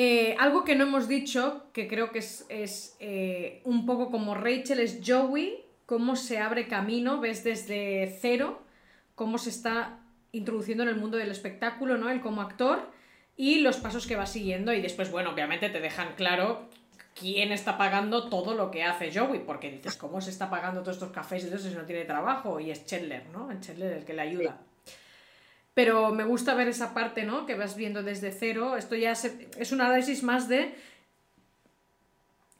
Eh, 0.00 0.36
algo 0.38 0.62
que 0.62 0.76
no 0.76 0.84
hemos 0.84 1.08
dicho, 1.08 1.66
que 1.72 1.88
creo 1.88 2.12
que 2.12 2.20
es, 2.20 2.96
eh, 3.00 3.60
un 3.64 3.84
poco 3.84 4.12
como 4.12 4.36
Rachel, 4.36 4.78
es 4.78 5.00
Joey, 5.04 5.64
cómo 5.86 6.14
se 6.14 6.38
abre 6.38 6.68
camino, 6.68 7.18
ves 7.18 7.42
desde 7.42 8.16
cero 8.20 8.62
cómo 9.16 9.38
se 9.38 9.50
está 9.50 9.98
introduciendo 10.30 10.84
en 10.84 10.90
el 10.90 10.94
mundo 10.94 11.16
del 11.16 11.32
espectáculo, 11.32 11.98
¿no? 11.98 12.10
Él 12.10 12.20
como 12.20 12.42
actor 12.42 12.88
y 13.36 13.58
los 13.58 13.78
pasos 13.78 14.06
que 14.06 14.14
va 14.14 14.26
siguiendo 14.26 14.72
y 14.72 14.80
después, 14.80 15.10
bueno, 15.10 15.30
obviamente 15.30 15.68
te 15.68 15.80
dejan 15.80 16.14
claro 16.14 16.68
quién 17.18 17.50
está 17.50 17.76
pagando 17.76 18.28
todo 18.28 18.54
lo 18.54 18.70
que 18.70 18.84
hace 18.84 19.10
Joey, 19.12 19.40
porque 19.40 19.72
dices, 19.72 19.96
¿cómo 19.96 20.20
se 20.20 20.30
está 20.30 20.48
pagando 20.48 20.82
todos 20.82 20.98
estos 20.98 21.10
cafés 21.10 21.42
y 21.42 21.46
todo 21.46 21.56
eso 21.56 21.70
si 21.70 21.74
no 21.74 21.86
tiene 21.86 22.04
trabajo? 22.04 22.60
Y 22.60 22.70
es 22.70 22.86
Chandler, 22.86 23.26
¿no? 23.32 23.50
El 23.50 23.58
Chandler 23.58 23.94
el 23.94 24.04
que 24.04 24.14
le 24.14 24.22
ayuda. 24.22 24.60
Pero 25.78 26.12
me 26.12 26.24
gusta 26.24 26.54
ver 26.54 26.66
esa 26.66 26.92
parte, 26.92 27.22
¿no? 27.22 27.46
Que 27.46 27.54
vas 27.54 27.76
viendo 27.76 28.02
desde 28.02 28.32
cero. 28.32 28.76
Esto 28.76 28.96
ya 28.96 29.12
es 29.12 29.70
un 29.70 29.80
análisis 29.80 30.24
más 30.24 30.48
de 30.48 30.74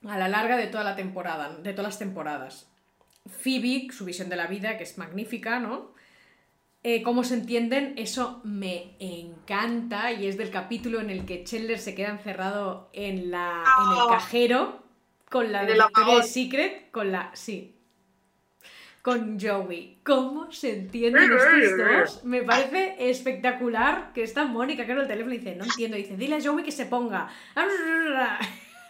a 0.07 0.17
la 0.17 0.29
larga 0.29 0.57
de 0.57 0.69
toda 0.69 0.85
la 0.85 0.95
temporada, 0.95 1.59
de 1.59 1.73
todas 1.73 1.95
las 1.95 1.99
temporadas. 1.99 2.69
Phoebe, 3.27 3.89
su 3.91 4.05
visión 4.05 4.29
de 4.29 4.37
la 4.37 4.47
vida, 4.47 4.79
que 4.79 4.85
es 4.85 4.99
magnífica, 4.99 5.59
¿no? 5.59 5.91
Eh, 6.85 7.03
cómo 7.03 7.25
se 7.25 7.35
entienden, 7.35 7.95
eso 7.97 8.41
me 8.45 8.95
encanta 9.01 10.13
y 10.13 10.29
es 10.29 10.39
del 10.39 10.51
capítulo 10.51 11.01
en 11.01 11.11
el 11.11 11.27
que 11.27 11.43
Chandler 11.43 11.81
se 11.81 11.97
queda 11.97 12.11
encerrado 12.11 12.89
en, 12.93 13.33
la, 13.33 13.65
en 13.83 14.01
el 14.01 14.09
cajero 14.11 14.85
con 15.29 15.51
la 15.51 15.65
de, 15.65 15.77
Secret, 16.23 16.93
con 16.93 17.11
la... 17.11 17.33
Sí. 17.35 17.75
Con 19.09 19.41
Joey. 19.41 20.01
¿Cómo 20.05 20.53
se 20.53 20.81
entienden 20.81 21.33
estos 21.33 21.79
dos? 21.79 22.25
Me 22.25 22.43
parece 22.43 22.95
espectacular 23.09 24.13
que 24.13 24.23
está 24.23 24.45
Mónica 24.45 24.85
que 24.85 24.93
en 24.93 24.99
el 24.99 25.09
teléfono 25.09 25.35
y 25.35 25.39
dice, 25.39 25.57
no 25.57 25.65
entiendo, 25.65 25.97
dice, 25.97 26.15
dile 26.19 26.37
a 26.37 26.43
Joey 26.43 26.63
que 26.63 26.73
se 26.73 26.85
ponga. 26.85 27.27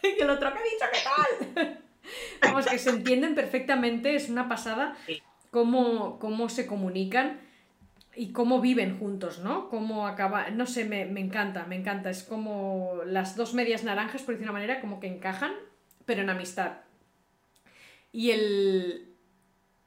Y 0.02 0.20
el 0.20 0.28
otro, 0.30 0.52
¿qué 0.52 0.58
ha 0.58 0.62
dicho? 0.62 0.84
¿Qué 0.92 1.54
tal? 1.54 1.82
Vamos, 2.42 2.66
que 2.66 2.80
se 2.80 2.90
entienden 2.90 3.36
perfectamente, 3.36 4.16
es 4.16 4.28
una 4.28 4.48
pasada 4.48 4.96
cómo, 5.52 6.18
cómo 6.18 6.48
se 6.48 6.66
comunican 6.66 7.40
y 8.16 8.32
cómo 8.32 8.60
viven 8.60 8.98
juntos, 8.98 9.38
¿no? 9.38 9.68
Cómo 9.68 10.08
acaba, 10.08 10.50
no 10.50 10.66
sé, 10.66 10.84
me, 10.84 11.02
encanta, 11.20 11.64
me 11.66 11.76
encanta. 11.76 12.10
Es 12.10 12.24
como 12.24 13.02
las 13.06 13.36
dos 13.36 13.54
medias 13.54 13.84
naranjas, 13.84 14.22
por 14.22 14.34
decir 14.34 14.48
una 14.48 14.58
manera, 14.58 14.80
como 14.80 14.98
que 14.98 15.06
encajan, 15.06 15.52
pero 16.06 16.22
en 16.22 16.30
amistad. 16.30 16.78
Y 18.10 18.32
el, 18.32 19.07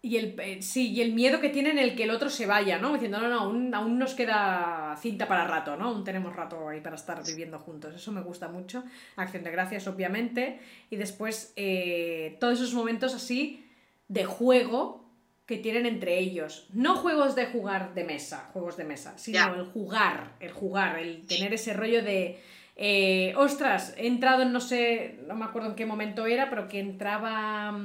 y 0.04 0.18
el, 0.18 0.40
eh, 0.40 0.62
sí, 0.62 0.92
y 0.92 1.02
el 1.02 1.14
miedo 1.14 1.40
que 1.40 1.50
tienen 1.50 1.78
el 1.78 1.96
que 1.96 2.04
el 2.04 2.10
otro 2.10 2.30
se 2.30 2.48
vaya, 2.48 2.80
¿no? 2.80 2.94
Diciendo, 2.94 3.20
no, 3.20 3.30
no, 3.30 3.40
aún, 3.42 3.74
aún, 3.74 4.00
nos 4.00 4.16
queda 4.16 4.98
cinta 5.00 5.28
para 5.28 5.46
rato, 5.46 5.78
¿no? 5.78 5.90
Aún 5.90 6.04
tenemos 6.04 6.36
rato 6.36 6.70
ahí 6.70 6.82
para 6.82 6.96
estar 6.96 7.24
viviendo 7.24 7.60
juntos. 7.60 7.94
Eso 7.94 8.12
me 8.12 8.22
gusta 8.22 8.48
mucho. 8.48 8.84
Acción 9.16 9.44
de 9.44 9.52
gracias, 9.52 9.88
obviamente. 9.88 10.60
Y 10.90 10.96
después, 10.96 11.54
eh, 11.56 12.38
todos 12.40 12.56
esos 12.56 12.74
momentos 12.74 13.14
así 13.14 13.64
de 14.08 14.26
juego 14.26 15.06
que 15.46 15.58
tienen 15.58 15.86
entre 15.86 16.18
ellos. 16.18 16.68
No 16.74 16.96
juegos 16.96 17.36
de 17.36 17.46
jugar 17.46 17.94
de 17.94 18.04
mesa, 18.04 18.50
juegos 18.54 18.78
de 18.78 18.86
mesa, 18.86 19.18
sino 19.18 19.54
el 19.54 19.66
jugar, 19.66 20.36
el 20.40 20.52
jugar, 20.52 20.98
el 20.98 21.28
tener 21.28 21.54
ese 21.54 21.74
rollo 21.74 22.02
de, 22.02 22.40
eh, 22.76 23.34
ostras, 23.38 23.94
he 23.98 24.08
entrado 24.08 24.42
en 24.42 24.52
no 24.52 24.62
sé, 24.62 25.20
no 25.28 25.36
me 25.36 25.46
acuerdo 25.46 25.70
en 25.70 25.76
qué 25.76 25.86
momento 25.86 26.26
era, 26.26 26.50
pero 26.50 26.68
que 26.68 26.80
entraba... 26.80 27.78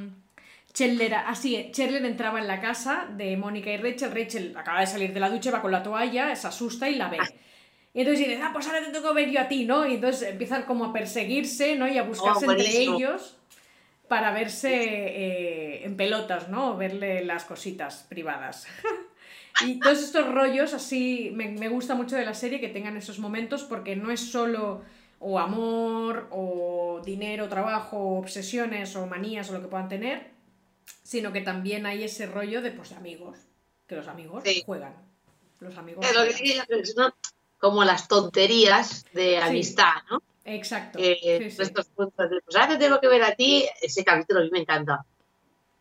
Chandler, 0.76 1.14
así, 1.14 1.56
ah, 1.56 1.72
Chandler 1.72 2.04
entraba 2.04 2.38
en 2.38 2.46
la 2.46 2.60
casa 2.60 3.08
de 3.16 3.34
Mónica 3.38 3.70
y 3.70 3.78
Rachel. 3.78 4.12
Rachel 4.12 4.54
acaba 4.54 4.80
de 4.80 4.86
salir 4.86 5.14
de 5.14 5.20
la 5.20 5.30
ducha, 5.30 5.50
va 5.50 5.62
con 5.62 5.72
la 5.72 5.82
toalla, 5.82 6.36
se 6.36 6.46
asusta 6.46 6.86
y 6.90 6.96
la 6.96 7.08
ve. 7.08 7.16
Y 7.94 8.00
entonces 8.00 8.28
dice, 8.28 8.42
ah, 8.42 8.50
pues 8.52 8.66
ahora 8.66 8.84
te 8.84 8.92
tengo 8.92 9.08
que 9.08 9.14
ver 9.14 9.30
yo 9.30 9.40
a 9.40 9.48
ti, 9.48 9.64
¿no? 9.64 9.86
Y 9.86 9.94
entonces 9.94 10.28
empiezan 10.28 10.64
como 10.64 10.84
a 10.84 10.92
perseguirse, 10.92 11.76
¿no? 11.76 11.88
Y 11.88 11.96
a 11.96 12.02
buscarse 12.02 12.46
oh, 12.46 12.52
entre 12.52 12.78
ellos 12.78 13.38
para 14.06 14.32
verse 14.32 14.74
eh, 14.74 15.86
en 15.86 15.96
pelotas, 15.96 16.50
¿no? 16.50 16.76
Verle 16.76 17.24
las 17.24 17.44
cositas 17.44 18.04
privadas. 18.10 18.66
y 19.66 19.80
todos 19.80 20.02
estos 20.02 20.30
rollos 20.30 20.74
así, 20.74 21.32
me, 21.34 21.48
me, 21.48 21.70
gusta 21.70 21.94
mucho 21.94 22.16
de 22.16 22.26
la 22.26 22.34
serie 22.34 22.60
que 22.60 22.68
tengan 22.68 22.98
esos 22.98 23.18
momentos 23.18 23.64
porque 23.64 23.96
no 23.96 24.10
es 24.10 24.20
solo 24.20 24.82
o 25.20 25.38
amor 25.38 26.28
o 26.32 27.00
dinero, 27.02 27.48
trabajo, 27.48 28.18
obsesiones 28.18 28.94
o 28.94 29.06
manías 29.06 29.48
o 29.48 29.54
lo 29.54 29.62
que 29.62 29.68
puedan 29.68 29.88
tener, 29.88 30.35
sino 31.02 31.32
que 31.32 31.40
también 31.40 31.86
hay 31.86 32.04
ese 32.04 32.26
rollo 32.26 32.62
de 32.62 32.70
pues 32.72 32.92
amigos, 32.92 33.38
que 33.86 33.96
los 33.96 34.08
amigos 34.08 34.44
juegan. 34.64 34.94
Los 35.60 35.76
amigos. 35.76 36.04
Como 37.58 37.84
las 37.84 38.08
tonterías 38.08 39.06
de 39.12 39.38
amistad, 39.38 40.02
¿no? 40.10 40.22
Exacto. 40.44 40.98
Eh, 41.00 41.46
estos 41.58 41.86
puntos 41.86 42.30
de, 42.30 42.40
pues 42.40 42.56
ahora 42.56 42.68
te 42.68 42.78
tengo 42.78 43.00
que 43.00 43.08
ver 43.08 43.22
a 43.22 43.34
ti, 43.34 43.66
ese 43.80 44.04
capítulo 44.04 44.40
a 44.40 44.42
mí 44.44 44.50
me 44.52 44.60
encanta. 44.60 45.04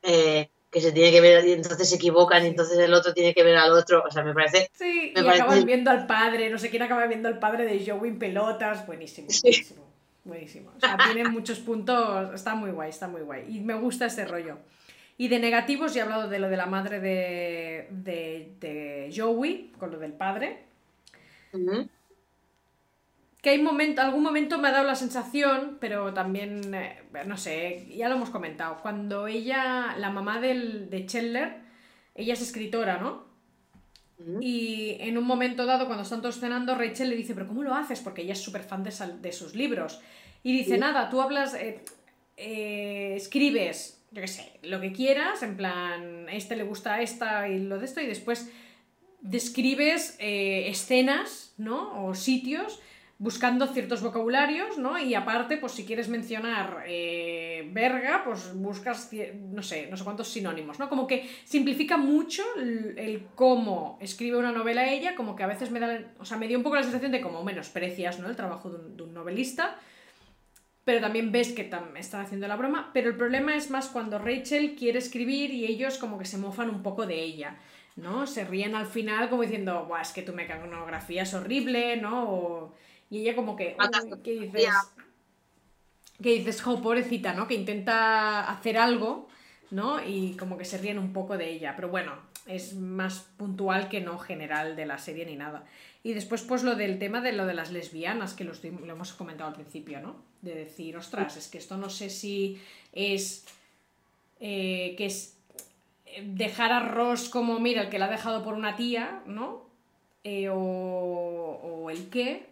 Eh, 0.02 0.50
que 0.72 0.82
se 0.82 0.92
tiene 0.92 1.10
que 1.10 1.22
ver 1.22 1.46
y 1.48 1.54
entonces 1.54 1.88
se 1.88 1.96
equivocan 1.96 2.44
y 2.44 2.48
entonces 2.48 2.78
el 2.78 2.94
otro 2.94 3.14
tiene 3.14 3.34
que 3.34 3.44
ver 3.44 3.56
al 3.56 3.72
otro. 3.72 4.04
O 4.06 4.12
sea, 4.12 4.24
me 4.24 4.34
parece. 4.34 4.70
Sí, 4.74 5.14
me 5.16 5.22
y 5.22 5.28
acaban 5.28 5.66
viendo 5.66 5.90
al 5.90 6.06
padre, 6.06 6.50
no 6.50 6.58
sé 6.58 6.70
quién 6.70 6.82
acaba 6.82 7.08
viendo 7.08 7.30
al 7.30 7.40
padre 7.40 7.66
de 7.66 7.86
Joey 7.86 8.12
en 8.12 8.20
pelotas. 8.20 8.86
Buenísimo. 8.86 9.28
buenísimo. 9.42 9.86
buenísimo. 10.26 10.72
O 10.76 10.80
sea, 10.80 10.98
tiene 10.98 11.30
muchos 11.30 11.60
puntos, 11.60 12.34
está 12.34 12.56
muy 12.56 12.72
guay, 12.72 12.90
está 12.90 13.08
muy 13.08 13.22
guay. 13.22 13.46
Y 13.56 13.62
me 13.62 13.76
gusta 13.76 14.08
ese 14.08 14.26
rollo. 14.26 14.58
Y 15.18 15.30
de 15.30 15.40
negativos, 15.40 15.94
ya 15.94 16.02
he 16.02 16.04
hablado 16.04 16.28
de 16.28 16.40
lo 16.40 16.50
de 16.50 16.58
la 16.58 16.66
madre 16.66 17.00
de, 17.00 17.88
de, 17.92 19.14
Joey, 19.16 19.72
con 19.80 19.92
lo 19.92 19.98
del 19.98 20.14
padre. 20.14 20.66
Que 23.42 23.50
hay 23.52 23.62
momento, 23.62 24.02
algún 24.02 24.24
momento 24.24 24.58
me 24.58 24.68
ha 24.68 24.72
dado 24.72 24.86
la 24.86 24.96
sensación, 24.96 25.78
pero 25.80 26.14
también, 26.14 26.74
eh, 26.74 27.04
no 27.26 27.38
sé, 27.38 27.88
ya 27.96 28.10
lo 28.10 28.16
hemos 28.16 28.30
comentado. 28.30 28.80
Cuando 28.82 29.28
ella, 29.28 29.96
la 29.98 30.10
mamá 30.10 30.42
del, 30.42 30.90
de 30.90 31.06
Chandler, 31.06 31.62
ella 32.14 32.34
es 32.34 32.42
escritora, 32.42 32.98
¿no? 32.98 33.26
Y 34.40 34.96
en 35.02 35.18
un 35.18 35.26
momento 35.26 35.66
dado, 35.66 35.88
cuando 35.88 36.04
están 36.04 36.22
todos 36.22 36.40
cenando, 36.40 36.74
Rachel 36.76 37.10
le 37.10 37.18
dice, 37.18 37.34
pero 37.34 37.48
¿cómo 37.48 37.64
lo 37.64 37.76
haces? 37.76 38.00
Porque 38.00 38.22
ella 38.22 38.32
es 38.32 38.42
súper 38.42 38.64
fan 38.64 38.84
de, 38.84 38.94
de, 39.22 39.32
sus 39.34 39.56
libros. 39.56 40.00
Y 40.42 40.58
dice, 40.58 40.78
nada, 40.78 41.10
tú 41.10 41.22
hablas, 41.22 41.54
eh, 41.54 41.84
eh, 42.38 43.14
escribes, 43.18 43.95
yo 44.16 44.22
qué 44.22 44.28
sé, 44.30 44.60
lo 44.64 44.80
que 44.80 44.94
quieras, 44.94 45.44
en 45.44 45.58
plan, 45.58 46.30
a 46.30 46.32
este 46.32 46.56
le 46.56 46.64
gusta 46.64 47.02
esta 47.02 47.50
y 47.50 47.60
lo 47.60 47.78
de 47.78 47.86
esto, 47.86 48.00
y 48.00 48.08
después 48.08 48.50
describes 49.20 50.16
eh, 50.20 50.70
escenas, 50.70 51.54
¿no? 51.58 52.06
O 52.06 52.16
sitios 52.16 52.80
buscando 53.18 53.68
ciertos 53.68 54.02
vocabularios, 54.02 54.78
¿no? 54.78 54.98
Y 54.98 55.16
aparte, 55.16 55.58
pues 55.58 55.74
si 55.74 55.86
quieres 55.86 56.08
mencionar 56.08 56.84
eh, 56.88 57.70
verga, 57.74 58.24
pues 58.26 58.54
buscas, 58.54 59.10
no 59.52 59.64
sé, 59.64 59.88
no 59.90 59.98
sé 59.98 60.04
cuántos 60.06 60.30
sinónimos, 60.30 60.80
¿no? 60.80 60.88
Como 60.88 61.08
que 61.08 61.30
simplifica 61.44 61.98
mucho 61.98 62.44
el, 62.58 63.28
cómo 63.36 63.98
escribe 64.02 64.38
una 64.38 64.54
novela 64.54 64.90
ella, 64.90 65.16
como 65.16 65.36
que 65.36 65.44
a 65.44 65.48
veces 65.48 65.72
me 65.72 65.82
da, 65.82 66.00
o 66.20 66.26
sea, 66.26 66.38
me 66.38 66.48
dio 66.48 66.58
un 66.58 66.64
poco 66.64 66.78
la 66.78 66.84
sensación 66.84 67.12
de 67.12 67.20
como 67.20 67.44
menosprecias, 67.44 68.20
¿no? 68.20 68.30
El 68.30 68.36
trabajo 68.38 68.70
de 68.70 69.04
un, 69.04 69.14
novelista, 69.14 69.78
pero 70.86 71.02
también 71.02 71.32
ves 71.32 71.52
que 71.52 71.64
están 71.64 72.22
haciendo 72.22 72.48
la 72.48 72.56
broma, 72.56 72.92
pero 72.94 73.10
el 73.10 73.18
problema 73.18 73.58
es 73.58 73.70
más 73.70 73.90
cuando 73.90 74.20
Rachel 74.20 74.76
quiere 74.76 75.00
escribir 75.00 75.52
y 75.52 75.66
ellos 75.66 75.98
como 75.98 76.18
que 76.18 76.26
se 76.26 76.38
mofan 76.38 76.70
un 76.70 76.82
poco 76.84 77.06
de 77.06 77.22
ella. 77.22 77.58
¿no? 77.96 78.28
Se 78.28 78.44
ríen 78.44 78.76
al 78.76 78.86
final 78.86 79.30
como 79.30 79.44
diciendo, 79.44 79.86
Buah, 79.86 80.02
es 80.02 80.12
que 80.12 80.22
tu 80.22 80.34
mecanografía 80.34 81.24
es 81.24 81.34
horrible, 81.34 81.98
¿no? 81.98 82.30
O, 82.30 82.76
y 83.10 83.20
ella 83.22 83.36
como 83.36 83.56
que, 83.56 83.78
¿qué 84.24 84.32
dices? 84.32 84.70
Que 86.22 86.38
dices, 86.38 86.62
jo, 86.62 86.82
pobrecita, 86.82 87.34
¿no? 87.34 87.48
Que 87.48 87.56
intenta 87.56 88.50
hacer 88.50 88.78
algo, 88.78 89.28
¿no? 89.72 90.06
Y 90.06 90.36
como 90.38 90.58
que 90.58 90.66
se 90.66 90.78
ríen 90.78 91.00
un 91.00 91.14
poco 91.14 91.38
de 91.38 91.50
ella. 91.50 91.74
Pero 91.76 91.90
bueno, 91.90 92.14
es 92.46 92.76
más 92.76 93.28
puntual 93.38 93.90
que 93.90 94.02
no 94.02 94.18
general 94.18 94.76
de 94.76 94.86
la 94.86 94.98
serie 94.98 95.26
ni 95.26 95.36
nada. 95.36 95.66
Y 96.06 96.14
después, 96.14 96.44
pues 96.44 96.62
lo 96.62 96.76
del 96.76 97.00
tema 97.00 97.20
de 97.20 97.34
lo 97.34 97.48
de 97.48 97.56
las 97.56 97.72
lesbianas, 97.72 98.36
que 98.36 98.44
lo, 98.44 98.54
hemos 98.64 99.14
comentado 99.14 99.50
al 99.50 99.56
principio, 99.56 100.00
¿no? 100.02 100.18
De 100.44 100.54
decir, 100.54 100.96
ostras, 100.96 101.36
es 101.36 101.48
que 101.48 101.58
esto 101.58 101.78
no 101.78 101.90
sé 101.90 102.12
si 102.12 102.62
es. 102.94 103.44
Eh, 104.40 104.94
que 105.00 105.08
es 105.08 105.36
eh, 106.06 106.24
dejar 106.24 106.72
a 106.74 106.80
Ross 106.82 107.28
como, 107.28 107.60
mira, 107.60 107.82
el 107.82 107.90
que 107.90 107.98
la 107.98 108.06
ha 108.06 108.12
dejado 108.12 108.44
por 108.44 108.54
una 108.54 108.76
tía, 108.76 109.24
¿no? 109.26 109.66
Eh, 110.24 110.48
o, 110.50 110.56
o 110.56 111.90
el 111.90 112.08
qué, 112.12 112.46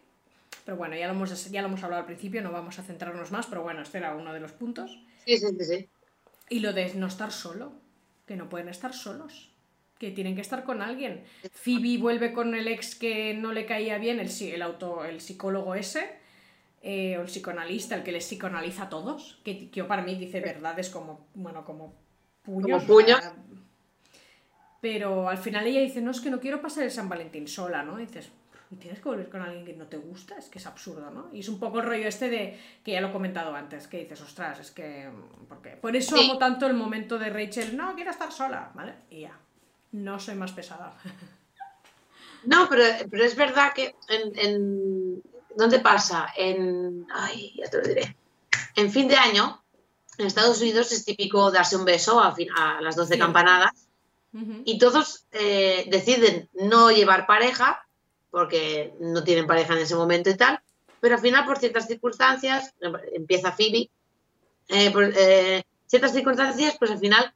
pero 0.65 0.75
bueno, 0.75 0.95
ya 0.95 1.05
lo, 1.05 1.13
hemos, 1.13 1.51
ya 1.51 1.61
lo 1.61 1.67
hemos 1.67 1.83
hablado 1.83 1.99
al 1.99 2.07
principio, 2.07 2.41
no 2.41 2.51
vamos 2.51 2.79
a 2.79 2.83
centrarnos 2.83 3.31
más, 3.31 3.45
pero 3.45 3.61
bueno, 3.61 3.83
este 3.83 3.99
era 3.99 4.15
uno 4.15 4.33
de 4.33 4.39
los 4.39 4.51
puntos. 4.51 4.97
Sí, 5.27 5.37
sí, 5.37 5.47
sí. 5.59 5.87
Y 6.49 6.59
lo 6.61 6.73
de 6.73 6.91
no 6.95 7.05
estar 7.05 7.31
solo, 7.31 7.71
que 8.25 8.35
no 8.35 8.49
pueden 8.49 8.69
estar 8.69 8.95
solos, 8.95 9.52
que 10.03 10.11
tienen 10.11 10.35
que 10.35 10.41
estar 10.41 10.63
con 10.65 10.81
alguien. 10.81 11.23
Phoebe 11.51 11.97
vuelve 11.97 12.33
con 12.33 12.53
el 12.55 12.67
ex 12.67 12.95
que 12.95 13.33
no 13.33 13.53
le 13.53 13.65
caía 13.65 13.97
bien, 13.97 14.19
el, 14.19 14.29
el, 14.29 14.61
auto, 14.61 15.05
el 15.05 15.21
psicólogo 15.21 15.75
ese, 15.75 16.17
eh, 16.81 17.17
o 17.17 17.21
el 17.21 17.27
psicoanalista, 17.27 17.95
el 17.95 18.03
que 18.03 18.11
les 18.11 18.25
psicoanaliza 18.25 18.83
a 18.83 18.89
todos, 18.89 19.39
que, 19.45 19.69
que 19.69 19.83
para 19.85 20.01
mí 20.01 20.15
dice 20.15 20.41
verdades 20.41 20.89
como, 20.89 21.27
bueno, 21.35 21.63
como 21.63 21.93
puños. 22.43 22.83
Como 22.83 22.99
puños. 22.99 23.21
Pero 24.81 25.29
al 25.29 25.37
final 25.37 25.65
ella 25.67 25.79
dice, 25.79 26.01
no, 26.01 26.11
es 26.11 26.19
que 26.19 26.29
no 26.29 26.41
quiero 26.41 26.61
pasar 26.61 26.83
el 26.83 26.91
San 26.91 27.07
Valentín 27.07 27.47
sola, 27.47 27.83
¿no? 27.83 27.95
dices, 27.95 28.29
y 28.69 28.75
tienes 28.75 28.99
que 28.99 29.07
volver 29.07 29.29
con 29.29 29.41
alguien 29.41 29.63
que 29.63 29.73
no 29.73 29.85
te 29.85 29.95
gusta, 29.95 30.35
es 30.37 30.49
que 30.49 30.57
es 30.57 30.65
absurdo, 30.65 31.09
¿no? 31.11 31.29
Y 31.31 31.39
es 31.39 31.47
un 31.47 31.59
poco 31.59 31.79
el 31.79 31.85
rollo 31.85 32.07
este 32.07 32.29
de, 32.29 32.59
que 32.83 32.91
ya 32.91 32.99
lo 32.99 33.09
he 33.09 33.11
comentado 33.11 33.55
antes, 33.55 33.87
que 33.87 33.99
dices, 33.99 34.19
ostras, 34.19 34.59
es 34.59 34.71
que... 34.71 35.09
porque 35.47 35.77
Por 35.77 35.95
eso 35.95 36.17
amo 36.19 36.37
tanto 36.37 36.65
el 36.65 36.73
momento 36.73 37.17
de 37.17 37.29
Rachel, 37.29 37.77
no, 37.77 37.95
quiero 37.95 38.11
estar 38.11 38.31
sola, 38.31 38.71
¿vale? 38.73 38.95
Y 39.09 39.21
ya, 39.21 39.39
no 39.93 40.19
soy 40.19 40.35
más 40.35 40.51
pesada. 40.51 40.93
No, 42.45 42.67
pero, 42.67 42.83
pero 43.09 43.23
es 43.23 43.37
verdad 43.37 43.71
que 43.73 43.95
en, 44.09 44.37
en... 44.37 45.23
¿Dónde 45.55 45.79
pasa? 45.79 46.27
En... 46.35 47.07
Ay, 47.13 47.53
ya 47.55 47.69
te 47.69 47.77
lo 47.77 47.87
diré. 47.87 48.17
En 48.75 48.91
fin 48.91 49.07
de 49.07 49.15
año, 49.15 49.63
en 50.17 50.25
Estados 50.27 50.59
Unidos 50.59 50.91
es 50.91 51.05
típico 51.05 51.51
darse 51.51 51.77
un 51.77 51.85
beso 51.85 52.19
a, 52.19 52.35
a 52.57 52.81
las 52.81 52.97
12 52.97 53.17
campanadas 53.17 53.87
y 54.65 54.79
todos 54.79 55.25
eh, 55.31 55.85
deciden 55.89 56.49
no 56.53 56.91
llevar 56.91 57.27
pareja 57.27 57.87
porque 58.31 58.95
no 58.99 59.23
tienen 59.23 59.45
pareja 59.45 59.73
en 59.73 59.79
ese 59.79 59.95
momento 59.95 60.31
y 60.31 60.35
tal, 60.35 60.59
pero 60.99 61.15
al 61.15 61.21
final 61.21 61.45
por 61.45 61.59
ciertas 61.59 61.85
circunstancias, 61.85 62.73
empieza 63.13 63.51
Phoebe, 63.51 63.91
eh, 64.69 64.91
por 64.91 65.03
eh, 65.15 65.63
ciertas 65.85 66.13
circunstancias, 66.13 66.75
pues 66.79 66.89
al 66.89 66.97
final 66.97 67.31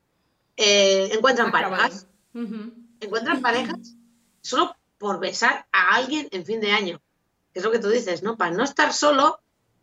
eh, 0.56 1.12
encuentran 1.14 1.52
parejas. 1.52 2.08
Encuentran 2.34 3.42
parejas 3.42 3.96
solo 4.42 4.76
por 4.98 5.20
besar 5.20 5.68
a 5.72 5.96
alguien 5.96 6.28
en 6.32 6.46
fin 6.46 6.62
de 6.62 6.72
año. 6.72 7.02
Que 7.54 7.60
es 7.60 7.66
lo 7.66 7.72
que 7.72 7.80
tú 7.80 7.90
dices, 7.90 8.24
¿no? 8.24 8.38
Para 8.38 8.52
no 8.52 8.64
estar 8.64 8.94
solo, 8.94 9.40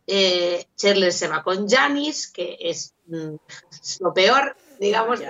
eh, 0.06 0.66
se 0.76 1.28
va 1.28 1.42
con 1.42 1.68
Janice, 1.68 2.30
que 2.32 2.56
es, 2.60 2.94
mm, 3.06 3.34
lo 4.00 4.14
peor, 4.14 4.56
digamos. 4.78 5.20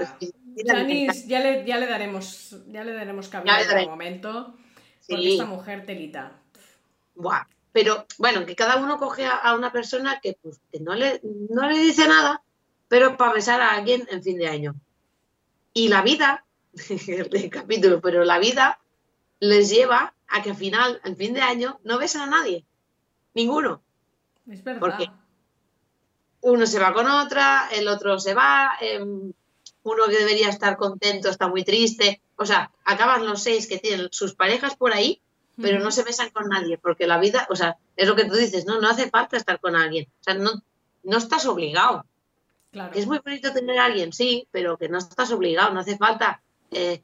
Janice, 0.57 1.27
ya 1.27 1.41
le, 1.41 1.65
ya 1.65 1.79
le 1.79 1.87
daremos, 1.87 2.57
ya 2.69 2.85
le 2.85 2.93
daremos 2.93 3.31
en 3.33 3.79
un 3.85 3.91
momento. 3.91 4.55
Porque 5.09 5.33
esta 5.33 5.47
mujer 5.47 5.85
telita. 5.85 6.41
Buah. 7.15 7.47
Pero 7.73 8.07
bueno, 8.19 8.47
que 8.47 8.55
cada 8.55 8.77
uno 8.77 8.99
coge 8.99 9.27
a, 9.27 9.53
una 9.55 9.73
persona 9.73 10.21
que, 10.21 10.39
pues, 10.41 10.61
no, 10.81 10.95
le, 10.95 11.21
no 11.51 11.69
le 11.69 11.77
dice 11.81 12.07
nada, 12.07 12.41
pero 12.87 13.17
para 13.17 13.33
besar 13.33 13.61
a 13.61 13.73
alguien 13.73 14.07
en 14.13 14.23
fin 14.23 14.39
de 14.39 14.47
año. 14.47 14.77
Y 15.73 15.89
la 15.89 16.03
vida, 16.03 16.45
el 17.09 17.51
capítulo, 17.51 18.01
pero 18.01 18.25
la 18.25 18.39
vida 18.39 18.81
les 19.41 19.71
lleva 19.71 20.15
a 20.29 20.43
que 20.43 20.51
al 20.51 20.57
final, 20.57 21.01
al 21.05 21.17
fin 21.17 21.35
de 21.35 21.43
año, 21.43 21.81
no 21.85 21.99
besan 21.99 22.23
a 22.23 22.39
nadie. 22.39 22.65
Ninguno. 23.35 23.83
Es 24.49 24.63
verdad. 24.63 24.81
Porque 24.81 25.11
uno 26.41 26.67
se 26.67 26.79
va 26.79 26.93
con 26.93 27.07
otra, 27.07 27.69
el 27.73 27.89
otro 27.89 28.19
se 28.19 28.35
va, 28.35 28.73
em, 28.81 29.33
uno 29.83 30.05
que 30.09 30.19
debería 30.19 30.49
estar 30.49 30.77
contento 30.77 31.29
está 31.29 31.49
muy 31.49 31.65
triste. 31.65 32.21
O 32.37 32.47
sea, 32.47 32.71
acaban 32.85 33.27
los 33.27 33.43
seis 33.43 33.67
que 33.67 33.79
tienen 33.79 34.09
sus 34.11 34.35
parejas 34.35 34.77
por 34.77 34.93
ahí, 34.93 35.21
pero 35.57 35.79
no 35.79 35.91
se 35.91 36.03
besan 36.03 36.31
con 36.31 36.49
nadie, 36.49 36.79
porque 36.79 37.07
la 37.07 37.19
vida, 37.19 37.47
o 37.49 37.55
sea, 37.55 37.77
es 37.97 38.09
lo 38.09 38.17
que 38.17 38.25
tú 38.25 38.35
dices, 38.35 38.67
no, 38.67 38.81
no 38.81 38.89
hace 38.89 39.09
falta 39.09 39.37
estar 39.37 39.61
con 39.61 39.77
alguien. 39.77 40.07
O 40.21 40.23
sea, 40.25 40.35
no, 40.35 40.51
no 41.05 41.17
estás 41.17 41.47
obligado. 41.47 42.05
Claro. 42.73 42.93
es 42.93 43.07
muy 43.07 43.21
bonito 43.21 43.53
tener 43.53 43.79
a 43.79 43.85
alguien, 43.85 44.13
sí, 44.13 44.49
pero 44.51 44.77
que 44.77 44.89
no 44.89 44.99
estás 44.99 45.31
obligado, 45.31 45.73
no 45.73 45.79
hace 45.79 45.97
falta 45.97 46.43
eh, 46.75 47.03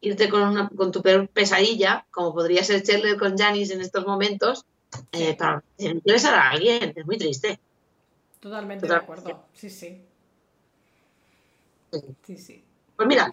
irte 0.00 0.28
con, 0.28 0.42
una, 0.42 0.68
con 0.68 0.92
tu 0.92 1.00
peor 1.02 1.28
pesadilla, 1.28 2.06
como 2.10 2.34
podría 2.34 2.64
ser 2.64 2.82
Chandler 2.82 3.16
con 3.18 3.38
Janice 3.38 3.74
en 3.74 3.80
estos 3.80 4.04
momentos, 4.06 4.64
eh, 5.12 5.36
para 5.36 5.62
besar 6.04 6.34
a 6.34 6.50
alguien. 6.50 6.92
Es 6.94 7.06
muy 7.06 7.16
triste. 7.16 7.58
Totalmente 8.40 8.86
de 8.86 8.94
acuerdo, 8.94 9.46
sí, 9.54 9.70
sí. 9.70 10.04
Sí, 12.26 12.36
sí. 12.36 12.64
Pues 12.96 13.06
mira, 13.06 13.32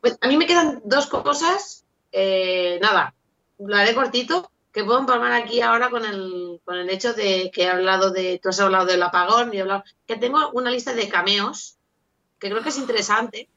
pues 0.00 0.18
a 0.20 0.28
mí 0.28 0.36
me 0.36 0.46
quedan 0.46 0.82
dos 0.84 1.06
cosas. 1.06 1.84
Eh, 2.12 2.78
nada, 2.82 3.14
lo 3.58 3.76
haré 3.76 3.94
cortito, 3.94 4.50
que 4.72 4.84
puedo 4.84 4.98
empalmar 4.98 5.32
aquí 5.32 5.60
ahora 5.60 5.90
con 5.90 6.04
el, 6.04 6.60
con 6.64 6.76
el 6.76 6.90
hecho 6.90 7.14
de 7.14 7.50
que 7.52 7.64
he 7.64 7.68
hablado 7.68 8.10
de, 8.10 8.38
tú 8.42 8.50
has 8.50 8.60
hablado 8.60 8.86
del 8.86 9.02
apagón 9.02 9.52
y 9.52 9.58
he 9.58 9.60
hablado, 9.60 9.84
que 10.06 10.16
tengo 10.16 10.50
una 10.52 10.70
lista 10.70 10.92
de 10.92 11.08
cameos, 11.08 11.78
que 12.38 12.50
creo 12.50 12.62
que 12.62 12.68
es 12.68 12.78
interesante. 12.78 13.48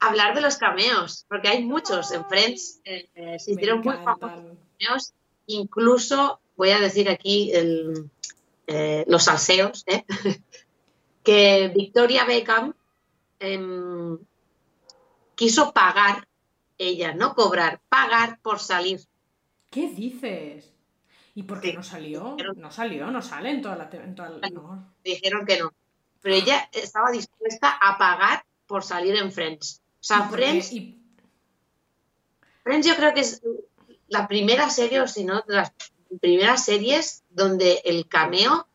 Hablar 0.00 0.34
de 0.34 0.40
los 0.40 0.56
cameos, 0.56 1.26
porque 1.28 1.48
hay 1.48 1.64
muchos 1.64 2.12
en 2.12 2.24
Friends, 2.24 2.80
eh, 2.84 3.08
eh, 3.14 3.38
se 3.38 3.52
hicieron 3.52 3.80
muy 3.80 3.96
famosos 3.96 4.56
cameos, 4.78 5.12
incluso 5.46 6.40
voy 6.56 6.70
a 6.70 6.80
decir 6.80 7.08
aquí 7.08 7.52
el, 7.52 8.10
los 9.06 9.24
salseos, 9.24 9.84
que 11.24 11.72
Victoria 11.74 12.24
Beckham 12.24 12.74
em, 13.40 14.18
quiso 15.34 15.72
pagar, 15.72 16.26
ella, 16.78 17.14
no 17.14 17.34
cobrar, 17.34 17.80
pagar 17.88 18.40
por 18.40 18.60
salir. 18.60 19.00
¿Qué 19.70 19.88
dices? 19.90 20.72
¿Y 21.34 21.44
por 21.44 21.60
qué 21.60 21.72
no 21.72 21.82
salió? 21.82 22.36
No 22.56 22.70
salió, 22.70 23.10
no 23.10 23.22
sale 23.22 23.50
en 23.50 23.62
toda 23.62 23.76
la... 23.76 23.90
Dijeron 25.04 25.46
que 25.46 25.60
no. 25.60 25.72
Pero 26.20 26.34
ella 26.34 26.68
estaba 26.72 27.12
dispuesta 27.12 27.70
a 27.80 27.96
pagar 27.96 28.44
por 28.66 28.82
salir 28.82 29.14
en 29.14 29.30
Friends. 29.30 29.82
O 30.00 30.04
sea, 30.04 30.28
Friends... 30.28 30.72
Friends 32.62 32.86
yo 32.86 32.96
creo 32.96 33.14
que 33.14 33.20
es 33.20 33.42
la 34.08 34.28
primera 34.28 34.68
serie, 34.70 35.00
o 35.00 35.08
si 35.08 35.24
no, 35.24 35.42
de 35.46 35.54
las 35.54 35.72
primeras 36.20 36.64
series 36.64 37.24
donde 37.30 37.82
el 37.84 38.08
cameo, 38.08 38.66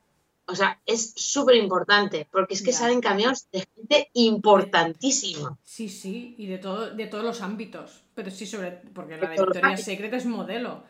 o 0.46 0.56
sea, 0.56 0.82
es 0.86 1.14
súper 1.16 1.56
importante, 1.56 2.28
porque 2.32 2.54
es 2.54 2.62
que 2.62 2.74
salen 2.74 3.02
cameos 3.02 3.48
de 3.52 3.68
gente 3.76 4.10
importantísima. 4.14 5.58
Sí, 5.64 5.90
sí, 5.90 6.36
y 6.38 6.48
de, 6.48 6.58
todo, 6.58 6.92
de 6.92 7.08
todos 7.08 7.24
los 7.24 7.42
ámbitos, 7.42 8.04
pero 8.14 8.30
sí, 8.30 8.46
sobre 8.46 8.72
porque 8.72 9.18
la 9.18 9.30
de 9.30 9.36
Victoria's 9.38 9.84
Secret 9.84 10.14
es 10.14 10.26
modelo. 10.26 10.84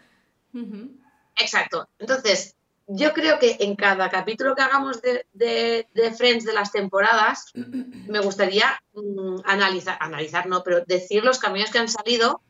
Exacto. 1.36 1.88
Entonces, 2.00 2.56
yo 2.88 3.14
creo 3.14 3.40
que 3.40 3.58
en 3.60 3.76
cada 3.76 4.10
capítulo 4.10 4.56
que 4.56 4.62
hagamos 4.62 5.02
de, 5.02 5.26
de, 5.34 6.12
Friends 6.12 6.46
de 6.46 6.54
las 6.54 6.72
temporadas, 6.72 7.52
me 7.54 8.20
gustaría 8.20 8.82
mm, 8.94 9.38
analizar, 9.46 9.98
analizar 10.00 10.48
no, 10.48 10.64
pero 10.64 10.84
decir 10.86 11.24
los 11.24 11.40
caminos 11.40 11.72
que 11.72 11.80
han 11.80 11.88
salido, 11.88 12.42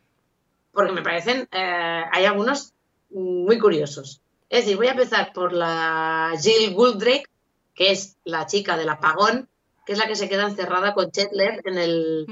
porque 0.72 0.92
me 0.92 1.04
parecen, 1.04 1.48
eh, 1.52 2.04
hay 2.12 2.26
algunos 2.26 2.74
muy 3.10 3.60
curiosos. 3.60 4.22
Es 4.50 4.66
decir, 4.66 4.78
voy 4.78 4.88
a 4.88 4.92
empezar 4.92 5.34
por 5.34 5.54
la 5.54 6.34
Jill 6.42 6.74
Gouldrake, 6.74 7.30
que 7.76 7.92
es 7.92 8.18
la 8.24 8.46
chica 8.46 8.78
del 8.78 8.90
apagón, 8.90 9.50
que 9.86 9.94
es 9.94 10.00
la 10.00 10.08
que 10.08 10.16
se 10.16 10.30
queda 10.30 10.48
encerrada 10.48 10.94
con 10.94 11.12
Chetler 11.12 11.62
en 11.66 11.78
el, 11.78 12.26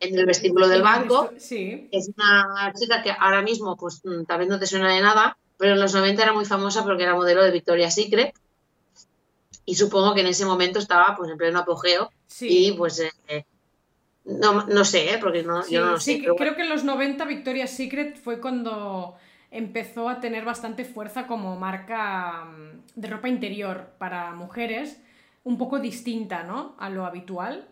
en 0.00 0.18
el 0.18 0.26
vestíbulo 0.26 0.68
del 0.68 0.82
banco. 0.82 1.30
Sí. 1.38 1.88
Es 1.92 2.10
una 2.16 2.72
chica 2.78 3.02
que 3.02 3.10
ahora 3.10 3.42
mismo, 3.42 3.76
pues 3.76 4.00
mm, 4.04 4.24
tal 4.24 4.40
vez 4.40 4.48
no 4.48 4.58
te 4.58 4.66
suena 4.66 4.92
de 4.92 5.00
nada, 5.00 5.38
pero 5.58 5.74
en 5.74 5.80
los 5.80 5.94
90 5.94 6.22
era 6.22 6.32
muy 6.32 6.44
famosa 6.44 6.84
porque 6.84 7.02
era 7.02 7.14
modelo 7.14 7.42
de 7.42 7.50
Victoria's 7.50 7.94
Secret. 7.94 8.34
Y 9.64 9.74
supongo 9.74 10.14
que 10.14 10.20
en 10.20 10.28
ese 10.28 10.44
momento 10.44 10.78
estaba 10.78 11.14
pues 11.16 11.30
en 11.30 11.38
pleno 11.38 11.58
apogeo. 11.60 12.10
Y 12.40 12.72
pues 12.72 13.00
eh, 13.00 13.44
no, 14.24 14.84
sé, 14.84 15.14
¿eh? 15.14 15.18
porque 15.20 15.42
no, 15.42 15.66
yo 15.68 15.84
no 15.84 15.92
lo 15.92 16.00
sé. 16.00 16.22
creo 16.36 16.56
que 16.56 16.62
en 16.62 16.68
los 16.68 16.84
90 16.84 17.24
Victoria's 17.24 17.70
Secret 17.70 18.16
fue 18.16 18.40
cuando 18.40 19.16
empezó 19.50 20.08
a 20.08 20.20
tener 20.20 20.44
bastante 20.44 20.84
fuerza 20.84 21.26
como 21.26 21.56
marca 21.56 22.44
mm, 22.44 23.00
de 23.00 23.08
ropa 23.08 23.28
interior 23.28 23.90
para 23.98 24.32
mujeres, 24.34 25.00
un 25.44 25.58
poco 25.58 25.78
distinta, 25.78 26.42
¿no? 26.42 26.74
A 26.78 26.90
lo 26.90 27.06
habitual. 27.06 27.68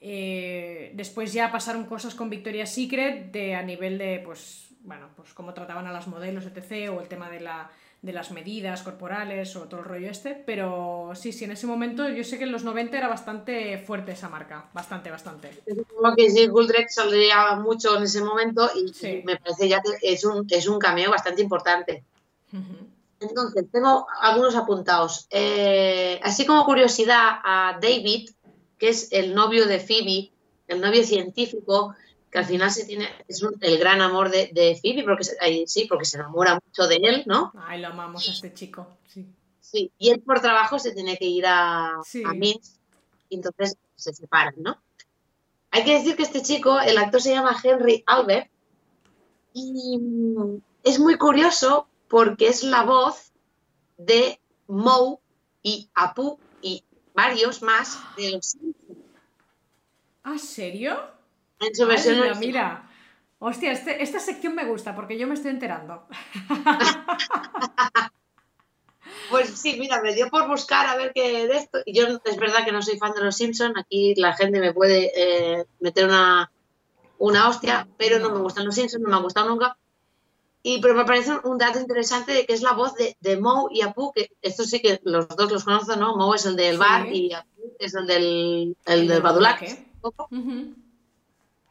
Eh, 0.00 0.92
después 0.94 1.32
ya 1.32 1.50
pasaron 1.50 1.84
cosas 1.84 2.14
con 2.14 2.30
Victoria's 2.30 2.72
Secret 2.72 3.32
de, 3.32 3.54
a 3.54 3.62
nivel 3.62 3.98
de, 3.98 4.22
pues, 4.24 4.68
bueno, 4.80 5.08
pues 5.16 5.34
cómo 5.34 5.54
trataban 5.54 5.86
a 5.86 5.92
las 5.92 6.06
modelos, 6.06 6.44
etc., 6.46 6.90
o 6.90 7.00
el 7.00 7.08
tema 7.08 7.28
de, 7.30 7.40
la, 7.40 7.70
de 8.00 8.12
las 8.12 8.30
medidas 8.30 8.82
corporales 8.82 9.56
o 9.56 9.62
todo 9.62 9.80
el 9.80 9.86
rollo 9.86 10.08
este, 10.08 10.34
pero 10.34 11.10
sí, 11.14 11.32
sí, 11.32 11.44
en 11.44 11.52
ese 11.52 11.66
momento 11.66 12.08
yo 12.08 12.22
sé 12.22 12.38
que 12.38 12.44
en 12.44 12.52
los 12.52 12.62
90 12.62 12.96
era 12.96 13.08
bastante 13.08 13.78
fuerte 13.78 14.12
esa 14.12 14.28
marca, 14.28 14.68
bastante, 14.72 15.10
bastante. 15.10 15.62
Supongo 15.66 16.14
que 16.16 16.30
Jill 16.30 16.50
Goldreck 16.50 16.88
saldría 16.90 17.56
mucho 17.56 17.96
en 17.96 18.04
ese 18.04 18.22
momento 18.22 18.70
y, 18.74 19.22
me 19.24 19.36
parece 19.36 19.68
ya 19.68 19.82
que 19.82 19.90
es 20.02 20.24
un, 20.24 20.46
es 20.48 20.68
un 20.68 20.78
cameo 20.78 21.10
bastante 21.10 21.42
importante. 21.42 22.04
Entonces, 23.20 23.66
tengo 23.72 24.06
algunos 24.20 24.54
apuntados. 24.54 25.26
Eh, 25.30 26.20
así 26.22 26.46
como 26.46 26.64
curiosidad 26.64 27.40
a 27.44 27.78
David, 27.80 28.30
que 28.78 28.88
es 28.88 29.12
el 29.12 29.34
novio 29.34 29.66
de 29.66 29.80
Phoebe, 29.80 30.30
el 30.68 30.80
novio 30.80 31.04
científico, 31.04 31.94
que 32.30 32.38
al 32.38 32.44
final 32.44 32.70
se 32.70 32.84
tiene, 32.84 33.08
es 33.26 33.42
el 33.60 33.78
gran 33.78 34.00
amor 34.00 34.30
de, 34.30 34.50
de 34.52 34.78
Phoebe, 34.80 35.02
porque 35.04 35.24
sí, 35.66 35.86
porque 35.88 36.04
se 36.04 36.18
enamora 36.18 36.60
mucho 36.64 36.86
de 36.86 36.96
él, 36.96 37.22
¿no? 37.26 37.52
Ay, 37.66 37.80
lo 37.80 37.88
amamos 37.88 38.28
a 38.28 38.32
este 38.32 38.52
chico, 38.52 38.86
sí. 39.06 39.26
Sí, 39.60 39.92
y 39.98 40.10
él 40.10 40.20
por 40.20 40.40
trabajo 40.40 40.78
se 40.78 40.92
tiene 40.92 41.18
que 41.18 41.26
ir 41.26 41.44
a, 41.46 41.94
a 41.96 42.34
Minsk, 42.34 42.78
y 43.28 43.36
entonces 43.36 43.76
se 43.96 44.14
separan, 44.14 44.54
¿no? 44.58 44.80
Hay 45.70 45.84
que 45.84 45.94
decir 45.94 46.16
que 46.16 46.22
este 46.22 46.42
chico, 46.42 46.80
el 46.80 46.96
actor 46.96 47.20
se 47.20 47.32
llama 47.32 47.56
Henry 47.62 48.02
Albert, 48.06 48.50
y 49.52 49.98
es 50.84 50.98
muy 50.98 51.16
curioso 51.16 51.88
porque 52.08 52.48
es 52.48 52.62
la 52.62 52.84
voz 52.84 53.32
de 53.96 54.40
Moe 54.66 55.18
y 55.62 55.90
Apu 55.94 56.38
y 56.62 56.84
varios 57.14 57.62
más 57.62 57.98
de 58.16 58.32
los 58.32 58.56
¿Ah, 60.30 60.38
serio? 60.38 60.94
En 61.58 61.74
su 61.74 61.86
versión 61.86 62.20
mira, 62.20 62.34
mira. 62.34 62.90
Hostia, 63.38 63.72
este, 63.72 64.02
esta 64.02 64.20
sección 64.20 64.54
me 64.54 64.66
gusta 64.66 64.94
porque 64.94 65.16
yo 65.16 65.26
me 65.26 65.34
estoy 65.34 65.52
enterando. 65.52 66.06
Pues 69.30 69.58
sí, 69.58 69.76
mira, 69.78 70.00
me 70.00 70.14
dio 70.14 70.30
por 70.30 70.48
buscar 70.48 70.86
a 70.86 70.96
ver 70.96 71.12
qué 71.14 71.46
de 71.46 71.58
esto. 71.58 71.80
Yo 71.86 72.06
es 72.24 72.36
verdad 72.38 72.64
que 72.64 72.72
no 72.72 72.80
soy 72.80 72.96
fan 72.96 73.12
de 73.12 73.22
los 73.22 73.36
Simpsons. 73.36 73.74
Aquí 73.76 74.14
la 74.16 74.32
gente 74.32 74.58
me 74.58 74.72
puede 74.72 75.12
eh, 75.14 75.66
meter 75.80 76.06
una, 76.06 76.50
una 77.18 77.48
hostia, 77.48 77.86
pero 77.98 78.20
no. 78.20 78.30
me 78.30 78.40
gustan 78.40 78.64
los 78.64 78.74
Simpsons, 78.74 79.02
no 79.02 79.10
me 79.10 79.16
han 79.16 79.22
gustado 79.22 79.50
nunca. 79.50 79.76
Y, 80.62 80.80
pero 80.80 80.94
me 80.94 81.04
parece 81.04 81.32
un 81.44 81.58
dato 81.58 81.78
interesante 81.78 82.32
de 82.32 82.46
que 82.46 82.54
es 82.54 82.62
la 82.62 82.72
voz 82.72 82.94
de, 82.94 83.18
de 83.20 83.38
Moe 83.38 83.68
y 83.70 83.82
Apu, 83.82 84.12
que 84.12 84.30
esto 84.40 84.64
sí 84.64 84.80
que 84.80 84.98
los 85.04 85.28
dos 85.28 85.52
los 85.52 85.64
conozco, 85.64 85.94
¿no? 85.96 86.16
Moe 86.16 86.36
es 86.36 86.46
el 86.46 86.56
del 86.56 86.78
bar 86.78 87.12
y 87.12 87.34
Apu 87.34 87.74
es 87.78 87.94
el 87.94 88.06
del, 88.06 88.76
el, 88.86 89.08
del 89.08 89.20
Badulac 89.20 89.87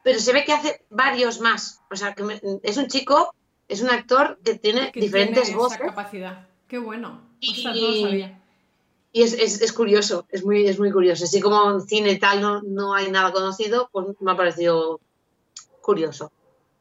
pero 0.02 0.18
se 0.20 0.32
ve 0.32 0.44
que 0.44 0.52
hace 0.52 0.84
varios 0.90 1.40
más. 1.40 1.82
O 1.90 1.96
sea, 1.96 2.14
que 2.14 2.40
es 2.62 2.76
un 2.76 2.88
chico, 2.88 3.34
es 3.68 3.82
un 3.82 3.90
actor 3.90 4.38
que 4.44 4.54
tiene 4.54 4.90
diferentes 4.94 5.54
voces. 5.54 5.78
capacidad. 5.78 6.48
Qué 6.66 6.78
bueno. 6.78 7.20
y, 7.40 8.32
es, 9.22 9.72
curioso, 9.72 10.26
es 10.30 10.44
muy, 10.44 10.66
es 10.66 10.78
muy 10.78 10.92
curioso. 10.92 11.24
Así 11.24 11.40
como 11.40 11.70
en 11.70 11.80
cine 11.82 12.12
y 12.12 12.18
tal 12.18 12.40
no, 12.40 12.62
no 12.62 12.94
hay 12.94 13.10
nada 13.10 13.32
conocido, 13.32 13.88
pues 13.92 14.06
me 14.20 14.32
ha 14.32 14.36
parecido 14.36 15.00
curioso. 15.80 16.30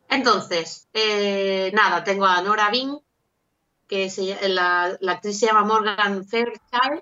Entonces, 0.10 0.88
eh, 0.94 1.72
nada, 1.74 2.04
tengo 2.04 2.26
a 2.26 2.42
Nora 2.42 2.70
Bing, 2.70 2.98
que 3.88 4.12
la, 4.48 4.98
la, 5.00 5.12
actriz 5.14 5.40
se 5.40 5.48
llama 5.48 5.64
Morgan 5.64 6.26
Fairchild, 6.26 7.02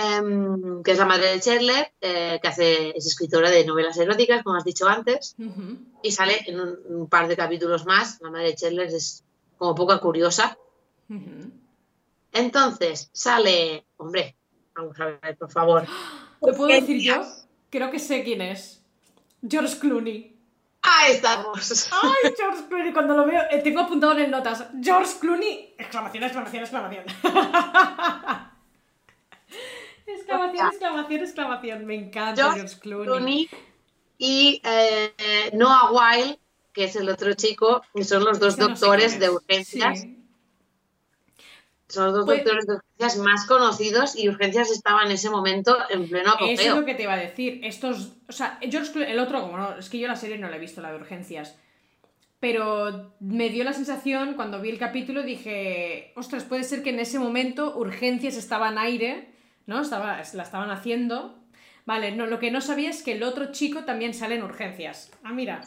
Em, 0.00 0.82
que 0.82 0.92
es 0.92 0.98
la 0.98 1.04
madre 1.04 1.32
de 1.32 1.40
Chandler, 1.40 1.92
eh, 2.00 2.38
que 2.40 2.48
hace, 2.48 2.96
es 2.96 3.06
escritora 3.06 3.50
de 3.50 3.64
novelas 3.64 3.98
eróticas, 3.98 4.42
como 4.42 4.56
has 4.56 4.64
dicho 4.64 4.88
antes, 4.88 5.36
y 6.02 6.12
sale 6.12 6.38
en 6.46 6.60
un, 6.60 7.08
par 7.08 7.28
de 7.28 7.36
capítulos 7.36 7.84
más. 7.86 8.18
La 8.20 8.30
madre 8.30 8.48
de 8.48 8.54
Chandler 8.54 8.86
es 8.88 9.24
como 9.58 9.74
poca 9.74 9.98
curiosa. 9.98 10.56
Entonces, 12.32 13.10
sale, 13.12 13.84
hombre, 13.96 14.36
vamos 14.74 14.98
a 15.00 15.06
ver, 15.06 15.36
por 15.36 15.50
favor. 15.50 15.86
¿Te 16.40 16.52
puedo 16.52 16.68
decir 16.68 17.00
yo? 17.02 17.22
Creo 17.68 17.90
que 17.90 17.98
sé 17.98 18.24
quién 18.24 18.40
es. 18.40 18.82
George 19.46 19.78
Clooney. 19.78 20.36
Ahí 20.82 21.12
estamos. 21.12 21.90
Ay, 21.92 22.32
George 22.36 22.64
Clooney, 22.68 22.92
cuando 22.92 23.14
lo 23.14 23.26
veo, 23.26 23.42
eh, 23.50 23.60
tengo 23.62 23.80
apuntado 23.80 24.16
en 24.16 24.30
notas. 24.30 24.66
George 24.80 25.18
Clooney, 25.20 25.74
exclamación, 25.76 26.24
exclamación, 26.24 26.62
exclamación. 26.62 27.04
Exclamación, 30.16 30.66
exclamación, 30.68 31.20
exclamación. 31.20 31.86
Me 31.86 31.94
encanta 31.94 32.52
George, 32.52 32.78
Clooney. 32.80 33.48
Y 34.18 34.60
eh, 34.64 35.50
Noah 35.54 35.90
Wild, 35.92 36.38
que 36.72 36.84
es 36.84 36.96
el 36.96 37.08
otro 37.08 37.32
chico, 37.34 37.82
que 37.94 38.04
son 38.04 38.24
los 38.24 38.38
dos 38.38 38.56
doctores 38.56 39.18
de 39.18 39.30
urgencias. 39.30 40.06
Son 41.88 42.04
los 42.04 42.14
dos 42.14 42.24
pues 42.26 42.44
doctores 42.44 42.66
de 42.66 42.74
urgencias 42.74 43.16
más 43.16 43.46
conocidos 43.46 44.16
y 44.16 44.28
urgencias 44.28 44.70
estaba 44.70 45.02
en 45.02 45.10
ese 45.10 45.30
momento 45.30 45.76
en 45.88 46.08
pleno 46.08 46.32
apogeo. 46.32 46.52
Eso 46.52 46.62
es 46.62 46.76
lo 46.76 46.84
que 46.84 46.94
te 46.94 47.02
iba 47.02 47.14
a 47.14 47.18
decir. 47.18 47.60
Estos, 47.64 48.12
o 48.28 48.32
sea, 48.32 48.58
George 48.60 48.92
Clooney, 48.92 49.12
el 49.12 49.18
otro, 49.18 49.40
como 49.40 49.56
no, 49.56 49.76
es 49.76 49.88
que 49.88 49.98
yo 49.98 50.06
la 50.06 50.16
serie 50.16 50.38
no 50.38 50.48
la 50.48 50.56
he 50.56 50.60
visto, 50.60 50.80
la 50.80 50.90
de 50.92 50.96
urgencias. 50.96 51.56
Pero 52.38 53.14
me 53.20 53.50
dio 53.50 53.64
la 53.64 53.72
sensación, 53.72 54.34
cuando 54.34 54.60
vi 54.60 54.70
el 54.70 54.78
capítulo, 54.78 55.22
dije, 55.22 56.12
ostras, 56.14 56.44
puede 56.44 56.64
ser 56.64 56.82
que 56.82 56.90
en 56.90 57.00
ese 57.00 57.18
momento 57.18 57.76
urgencias 57.76 58.36
estaba 58.36 58.68
en 58.68 58.78
aire 58.78 59.29
¿no? 59.70 59.80
Estaba, 59.80 60.20
la 60.34 60.42
estaban 60.42 60.70
haciendo. 60.72 61.38
Vale, 61.86 62.10
no, 62.10 62.26
lo 62.26 62.40
que 62.40 62.50
no 62.50 62.60
sabía 62.60 62.90
es 62.90 63.04
que 63.04 63.12
el 63.12 63.22
otro 63.22 63.52
chico 63.52 63.84
también 63.84 64.14
sale 64.14 64.34
en 64.34 64.42
urgencias. 64.42 65.12
Ah, 65.22 65.32
mira. 65.32 65.62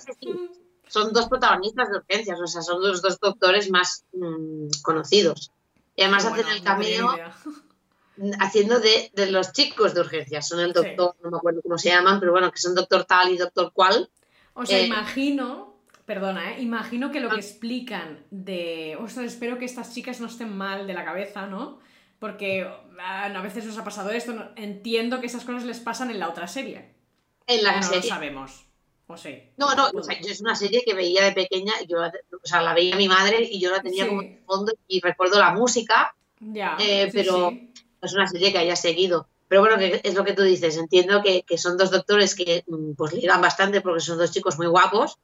Son 0.87 1.13
dos 1.13 1.29
protagonistas 1.29 1.89
de 1.89 1.97
urgencias, 1.99 2.37
o 2.39 2.45
sea, 2.45 2.61
son 2.61 2.83
los 2.83 3.01
dos 3.01 3.17
doctores 3.21 3.71
más 3.71 4.05
mm, 4.11 4.67
conocidos. 4.83 5.51
Y 5.95 6.01
además 6.01 6.25
hacen 6.25 6.47
el 6.49 6.61
camino 6.61 7.15
haciendo 8.39 8.81
de, 8.81 9.09
los 9.31 9.53
chicos 9.53 9.93
de 9.93 10.01
urgencias. 10.01 10.49
Son 10.49 10.59
el 10.59 10.73
doctor, 10.73 11.15
no 11.23 11.31
me 11.31 11.37
acuerdo 11.37 11.61
cómo 11.61 11.77
se 11.77 11.89
llaman, 11.89 12.19
pero 12.19 12.33
bueno, 12.33 12.51
que 12.51 12.59
son 12.59 12.75
doctor 12.75 13.05
tal 13.05 13.31
y 13.31 13.37
doctor 13.37 13.71
cual. 13.71 14.09
O 14.53 14.65
sea, 14.65 14.79
eh, 14.79 14.85
imagino, 14.85 15.77
perdona, 16.05 16.51
¿eh? 16.51 16.61
imagino 16.61 17.09
que 17.09 17.21
lo 17.21 17.29
que 17.29 17.37
ah. 17.37 17.39
explican 17.39 18.19
de, 18.31 18.97
ostras, 18.99 19.27
espero 19.27 19.57
que 19.57 19.65
estas 19.65 19.93
chicas 19.93 20.19
no 20.19 20.27
estén 20.27 20.55
mal 20.55 20.87
de 20.87 20.93
la 20.93 21.05
cabeza, 21.05 21.47
¿no? 21.47 21.79
Porque 22.23 22.65
a 22.99 23.41
veces 23.41 23.65
nos 23.65 23.77
ha 23.77 23.83
pasado 23.83 24.09
esto. 24.11 24.33
Entiendo 24.55 25.19
que 25.19 25.25
esas 25.25 25.43
cosas 25.43 25.65
les 25.65 25.81
pasan 25.81 26.09
en 26.09 26.19
la 26.19 26.29
otra 26.29 26.47
serie. 26.47 26.95
En 27.47 27.61
la 27.61 27.75
no 27.75 27.83
serie. 27.83 28.09
lo 28.09 28.15
sabemos. 28.15 28.65
O 29.07 29.17
sí. 29.17 29.51
No, 29.57 29.75
no, 29.75 29.89
es 30.07 30.39
una 30.39 30.55
serie 30.55 30.83
que 30.85 30.93
veía 30.93 31.25
de 31.25 31.33
pequeña, 31.33 31.73
yo, 31.85 31.97
o 31.97 32.47
sea, 32.47 32.61
la 32.61 32.73
veía 32.73 32.95
mi 32.95 33.09
madre 33.09 33.45
y 33.51 33.59
yo 33.59 33.71
la 33.71 33.81
tenía 33.81 34.07
como 34.07 34.21
en 34.21 34.41
fondo 34.45 34.71
y 34.87 35.01
recuerdo 35.01 35.37
la 35.37 35.51
música, 35.51 36.15
ya, 36.39 36.77
eh, 36.79 37.09
pero 37.11 37.51
es 38.01 38.13
una 38.13 38.27
serie 38.27 38.53
que 38.53 38.59
haya 38.59 38.77
seguido. 38.77 39.27
Pero 39.49 39.59
bueno, 39.59 39.77
que 39.77 39.99
es 40.01 40.13
lo 40.15 40.23
que 40.23 40.31
tú 40.31 40.43
dices, 40.43 40.77
entiendo 40.77 41.21
que, 41.21 41.43
que 41.43 41.57
son 41.57 41.75
dos 41.75 41.91
doctores 41.91 42.35
que 42.35 42.63
mm, 42.65 42.93
pues 42.93 43.11
ligan 43.11 43.41
bastante 43.41 43.81
porque 43.81 43.99
son 43.99 44.17
dos 44.17 44.31
chicos 44.31 44.57
muy 44.57 44.67
guapos 44.67 45.17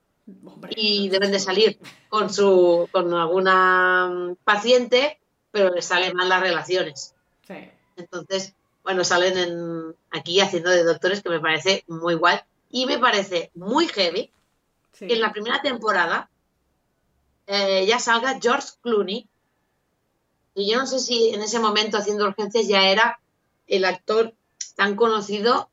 y 0.75 1.07
deben 1.07 1.31
de 1.31 1.39
salir 1.39 1.79
con 2.09 2.29
su 2.29 2.89
con 2.91 3.13
alguna 3.13 4.35
paciente, 4.43 5.18
pero 5.51 5.69
les 5.73 5.85
salen 5.85 6.15
mal 6.15 6.29
las 6.29 6.41
relaciones. 6.41 7.15
Entonces, 7.95 8.53
bueno, 8.83 9.03
salen 9.03 9.37
en, 9.37 9.95
aquí 10.11 10.39
haciendo 10.39 10.69
de 10.69 10.83
doctores 10.83 11.21
que 11.21 11.29
me 11.29 11.39
parece 11.39 11.83
muy 11.87 12.15
guay 12.15 12.39
y 12.69 12.85
me 12.85 12.97
parece 12.97 13.51
muy 13.55 13.87
heavy 13.87 14.31
que 14.97 15.13
en 15.13 15.21
la 15.21 15.31
primera 15.31 15.61
temporada 15.61 16.29
eh, 17.47 17.85
ya 17.87 17.99
salga 17.99 18.39
George 18.41 18.69
Clooney 18.81 19.27
y 20.55 20.71
yo 20.71 20.77
no 20.77 20.85
sé 20.85 20.99
si 20.99 21.29
en 21.29 21.41
ese 21.41 21.59
momento 21.59 21.97
haciendo 21.97 22.25
urgencias 22.25 22.67
ya 22.67 22.89
era 22.89 23.19
el 23.67 23.85
actor 23.85 24.33
tan 24.75 24.95
conocido. 24.95 25.69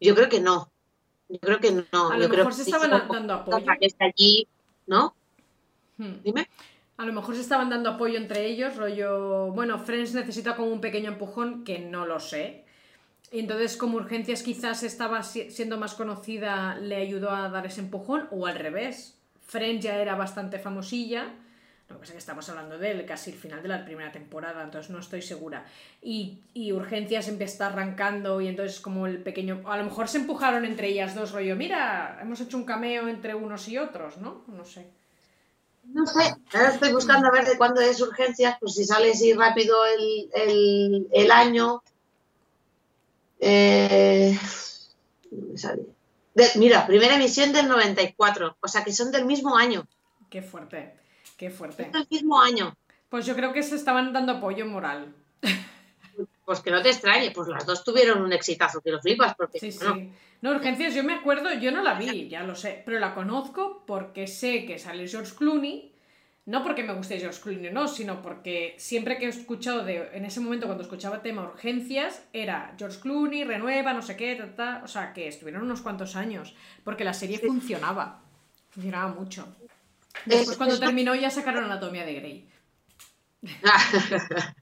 Yo 0.00 0.14
creo 0.14 0.28
que 0.28 0.40
no. 0.40 0.70
Yo 1.28 1.38
creo 1.38 1.60
que 1.60 1.70
no. 1.70 2.10
A 2.10 2.18
lo 2.18 2.28
mejor 2.28 2.52
se 2.52 2.62
estaban 2.62 2.90
dando 2.90 3.34
apoyo. 3.34 3.66
Que 3.78 3.86
está 3.86 4.06
allí, 4.06 4.48
¿no? 4.86 5.14
Hmm. 5.98 6.20
Dime. 6.24 6.48
A 7.02 7.06
lo 7.06 7.12
mejor 7.12 7.34
se 7.34 7.40
estaban 7.40 7.68
dando 7.68 7.90
apoyo 7.90 8.16
entre 8.16 8.46
ellos, 8.46 8.76
rollo. 8.76 9.48
Bueno, 9.52 9.78
Friends 9.78 10.14
necesita 10.14 10.54
como 10.54 10.68
un 10.68 10.80
pequeño 10.80 11.10
empujón, 11.10 11.64
que 11.64 11.80
no 11.80 12.06
lo 12.06 12.20
sé. 12.20 12.64
Y 13.30 13.40
entonces, 13.40 13.76
como 13.76 13.96
Urgencias 13.96 14.42
quizás 14.42 14.82
estaba 14.84 15.22
siendo 15.22 15.78
más 15.78 15.94
conocida, 15.94 16.76
le 16.76 16.96
ayudó 16.96 17.30
a 17.30 17.48
dar 17.48 17.66
ese 17.66 17.80
empujón, 17.80 18.28
o 18.30 18.46
al 18.46 18.54
revés. 18.54 19.18
Friends 19.40 19.84
ya 19.84 19.96
era 19.96 20.14
bastante 20.14 20.58
famosilla 20.58 21.32
lo 21.92 21.98
que 21.98 22.00
pasa 22.00 22.12
es 22.12 22.14
que 22.14 22.18
estamos 22.18 22.48
hablando 22.48 22.78
de 22.78 22.90
él 22.90 23.04
casi 23.04 23.30
el 23.32 23.36
final 23.36 23.62
de 23.62 23.68
la 23.68 23.84
primera 23.84 24.10
temporada, 24.10 24.62
entonces 24.62 24.90
no 24.90 24.98
estoy 24.98 25.20
segura. 25.20 25.66
Y, 26.00 26.38
y 26.54 26.72
Urgencias 26.72 27.28
empieza 27.28 27.66
arrancando 27.66 28.40
y 28.40 28.48
entonces 28.48 28.80
como 28.80 29.06
el 29.06 29.18
pequeño... 29.18 29.62
A 29.66 29.76
lo 29.76 29.84
mejor 29.84 30.08
se 30.08 30.18
empujaron 30.18 30.64
entre 30.64 30.88
ellas 30.88 31.14
dos, 31.14 31.32
rollo, 31.32 31.54
mira, 31.54 32.18
hemos 32.22 32.40
hecho 32.40 32.56
un 32.56 32.64
cameo 32.64 33.08
entre 33.08 33.34
unos 33.34 33.68
y 33.68 33.76
otros, 33.76 34.16
¿no? 34.18 34.44
No 34.48 34.64
sé. 34.64 34.86
No 35.84 36.06
sé, 36.06 36.34
ahora 36.54 36.70
estoy 36.70 36.92
buscando 36.92 37.28
a 37.28 37.32
ver 37.32 37.44
de 37.44 37.58
cuándo 37.58 37.80
es 37.80 38.00
Urgencias, 38.00 38.56
pues 38.60 38.74
si 38.74 38.84
sale 38.84 39.12
así 39.12 39.32
rápido 39.34 39.76
el, 39.84 41.30
año... 41.30 41.82
Eh, 43.40 44.38
mira, 46.56 46.86
primera 46.86 47.16
emisión 47.16 47.52
del 47.52 47.68
94, 47.68 48.56
o 48.60 48.68
sea 48.68 48.84
que 48.84 48.92
son 48.92 49.10
del 49.10 49.26
mismo 49.26 49.56
año. 49.56 49.86
Qué 50.30 50.40
fuerte. 50.40 50.94
Qué 51.36 51.50
fuerte. 51.50 51.90
el 51.92 52.06
mismo 52.08 52.40
año. 52.40 52.74
Pues 53.08 53.26
yo 53.26 53.34
creo 53.34 53.52
que 53.52 53.62
se 53.62 53.76
estaban 53.76 54.12
dando 54.12 54.32
apoyo 54.32 54.64
moral. 54.64 55.14
Pues 56.44 56.60
que 56.60 56.70
no 56.70 56.82
te 56.82 56.90
extrañe, 56.90 57.30
pues 57.30 57.48
las 57.48 57.64
dos 57.64 57.84
tuvieron 57.84 58.22
un 58.22 58.32
exitazo 58.32 58.80
que 58.80 58.90
lo 58.90 59.00
flipas, 59.00 59.34
porque 59.34 59.58
sí, 59.58 59.72
sí. 59.72 60.12
No, 60.42 60.50
urgencias, 60.50 60.94
yo 60.94 61.04
me 61.04 61.14
acuerdo, 61.14 61.52
yo 61.54 61.70
no 61.70 61.82
la 61.82 61.94
vi, 61.94 62.28
ya 62.28 62.42
lo 62.42 62.56
sé, 62.56 62.82
pero 62.84 62.98
la 62.98 63.14
conozco 63.14 63.84
porque 63.86 64.26
sé 64.26 64.66
que 64.66 64.76
sale 64.78 65.06
George 65.06 65.34
Clooney, 65.36 65.94
no 66.46 66.64
porque 66.64 66.82
me 66.82 66.94
guste 66.94 67.20
George 67.20 67.40
Clooney, 67.40 67.70
no, 67.70 67.86
sino 67.86 68.20
porque 68.22 68.74
siempre 68.76 69.18
que 69.18 69.26
he 69.26 69.28
escuchado 69.28 69.84
de, 69.84 70.10
en 70.12 70.24
ese 70.24 70.40
momento 70.40 70.66
cuando 70.66 70.82
escuchaba 70.82 71.22
tema 71.22 71.44
urgencias, 71.44 72.24
era 72.32 72.74
George 72.76 72.98
Clooney, 72.98 73.44
renueva, 73.44 73.92
no 73.92 74.02
sé 74.02 74.16
qué, 74.16 74.34
ta, 74.56 74.82
o 74.84 74.88
sea, 74.88 75.12
que 75.12 75.28
estuvieron 75.28 75.62
unos 75.62 75.80
cuantos 75.80 76.16
años, 76.16 76.56
porque 76.82 77.04
la 77.04 77.14
serie 77.14 77.38
funcionaba, 77.38 78.20
funcionaba 78.70 79.14
mucho. 79.14 79.46
Después, 80.26 80.56
cuando 80.56 80.78
terminó, 80.78 81.14
ya 81.14 81.30
sacaron 81.30 81.64
Anatomía 81.64 82.04
de 82.04 82.14
Grey. 82.14 82.48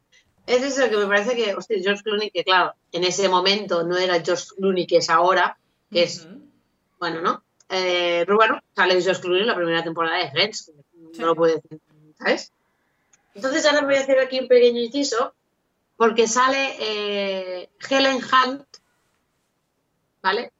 es 0.51 0.63
eso 0.63 0.91
que 0.91 0.97
me 0.97 1.07
parece 1.07 1.37
que, 1.37 1.55
hostia, 1.55 1.79
George 1.81 2.03
Clooney, 2.03 2.31
que 2.31 2.43
claro, 2.43 2.75
en 2.91 3.05
ese 3.05 3.29
momento 3.29 3.85
no 3.85 3.97
era 3.97 4.21
George 4.21 4.47
Clooney 4.57 4.87
que 4.87 4.97
es 4.97 5.09
ahora, 5.09 5.57
que 5.93 6.03
es, 6.03 6.27
bueno, 6.99 7.21
¿no? 7.21 7.45
Eh, 7.69 8.25
pero 8.27 8.37
bueno, 8.37 8.61
sale 8.75 9.01
George 9.01 9.21
Clooney 9.21 9.43
en 9.43 9.47
la 9.47 9.55
primera 9.55 9.85
temporada 9.85 10.19
de 10.19 10.31
Friends, 10.33 10.73
no 11.19 11.27
lo 11.27 11.37
puedo 11.37 11.55
decir, 11.55 11.81
¿sabes? 12.19 12.53
Entonces 13.35 13.65
ahora 13.65 13.83
voy 13.83 13.95
a 13.95 14.01
hacer 14.01 14.19
aquí 14.19 14.41
un 14.41 14.49
pequeño 14.49 14.81
inciso, 14.81 15.35
porque 15.97 16.27
sale 16.27 16.77
eh, 16.81 17.71
Helen 17.89 18.17
Hunt, 18.19 18.67
¿vale? 20.21 20.51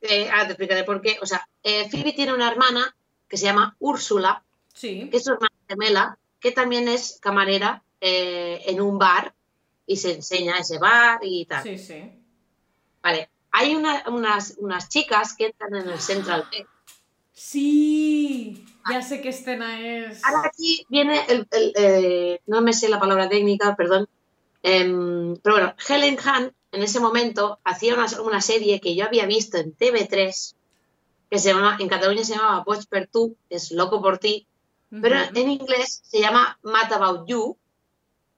Eh, 0.00 0.28
ah, 0.32 0.44
te 0.44 0.54
explicaré 0.54 0.82
por 0.82 1.00
qué. 1.00 1.18
O 1.22 1.26
sea, 1.26 1.48
eh, 1.62 1.88
Phoebe 1.88 2.12
tiene 2.14 2.34
una 2.34 2.50
hermana 2.50 2.96
que 3.28 3.36
se 3.36 3.44
llama 3.44 3.76
Úrsula, 3.78 4.42
que 4.80 5.08
es 5.12 5.22
su 5.22 5.32
hermana 5.32 5.54
gemela, 5.68 6.18
que 6.40 6.50
también 6.50 6.88
es 6.88 7.18
camarera 7.20 7.83
eh, 8.06 8.60
en 8.66 8.82
un 8.82 8.98
bar 8.98 9.34
y 9.86 9.96
se 9.96 10.12
enseña 10.12 10.58
ese 10.58 10.78
bar 10.78 11.20
y 11.22 11.46
tal. 11.46 11.62
Sí, 11.62 11.78
sí. 11.78 12.12
Vale, 13.02 13.30
hay 13.50 13.74
unas, 13.74 14.58
unas, 14.58 14.88
chicas 14.90 15.34
que 15.34 15.46
entran 15.46 15.74
en 15.74 15.88
el 15.88 15.98
Central 15.98 16.42
Park. 16.50 16.68
Sí, 17.32 18.62
ya 18.90 19.00
sé 19.00 19.22
qué 19.22 19.30
escena 19.30 19.80
es. 19.80 20.22
Ahora 20.22 20.48
aquí 20.48 20.84
viene 20.90 21.24
el, 21.28 21.48
eh, 21.50 22.40
no 22.46 22.60
me 22.60 22.74
sé 22.74 22.90
la 22.90 23.00
palabra 23.00 23.26
técnica, 23.30 23.74
perdón. 23.74 24.06
Em, 24.62 25.36
pero 25.36 25.56
bueno, 25.56 25.74
Helen 25.88 26.18
Hunt 26.18 26.52
en 26.72 26.82
ese 26.82 27.00
momento 27.00 27.58
hacía 27.64 27.94
una, 27.94 28.06
una, 28.20 28.42
serie 28.42 28.82
que 28.82 28.94
yo 28.94 29.06
había 29.06 29.24
visto 29.24 29.56
en 29.56 29.74
TV3 29.74 30.54
que 31.30 31.38
se 31.38 31.54
llama, 31.54 31.78
en 31.80 31.88
Cataluña 31.88 32.22
se 32.22 32.34
llamaba 32.34 32.64
Boig 32.64 32.86
per 32.86 33.06
tu, 33.06 33.34
es 33.48 33.72
loco 33.72 34.02
por 34.02 34.18
ti, 34.18 34.46
pero 34.90 35.16
en 35.34 35.50
inglés 35.50 36.02
se 36.04 36.20
llama 36.20 36.58
Mad 36.62 36.92
About 36.92 37.26
You, 37.26 37.56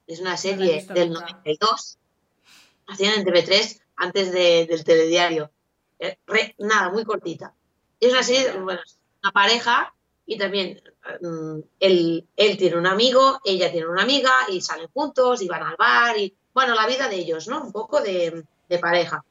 es 0.06 0.20
una 0.20 0.36
serie 0.36 0.84
del 0.88 1.12
92, 1.12 1.98
hacían 2.86 3.14
en 3.14 3.24
TV3 3.24 3.80
antes 3.96 4.32
del 4.32 4.84
telediario, 4.84 5.50
eh, 5.98 6.18
nada, 6.58 6.90
muy 6.90 7.04
cortita. 7.04 7.54
Es 7.98 8.12
una 8.12 8.22
serie, 8.22 8.52
bueno, 8.52 8.80
una 9.22 9.32
pareja 9.32 9.94
y 10.26 10.36
también 10.36 10.82
mm, 11.20 11.58
él, 11.80 12.26
él, 12.36 12.56
tiene 12.56 12.76
un 12.76 12.86
amigo, 12.86 13.40
ella 13.44 13.70
tiene 13.70 13.86
una 13.86 14.02
amiga 14.02 14.32
y 14.48 14.60
salen 14.60 14.88
juntos 14.88 15.40
y 15.42 15.48
van 15.48 15.62
al 15.62 15.76
bar 15.76 16.18
y, 16.18 16.36
bueno, 16.52 16.74
la 16.74 16.86
vida 16.86 17.08
de 17.08 17.16
ellos, 17.16 17.48
¿no? 17.48 17.62
Un 17.62 17.72
poco 17.72 18.00
de, 18.00 18.44
de 18.68 18.78
pareja. 18.78 19.24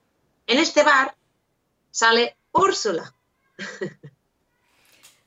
En 0.48 0.58
este 0.60 0.84
bar 0.84 1.16
sale 1.92 2.36
Úrsula, 2.52 3.14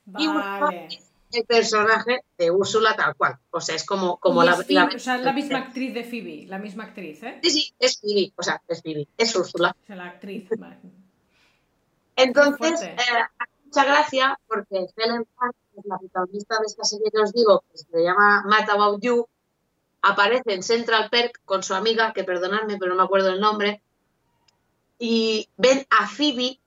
Vale. 0.06 0.88
El 1.32 1.44
personaje 1.44 2.20
de 2.36 2.50
Úrsula 2.50 2.96
tal 2.96 3.14
cual. 3.14 3.38
O 3.50 3.60
sea, 3.60 3.74
es 3.74 3.84
como, 3.84 4.18
como 4.18 4.42
la, 4.42 4.52
la, 4.68 5.32
misma 5.32 5.58
actriz 5.58 5.94
de 5.94 6.04
Phoebe, 6.04 6.46
la 6.46 6.58
misma 6.58 6.84
actriz, 6.84 7.22
¿eh? 7.22 7.38
Sí, 7.42 7.50
sí, 7.50 7.74
es 7.78 8.00
Phoebe, 8.00 8.32
o 8.36 8.42
sea, 8.42 8.62
es 8.66 8.82
Phoebe, 8.82 9.08
es 9.16 9.34
Úrsula. 9.36 9.76
O 9.82 9.86
sea, 9.86 9.96
la 9.96 10.06
actriz, 10.06 10.48
Entonces, 12.16 12.82
eh, 12.82 12.96
mucha 13.64 13.84
gracia 13.84 14.38
porque 14.46 14.86
Helen 14.96 15.26
Hunt, 15.40 15.56
es 15.76 15.84
la 15.84 15.98
protagonista 15.98 16.58
de 16.58 16.66
esta 16.66 16.84
serie 16.84 17.10
que 17.12 17.20
os 17.20 17.32
digo, 17.32 17.62
que 17.70 17.78
se 17.78 18.02
llama 18.02 18.42
Mad 18.46 18.70
About 18.70 19.02
You, 19.02 19.26
aparece 20.02 20.54
en 20.54 20.62
Central 20.62 21.08
Perk 21.10 21.40
con 21.44 21.62
su 21.62 21.74
amiga, 21.74 22.12
que 22.12 22.24
perdonadme, 22.24 22.78
pero 22.78 22.92
no 22.92 22.98
me 22.98 23.04
acuerdo 23.04 23.30
el 23.30 23.40
nombre, 23.40 23.82
y 24.98 25.48
ven 25.56 25.86
a 25.90 26.08
Phoebe 26.08 26.58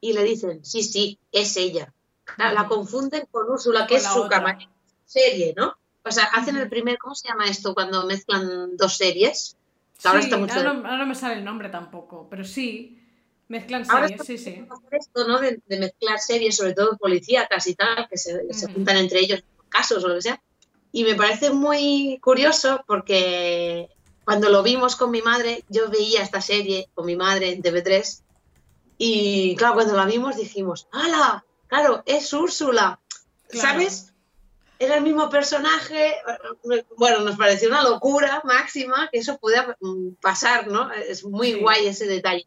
y 0.00 0.12
le 0.12 0.22
dicen, 0.22 0.64
sí, 0.64 0.82
sí, 0.82 1.18
es 1.32 1.56
ella. 1.56 1.92
La, 2.38 2.66
confunden 2.66 3.26
con 3.30 3.48
Úrsula, 3.48 3.86
que 3.86 3.96
es 3.96 4.04
su 4.04 4.28
camarera 4.28 4.70
serie, 5.06 5.54
¿no? 5.56 5.74
O 6.04 6.10
sea, 6.10 6.24
hacen 6.24 6.56
el 6.56 6.68
primer, 6.68 6.98
¿cómo 6.98 7.14
se 7.14 7.28
llama 7.28 7.46
esto 7.46 7.74
cuando 7.74 8.04
mezclan 8.06 8.76
dos 8.76 8.96
series? 8.96 9.56
ahora, 10.04 10.20
está 10.20 10.36
mucho 10.36 10.54
ahora, 10.54 10.74
no, 10.74 11.06
me 11.06 11.14
sale 11.14 11.36
el 11.36 11.44
nombre 11.44 11.68
tampoco, 11.68 12.28
pero 12.28 12.44
sí, 12.44 13.00
mezclan 13.48 13.84
series, 13.84 14.20
sí, 14.24 14.38
sí. 14.38 14.66
Esto, 14.90 15.26
¿no? 15.26 15.40
De, 15.40 15.60
mezclar 15.68 16.18
series, 16.18 16.56
sobre 16.56 16.74
todo 16.74 16.96
policíacas 16.96 17.66
y 17.66 17.74
tal, 17.74 18.06
que 18.08 18.18
se, 18.18 18.72
juntan 18.72 18.98
entre 18.98 19.20
ellos 19.20 19.42
casos 19.68 20.04
o 20.04 20.08
lo 20.08 20.16
que 20.16 20.22
sea. 20.22 20.42
Y 20.92 21.04
me 21.04 21.14
parece 21.14 21.50
muy 21.50 22.18
curioso 22.22 22.84
porque 22.86 23.88
cuando 24.24 24.48
lo 24.48 24.62
vimos 24.62 24.96
con 24.96 25.10
mi 25.10 25.22
madre, 25.22 25.64
yo 25.68 25.90
veía 25.90 26.22
esta 26.22 26.40
serie 26.40 26.88
con 26.94 27.06
mi 27.06 27.16
madre 27.16 27.52
en 27.52 27.62
TV3 27.62 28.22
y 28.98 29.56
claro, 29.56 29.74
cuando 29.74 29.94
la 29.94 30.06
vimos 30.06 30.36
dijimos, 30.36 30.88
¡hala! 30.92 31.45
Claro, 31.68 32.02
es 32.06 32.32
Úrsula. 32.32 33.00
¿Sabes? 33.48 34.12
Era 34.78 34.96
el 34.96 35.02
mismo 35.02 35.30
personaje. 35.30 36.16
Bueno, 36.96 37.20
nos 37.20 37.36
pareció 37.36 37.68
una 37.68 37.82
locura 37.82 38.42
máxima 38.44 39.08
que 39.10 39.18
eso 39.18 39.38
pueda 39.38 39.76
mm, 39.80 40.14
pasar, 40.20 40.68
¿no? 40.68 40.92
Es 40.92 41.24
muy 41.24 41.54
guay 41.54 41.86
ese 41.86 42.06
detalle. 42.06 42.46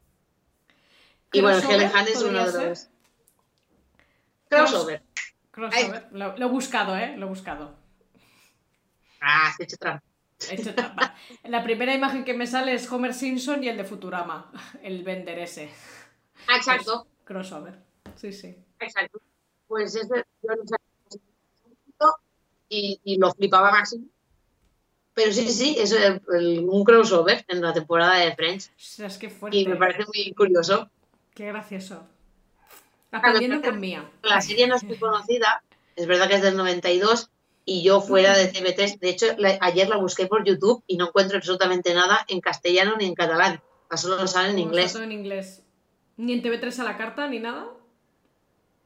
Y 1.31 1.41
bueno, 1.41 1.59
Helen 1.59 1.91
es 2.07 2.21
uno 2.21 2.45
de 2.45 2.69
los. 2.69 2.89
Crossover. 4.49 5.03
Crossover. 5.51 6.07
Lo, 6.11 6.35
he 6.35 6.45
buscado, 6.45 6.95
¿eh? 6.97 7.15
Lo 7.17 7.27
he 7.27 7.29
buscado. 7.29 7.75
Ah, 9.21 9.53
he 9.59 9.63
hecho 9.63 9.77
trampa. 9.77 10.03
He 10.49 10.55
hecho 10.55 10.73
trampa. 10.73 11.15
La 11.43 11.63
primera 11.63 11.93
imagen 11.93 12.23
que 12.23 12.33
me 12.33 12.47
sale 12.47 12.73
es 12.73 12.91
Homer 12.91 13.13
Simpson 13.13 13.63
y 13.63 13.69
el 13.69 13.77
de 13.77 13.83
Futurama, 13.83 14.51
el 14.83 15.03
vender 15.03 15.39
ese. 15.39 15.69
Ah, 16.47 16.57
exacto. 16.57 17.07
crossover. 17.25 17.79
Sí, 18.15 18.31
sí. 18.33 18.55
Exacto. 18.79 19.19
Pues 19.67 19.95
ese 19.95 20.25
yo 20.41 20.55
no 20.55 20.65
sé 20.65 20.75
y, 22.69 22.99
y 23.03 23.17
lo 23.17 23.31
flipaba 23.31 23.71
máximo. 23.71 24.05
Pero 25.13 25.33
sí, 25.33 25.49
sí, 25.49 25.75
es 25.77 25.93
un 26.31 26.83
crossover 26.85 27.43
en 27.47 27.61
la 27.61 27.73
temporada 27.73 28.19
de 28.19 28.33
Friends. 28.35 28.71
Es 28.99 29.17
que 29.17 29.29
fuerte. 29.29 29.57
Y 29.57 29.67
me 29.67 29.75
parece 29.75 30.05
muy 30.05 30.33
curioso. 30.33 30.89
Qué 31.33 31.47
gracioso. 31.47 32.07
aprendiendo 33.11 33.61
con 33.61 33.79
Mía. 33.79 34.09
La 34.23 34.39
serie 34.39 34.67
no 34.67 34.75
es 34.75 34.83
muy 34.83 34.97
conocida, 34.97 35.63
es 35.95 36.07
verdad 36.07 36.29
que 36.29 36.35
es 36.35 36.41
del 36.41 36.55
92 36.55 37.31
y 37.65 37.83
yo 37.83 38.01
fuera 38.01 38.37
de 38.37 38.51
TV3, 38.51 38.99
de 38.99 39.09
hecho 39.09 39.25
ayer 39.61 39.89
la 39.89 39.97
busqué 39.97 40.25
por 40.25 40.45
YouTube 40.45 40.83
y 40.87 40.97
no 40.97 41.07
encuentro 41.07 41.37
absolutamente 41.37 41.93
nada 41.93 42.25
en 42.27 42.39
castellano 42.39 42.95
ni 42.97 43.05
en 43.05 43.13
catalán, 43.13 43.61
solo 43.95 44.17
lo 44.17 44.27
sale 44.27 44.51
en 44.51 44.59
inglés. 44.59 44.95
en 44.95 45.11
inglés. 45.11 45.63
Ni 46.17 46.33
en 46.33 46.43
TV3 46.43 46.79
a 46.79 46.83
la 46.83 46.97
carta 46.97 47.27
ni 47.27 47.39
nada. 47.39 47.67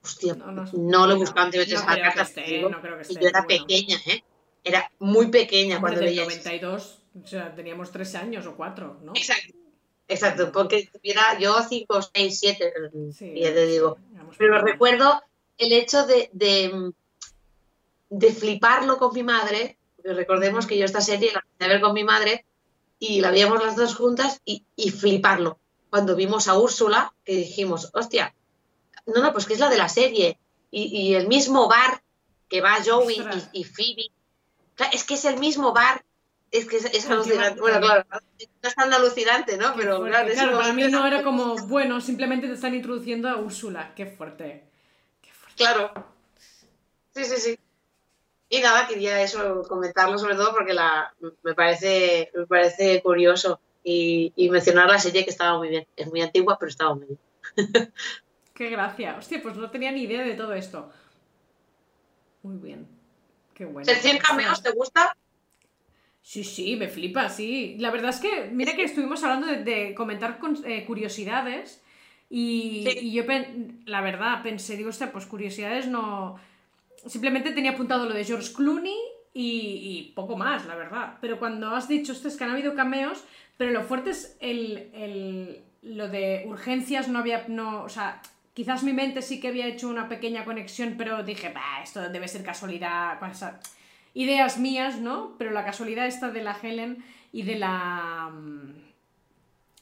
Hostia, 0.03 0.35
no, 0.35 1.07
lo 1.07 1.17
buscaba 1.17 1.47
en 1.47 1.53
TV3 1.53 1.83
a 1.85 1.97
la 1.97 2.13
carta. 2.13 2.41
no 2.69 2.81
creo 2.81 2.95
que 2.97 3.01
esté, 3.03 3.15
yo 3.21 3.27
era 3.27 3.45
pequeña, 3.47 3.97
¿eh? 4.05 4.23
Era 4.63 4.91
muy 4.99 5.27
pequeña 5.27 5.79
cuando 5.79 6.01
veía. 6.01 6.23
92, 6.23 6.99
o 7.23 7.27
sea, 7.27 7.55
teníamos 7.55 7.91
3 7.91 8.15
años 8.15 8.45
o 8.45 8.55
4, 8.55 8.99
¿no? 9.03 9.13
Exacto. 9.15 9.53
Exacto, 10.07 10.51
porque 10.51 10.89
tuviera 10.91 11.39
yo 11.39 11.55
5, 11.61 12.01
6, 12.13 12.39
7, 12.39 12.73
ya 13.35 13.53
te 13.53 13.65
digo. 13.67 13.97
Pero 14.37 14.61
recuerdo 14.61 15.21
el 15.57 15.71
hecho 15.71 16.05
de, 16.05 16.29
de, 16.33 18.31
fliparlo 18.31 18.97
con 18.97 19.13
mi 19.13 19.23
madre, 19.23 19.77
recordemos 20.03 20.67
que 20.67 20.77
yo 20.77 20.85
esta 20.85 21.01
serie 21.01 21.31
la 21.31 21.39
empecé 21.39 21.65
a 21.65 21.73
ver 21.73 21.81
con 21.81 21.93
mi 21.93 22.03
madre 22.03 22.45
y 22.99 23.21
la 23.21 23.31
veíamos 23.31 23.63
las 23.63 23.75
dos 23.75 23.95
juntas 23.95 24.41
y, 24.45 24.65
fliparlo. 24.91 25.57
Cuando 25.89 26.15
vimos 26.15 26.47
a 26.47 26.57
Úrsula, 26.57 27.13
que 27.23 27.35
dijimos, 27.35 27.89
hostia, 27.93 28.35
no, 29.05 29.21
no, 29.21 29.33
pues 29.33 29.45
que 29.45 29.53
es 29.53 29.59
la 29.59 29.69
de 29.69 29.77
la 29.77 29.89
serie. 29.89 30.37
Y, 30.71 31.13
el 31.13 31.27
mismo 31.27 31.67
bar 31.67 32.01
que 32.49 32.61
va 32.61 32.83
Joey 32.83 33.21
y, 33.53 33.59
y 33.61 33.63
Phoebe. 33.63 34.11
Es 34.91 35.03
que 35.03 35.13
es 35.13 35.25
el 35.25 35.37
mismo 35.37 35.71
bar 35.71 36.03
es 36.53 36.67
que 36.67 36.77
es, 36.77 37.09
alucinante. 37.09 37.59
Bueno, 37.59 37.79
claro, 37.79 38.05
no 38.11 38.69
es 38.69 38.75
tan 38.75 38.93
alucinante, 38.93 39.57
¿no? 39.57 39.73
Pero 39.75 40.03
claro, 40.03 40.57
para 40.57 40.71
mí 40.71 40.83
no 40.83 41.05
era 41.05 41.23
como, 41.23 41.55
bueno, 41.65 41.99
simplemente 41.99 42.47
te 42.47 42.53
están 42.53 42.75
introduciendo 42.75 43.27
a 43.27 43.37
Úrsula. 43.37 43.91
Qué 43.95 44.05
fuerte. 44.05 44.63
Qué 45.19 45.31
fuerte. 45.31 45.57
Claro. 45.57 45.91
Sí, 47.15 47.25
sí, 47.25 47.37
sí. 47.37 47.59
Y 48.49 48.61
nada, 48.61 48.87
quería 48.87 49.19
eso 49.23 49.63
comentarlo 49.67 50.19
sobre 50.19 50.35
todo 50.35 50.53
porque 50.53 50.75
la, 50.75 51.11
me, 51.41 51.55
parece, 51.55 52.31
me 52.35 52.45
parece 52.45 53.01
curioso 53.01 53.59
y, 53.83 54.31
y 54.35 54.51
mencionar 54.51 54.91
la 54.91 54.99
serie 54.99 55.23
que 55.23 55.31
estaba 55.31 55.57
muy 55.57 55.69
bien. 55.69 55.87
Es 55.95 56.07
muy 56.07 56.21
antigua, 56.21 56.57
pero 56.59 56.69
estaba 56.69 56.93
muy 56.93 57.07
bien. 57.07 57.19
Qué 58.53 58.69
gracia. 58.69 59.15
Hostia, 59.17 59.41
pues 59.41 59.55
no 59.55 59.69
tenía 59.69 59.91
ni 59.91 60.03
idea 60.03 60.21
de 60.21 60.35
todo 60.35 60.53
esto. 60.53 60.91
Muy 62.43 62.57
bien. 62.57 62.87
Qué 63.53 63.65
bueno. 63.65 63.91
¿100 63.91 64.19
cameos 64.19 64.61
te 64.61 64.71
gusta? 64.71 65.15
Sí, 66.21 66.43
sí, 66.43 66.75
me 66.75 66.87
flipa, 66.87 67.29
sí. 67.29 67.75
La 67.79 67.91
verdad 67.91 68.11
es 68.11 68.19
que, 68.19 68.49
mira 68.51 68.75
que 68.75 68.83
estuvimos 68.83 69.23
hablando 69.23 69.47
de, 69.47 69.93
comentar 69.93 70.39
con, 70.39 70.57
eh, 70.65 70.85
curiosidades 70.85 71.83
y, 72.29 73.11
yo, 73.11 73.23
la 73.85 74.01
verdad, 74.01 74.41
pensé, 74.41 74.77
digo, 74.77 74.91
sea, 74.91 75.11
pues 75.11 75.25
curiosidades 75.25 75.87
no... 75.87 76.39
Simplemente 77.05 77.51
tenía 77.51 77.71
apuntado 77.71 78.07
lo 78.07 78.13
de 78.15 78.23
George 78.23 78.53
Clooney 78.53 78.97
y, 79.33 80.13
poco 80.15 80.37
más, 80.37 80.65
la 80.65 80.75
verdad. 80.75 81.17
Pero 81.19 81.37
cuando 81.39 81.75
has 81.75 81.87
dicho, 81.87 82.13
esto 82.13 82.29
es 82.29 82.37
que 82.37 82.45
han 82.45 82.51
habido 82.51 82.75
cameos, 82.75 83.23
pero 83.57 83.71
lo 83.71 83.83
fuerte 83.83 84.11
es 84.11 84.37
el, 84.39 85.61
lo 85.81 86.07
de 86.07 86.45
urgencias, 86.47 87.09
no 87.09 87.19
había, 87.19 87.45
no, 87.49 87.83
o 87.83 87.89
sea, 87.89 88.21
quizás 88.53 88.83
mi 88.83 88.93
mente 88.93 89.21
sí 89.21 89.39
que 89.39 89.47
había 89.49 89.67
hecho 89.67 89.89
una 89.89 90.07
pequeña 90.09 90.45
conexión, 90.45 90.95
pero 90.97 91.23
dije, 91.23 91.51
bah, 91.53 91.81
esto 91.83 92.09
debe 92.09 92.27
ser 92.27 92.43
casualidad 92.43 93.19
ideas 94.13 94.59
mías, 94.59 94.99
¿no? 94.99 95.35
Pero 95.37 95.51
la 95.51 95.65
casualidad 95.65 96.07
esta 96.07 96.31
de 96.31 96.43
la 96.43 96.57
Helen 96.61 97.03
y 97.31 97.43
de 97.43 97.55
la... 97.55 98.29
Mm, 98.31 98.83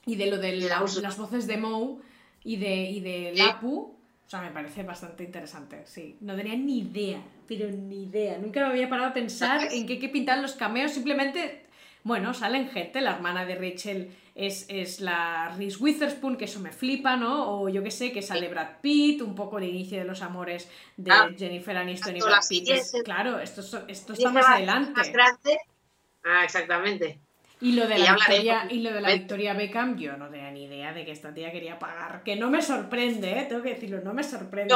y 0.05 0.15
de 0.15 0.27
lo 0.27 0.37
de 0.37 0.53
las 0.57 1.17
voces 1.17 1.45
de 1.45 1.57
Moe 1.57 1.97
y 2.43 2.57
de, 2.57 2.89
y 2.89 3.01
de 3.01 3.33
Lapu, 3.35 3.95
o 4.25 4.29
sea, 4.29 4.41
me 4.41 4.49
parece 4.49 4.81
bastante 4.81 5.23
interesante, 5.23 5.83
sí. 5.85 6.17
No 6.21 6.35
tenía 6.35 6.55
ni 6.55 6.79
idea, 6.79 7.21
pero 7.47 7.69
ni 7.69 8.05
idea. 8.05 8.39
Nunca 8.39 8.61
me 8.61 8.67
había 8.67 8.89
parado 8.89 9.09
a 9.09 9.13
pensar 9.13 9.71
en 9.71 9.85
qué, 9.85 9.99
qué 9.99 10.09
pintar 10.09 10.39
los 10.39 10.53
cameos, 10.53 10.91
simplemente, 10.93 11.60
bueno, 12.03 12.33
salen 12.33 12.69
gente, 12.69 13.01
la 13.01 13.11
hermana 13.11 13.45
de 13.45 13.55
Rachel 13.55 14.11
es, 14.35 14.99
la 14.99 15.53
Reese 15.57 15.77
Witherspoon, 15.77 16.37
que 16.37 16.45
eso 16.45 16.59
me 16.59 16.71
flipa, 16.71 17.15
¿no? 17.15 17.61
O 17.61 17.69
yo 17.69 17.83
que 17.83 17.91
sé, 17.91 18.11
que 18.11 18.21
sale 18.21 18.47
Brad 18.47 18.79
Pitt, 18.81 19.21
un 19.21 19.35
poco 19.35 19.57
el 19.57 19.65
inicio 19.65 19.99
de 19.99 20.05
los 20.05 20.21
amores 20.21 20.69
de 20.97 21.11
ah, 21.11 21.29
Jennifer 21.37 21.77
Aniston 21.77 22.17
y 22.17 22.21
Brad 22.21 22.41
Pitt. 22.47 22.69
claro, 23.03 23.39
esto, 23.39 23.61
esto 23.87 24.13
está 24.13 24.31
más 24.31 24.47
adelante. 24.47 24.93
Más 24.95 25.11
grande. 25.11 25.59
Ah, 26.23 26.43
exactamente. 26.43 27.19
Y 27.59 27.73
lo, 27.73 27.87
de 27.87 27.99
la 27.99 28.15
Victoria, 28.15 28.67
y 28.69 28.79
lo 28.81 28.91
de 28.91 29.01
la 29.01 29.11
Victoria 29.11 29.53
Beckham, 29.53 29.95
yo 29.95 30.17
no 30.17 30.29
tenía 30.29 30.49
ni 30.49 30.63
idea 30.63 30.93
de 30.93 31.05
que 31.05 31.11
esta 31.11 31.31
tía 31.31 31.51
quería 31.51 31.77
pagar. 31.77 32.23
Que 32.23 32.35
no 32.35 32.49
me 32.49 32.63
sorprende, 32.63 33.37
¿eh? 33.37 33.45
tengo 33.47 33.61
que 33.61 33.75
decirlo, 33.75 34.01
no 34.01 34.13
me 34.13 34.23
sorprende. 34.23 34.73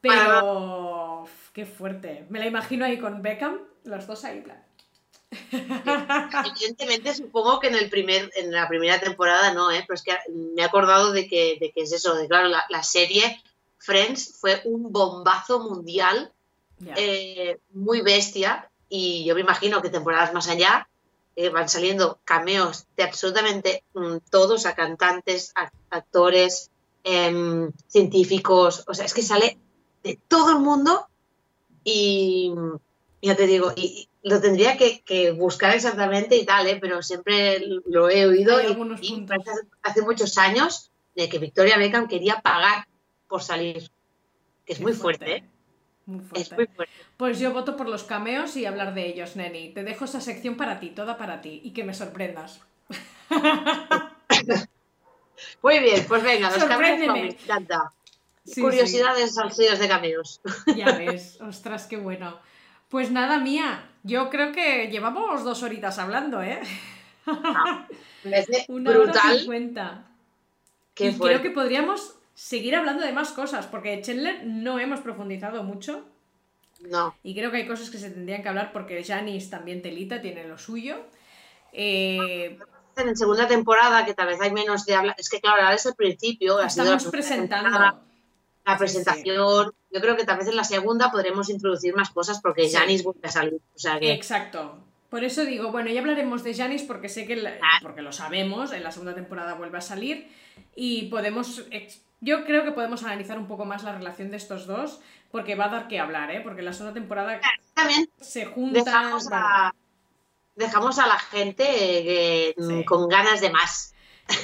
Pero. 0.00 1.24
Qué 1.52 1.64
fuerte. 1.64 2.24
Me 2.28 2.40
la 2.40 2.46
imagino 2.46 2.84
ahí 2.84 2.98
con 2.98 3.22
Beckham, 3.22 3.60
los 3.84 4.06
dos 4.08 4.24
ahí, 4.24 4.40
plan. 4.40 4.60
Evidentemente, 5.32 7.14
supongo 7.14 7.58
que 7.58 7.68
en 7.68 7.74
el 7.74 7.88
primer, 7.88 8.30
en 8.36 8.52
la 8.52 8.68
primera 8.68 9.00
temporada 9.00 9.52
no, 9.54 9.70
¿eh? 9.70 9.84
pero 9.86 9.94
es 9.94 10.02
que 10.02 10.12
me 10.30 10.62
he 10.62 10.64
acordado 10.64 11.12
de 11.12 11.28
que, 11.28 11.56
de 11.60 11.72
que 11.72 11.82
es 11.82 11.92
eso, 11.92 12.14
de 12.14 12.28
claro, 12.28 12.48
la, 12.48 12.82
serie 12.82 13.40
Friends 13.78 14.36
fue 14.40 14.60
un 14.64 14.92
bombazo 14.92 15.60
mundial, 15.60 16.32
eh, 16.96 17.58
muy 17.70 18.02
bestia, 18.02 18.70
y 18.88 19.24
yo 19.24 19.34
me 19.34 19.40
imagino 19.40 19.80
que 19.80 19.88
temporadas 19.88 20.34
más 20.34 20.48
allá 20.48 20.88
eh, 21.34 21.48
van 21.48 21.68
saliendo 21.68 22.18
cameos 22.24 22.86
de 22.96 23.04
absolutamente 23.04 23.84
mm, 23.94 24.18
todos, 24.30 24.66
a 24.66 24.74
cantantes, 24.74 25.54
actores, 25.90 26.70
em, 27.04 27.72
científicos, 27.88 28.84
o 28.86 28.94
sea, 28.94 29.06
es 29.06 29.14
que 29.14 29.22
sale 29.22 29.58
de 30.02 30.18
todo 30.28 30.50
el 30.50 30.58
mundo 30.58 31.08
y 31.84 32.52
ya 33.22 33.34
te 33.34 33.46
digo, 33.46 33.72
y, 33.74 34.08
lo 34.22 34.40
tendría 34.40 34.76
que, 34.76 35.32
buscar 35.32 35.74
exactamente 35.74 36.36
y 36.36 36.44
tal, 36.44 36.66
¿eh? 36.66 36.78
pero 36.80 37.02
siempre 37.02 37.60
lo 37.86 38.08
he 38.08 38.26
oído 38.26 38.60
y, 38.60 39.26
hace 39.82 40.02
muchos 40.02 40.38
años 40.38 40.90
de 41.14 41.28
que 41.28 41.38
Victoria 41.38 41.76
Beckham 41.76 42.08
quería 42.08 42.40
pagar 42.40 42.86
por 43.28 43.42
salir, 43.42 43.90
que 44.64 44.74
es 44.74 44.80
muy 44.80 44.92
fuerte, 44.92 45.36
¿eh? 45.36 45.44
Muy 46.06 46.20
fuerte. 46.20 46.68
Pues 47.16 47.38
yo 47.38 47.52
voto 47.52 47.76
por 47.76 47.88
los 47.88 48.04
cameos 48.04 48.56
y 48.56 48.66
hablar 48.66 48.92
de 48.94 49.06
ellos, 49.06 49.36
Neni. 49.36 49.72
Te 49.72 49.84
dejo 49.84 50.04
esa 50.04 50.20
sección 50.20 50.56
para 50.56 50.80
ti, 50.80 50.90
toda 50.90 51.16
para 51.16 51.40
ti, 51.40 51.60
y 51.62 51.72
que 51.72 51.84
me 51.84 51.94
sorprendas. 51.94 52.60
muy 55.62 55.78
bien, 55.78 56.04
pues 56.08 56.22
venga, 56.22 56.50
los 56.50 56.64
cameos 56.64 56.98
me 57.12 57.28
encanta. 57.28 57.92
Curiosidades 58.54 59.34
sí. 59.52 59.64
de 59.64 59.88
cameos. 59.88 60.40
Ya 60.76 60.92
ves, 60.98 61.40
ostras, 61.40 61.86
qué 61.86 61.96
bueno. 61.96 62.38
Pues 62.88 63.12
nada, 63.12 63.38
mía, 63.38 63.88
yo 64.02 64.30
creo 64.30 64.52
que 64.52 64.88
llevamos 64.88 65.44
dos 65.44 65.62
horitas 65.62 65.98
hablando, 65.98 66.42
¿eh? 66.42 66.60
Ah, 67.26 67.86
Una 68.68 68.90
brutal. 68.90 69.48
Hora 69.48 70.04
y 70.98 71.18
creo 71.18 71.42
que 71.42 71.50
podríamos 71.50 72.16
seguir 72.34 72.76
hablando 72.76 73.02
de 73.04 73.12
más 73.12 73.32
cosas, 73.32 73.66
porque 73.66 74.00
Chandler 74.02 74.44
no 74.44 74.78
hemos 74.78 75.00
profundizado 75.00 75.62
mucho. 75.62 76.04
No. 76.80 77.14
Y 77.22 77.34
creo 77.34 77.50
que 77.50 77.58
hay 77.58 77.66
cosas 77.66 77.90
que 77.90 77.98
se 77.98 78.10
tendrían 78.10 78.42
que 78.42 78.48
hablar 78.48 78.72
porque 78.72 79.02
Janice 79.04 79.50
también 79.50 79.82
telita, 79.82 80.20
tiene 80.20 80.46
lo 80.46 80.58
suyo. 80.58 80.96
Eh... 81.72 82.58
En 82.94 83.16
segunda 83.16 83.48
temporada, 83.48 84.04
que 84.04 84.12
tal 84.12 84.26
vez 84.26 84.40
hay 84.40 84.52
menos 84.52 84.84
de 84.84 84.94
hablar. 84.94 85.16
Es 85.16 85.30
que, 85.30 85.40
claro, 85.40 85.62
ahora 85.62 85.76
es 85.76 85.86
el 85.86 85.94
principio. 85.94 86.60
Estamos 86.60 87.06
presentando 87.06 87.98
la 88.64 88.78
presentación. 88.78 89.72
Yo 89.90 90.00
creo 90.00 90.16
que 90.16 90.24
tal 90.24 90.38
vez 90.38 90.48
en 90.48 90.56
la 90.56 90.64
segunda 90.64 91.10
podremos 91.10 91.50
introducir 91.50 91.94
más 91.94 92.10
cosas 92.10 92.40
porque 92.40 92.70
Janis 92.70 93.02
vuelve 93.02 93.28
a 93.28 93.30
salir. 93.30 93.60
Exacto. 94.00 94.78
Por 95.10 95.24
eso 95.24 95.44
digo, 95.44 95.70
bueno, 95.70 95.90
ya 95.90 96.00
hablaremos 96.00 96.42
de 96.42 96.54
Janis 96.54 96.82
porque 96.84 97.10
sé 97.10 97.26
que, 97.26 97.58
porque 97.82 98.00
lo 98.00 98.12
sabemos, 98.12 98.72
en 98.72 98.82
la 98.82 98.92
segunda 98.92 99.14
temporada 99.14 99.54
vuelve 99.54 99.76
a 99.76 99.82
salir 99.82 100.28
y 100.74 101.10
podemos, 101.10 101.66
yo 102.20 102.44
creo 102.46 102.64
que 102.64 102.72
podemos 102.72 103.02
analizar 103.02 103.38
un 103.38 103.46
poco 103.46 103.66
más 103.66 103.82
la 103.82 103.92
relación 103.92 104.30
de 104.30 104.38
estos 104.38 104.66
dos 104.66 105.00
porque 105.30 105.54
va 105.54 105.66
a 105.66 105.68
dar 105.68 105.88
que 105.88 105.98
hablar, 105.98 106.30
¿eh? 106.30 106.40
Porque 106.42 106.60
en 106.60 106.64
la 106.66 106.72
segunda 106.72 106.94
temporada 106.94 107.40
También 107.74 108.08
se 108.20 108.46
juntan... 108.46 108.84
Dejamos, 108.84 109.28
a, 109.30 109.74
dejamos 110.54 110.98
a 110.98 111.06
la 111.06 111.18
gente 111.18 111.64
eh, 111.66 112.54
con 112.86 113.08
ganas 113.08 113.42
de 113.42 113.50
más. 113.50 113.94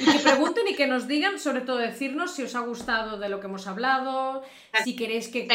Y 0.01 0.11
que 0.11 0.19
pregunten 0.19 0.67
y 0.67 0.75
que 0.75 0.87
nos 0.87 1.07
digan, 1.07 1.39
sobre 1.39 1.61
todo 1.61 1.77
decirnos 1.77 2.35
si 2.35 2.43
os 2.43 2.55
ha 2.55 2.59
gustado 2.59 3.17
de 3.17 3.29
lo 3.29 3.39
que 3.39 3.47
hemos 3.47 3.67
hablado, 3.67 4.43
si 4.83 4.95
queréis 4.95 5.29
que, 5.29 5.47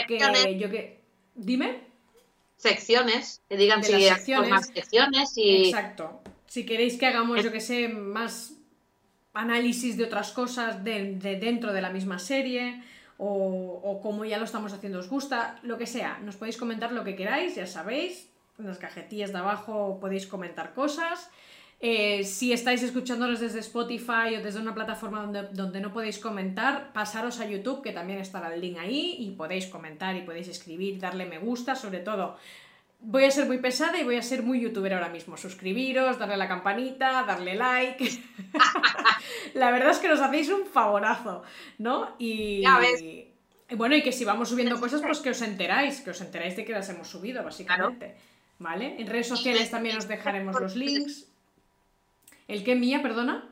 yo 0.58 0.70
que... 0.70 1.00
Dime. 1.34 1.80
Secciones, 2.56 3.42
que 3.48 3.56
digan 3.56 3.82
si 3.82 3.92
secciones. 3.92 4.50
más 4.50 4.66
secciones 4.68 5.36
y... 5.36 5.66
Exacto. 5.66 6.22
Si 6.46 6.64
queréis 6.64 6.96
que 6.96 7.06
hagamos, 7.06 7.42
yo 7.42 7.50
que 7.52 7.60
sé, 7.60 7.88
más 7.88 8.54
análisis 9.34 9.96
de 9.96 10.04
otras 10.04 10.30
cosas 10.32 10.84
de, 10.84 11.16
dentro 11.40 11.72
de 11.72 11.82
la 11.82 11.90
misma 11.90 12.18
serie 12.18 12.82
o, 13.18 13.80
o, 13.82 14.00
como 14.00 14.24
ya 14.24 14.38
lo 14.38 14.44
estamos 14.44 14.72
haciendo 14.72 15.00
os 15.00 15.08
gusta, 15.08 15.58
lo 15.62 15.76
que 15.78 15.86
sea, 15.86 16.18
nos 16.20 16.36
podéis 16.36 16.56
comentar 16.56 16.92
lo 16.92 17.04
que 17.04 17.16
queráis, 17.16 17.56
ya 17.56 17.66
sabéis, 17.66 18.28
en 18.58 18.66
las 18.66 18.78
cajetillas 18.78 19.32
de 19.32 19.38
abajo 19.38 19.98
podéis 20.00 20.26
comentar 20.26 20.74
cosas 20.74 21.30
Eh, 21.80 22.24
si 22.24 22.52
estáis 22.52 22.82
escuchándonos 22.82 23.40
desde 23.40 23.58
Spotify 23.58 24.36
o 24.38 24.42
desde 24.42 24.60
una 24.60 24.74
plataforma 24.74 25.20
donde, 25.20 25.48
donde, 25.52 25.80
no 25.80 25.92
podéis 25.92 26.18
comentar, 26.18 26.92
pasaros 26.92 27.40
a 27.40 27.46
YouTube, 27.46 27.82
que 27.82 27.92
también 27.92 28.20
estará 28.20 28.54
el 28.54 28.60
link 28.60 28.78
ahí, 28.78 29.16
y 29.18 29.32
podéis 29.32 29.66
comentar 29.66 30.16
y 30.16 30.22
podéis 30.22 30.48
escribir, 30.48 30.98
darle 30.98 31.26
me 31.26 31.38
gusta, 31.38 31.74
sobre 31.74 31.98
todo. 31.98 32.36
Voy 33.00 33.24
a 33.24 33.30
ser 33.30 33.46
muy 33.46 33.58
pesada 33.58 34.00
y 34.00 34.04
voy 34.04 34.16
a 34.16 34.22
ser 34.22 34.42
muy 34.42 34.60
youtuber 34.60 34.94
ahora 34.94 35.10
mismo. 35.10 35.36
Suscribiros, 35.36 36.18
darle 36.18 36.34
a 36.34 36.38
la 36.38 36.48
campanita, 36.48 37.22
darle 37.24 37.54
like. 37.54 38.10
la 39.54 39.70
verdad 39.70 39.90
es 39.90 39.98
que 39.98 40.08
nos 40.08 40.20
hacéis 40.20 40.48
un 40.48 40.64
favorazo, 40.64 41.42
¿no? 41.76 42.14
Y. 42.18 42.62
Ya 42.62 42.78
ves. 42.78 43.04
bueno, 43.76 43.94
y 43.94 44.02
que 44.02 44.12
si 44.12 44.24
vamos 44.24 44.48
subiendo 44.48 44.80
cosas, 44.80 45.02
pues 45.02 45.18
que 45.18 45.30
os 45.30 45.42
enteráis, 45.42 46.00
que 46.00 46.10
os 46.10 46.20
enteráis 46.22 46.56
de 46.56 46.64
que 46.64 46.72
las 46.72 46.88
hemos 46.88 47.08
subido, 47.08 47.44
básicamente. 47.44 48.16
¿Vale? 48.58 48.94
En 48.98 49.06
redes 49.06 49.28
sociales 49.28 49.70
también 49.70 49.98
os 49.98 50.08
dejaremos 50.08 50.58
los 50.58 50.74
links. 50.74 51.33
¿El 52.48 52.64
qué 52.64 52.74
mía, 52.74 53.02
perdona? 53.02 53.50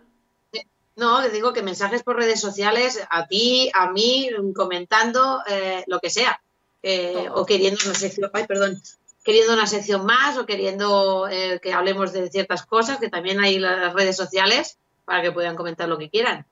No, 0.95 1.27
digo 1.29 1.53
que 1.53 1.63
mensajes 1.63 2.03
por 2.03 2.17
redes 2.17 2.41
sociales, 2.41 3.01
a 3.09 3.27
ti, 3.27 3.71
a 3.75 3.91
mí, 3.91 4.29
comentando 4.55 5.43
eh, 5.49 5.85
lo 5.87 6.01
que 6.01 6.11
sea. 6.11 6.41
Eh, 6.83 7.29
o 7.33 7.47
queriendo 7.47 7.81
una 7.85 7.95
sección, 7.95 8.31
ay, 8.35 8.47
perdón, 8.47 8.83
queriendo 9.25 9.55
una 9.55 9.67
sección 9.67 10.05
más 10.05 10.37
o 10.37 10.47
queriendo 10.47 11.29
eh, 11.29 11.61
que 11.63 11.73
hablemos 11.73 12.13
de 12.13 12.29
ciertas 12.29 12.67
cosas, 12.67 12.99
que 12.99 13.09
también 13.09 13.41
hay 13.41 13.59
las 13.59 13.95
redes 13.95 14.17
sociales 14.17 14.79
para 15.05 15.23
que 15.23 15.33
puedan 15.33 15.57
comentar 15.57 15.89
lo 15.89 15.97
que 15.97 16.11
quieran. 16.11 16.45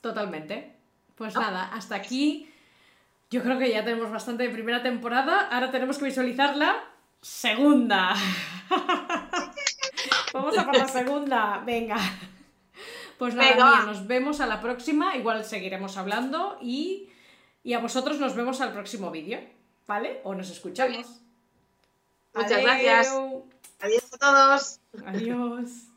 Totalmente. 0.00 0.76
Pues 1.14 1.34
nada, 1.34 1.70
hasta 1.72 1.94
aquí. 1.94 2.52
Yo 3.30 3.42
creo 3.42 3.58
que 3.58 3.70
ya 3.70 3.84
tenemos 3.84 4.10
bastante 4.10 4.44
de 4.44 4.50
primera 4.50 4.82
temporada. 4.82 5.48
Ahora 5.50 5.70
tenemos 5.70 5.98
que 5.98 6.06
visualizar 6.06 6.56
la 6.56 6.84
segunda. 7.20 8.14
Vamos 10.32 10.58
a 10.58 10.64
por 10.64 10.76
la 10.76 10.88
segunda. 10.88 11.62
Venga. 11.64 11.96
Pues 13.18 13.34
nada, 13.34 13.82
nos 13.82 14.06
vemos 14.06 14.40
a 14.40 14.46
la 14.46 14.60
próxima. 14.60 15.16
Igual 15.16 15.44
seguiremos 15.44 15.96
hablando 15.96 16.56
y, 16.62 17.10
y 17.64 17.72
a 17.72 17.80
vosotros 17.80 18.20
nos 18.20 18.36
vemos 18.36 18.60
al 18.60 18.72
próximo 18.72 19.10
vídeo. 19.10 19.40
¿Vale? 19.88 20.20
O 20.22 20.34
nos 20.34 20.50
escuchamos. 20.50 21.20
Muchas 22.34 22.62
gracias. 22.62 23.08
Adiós 23.80 24.12
a 24.12 24.18
todos. 24.18 24.80
Adiós. 25.04 25.87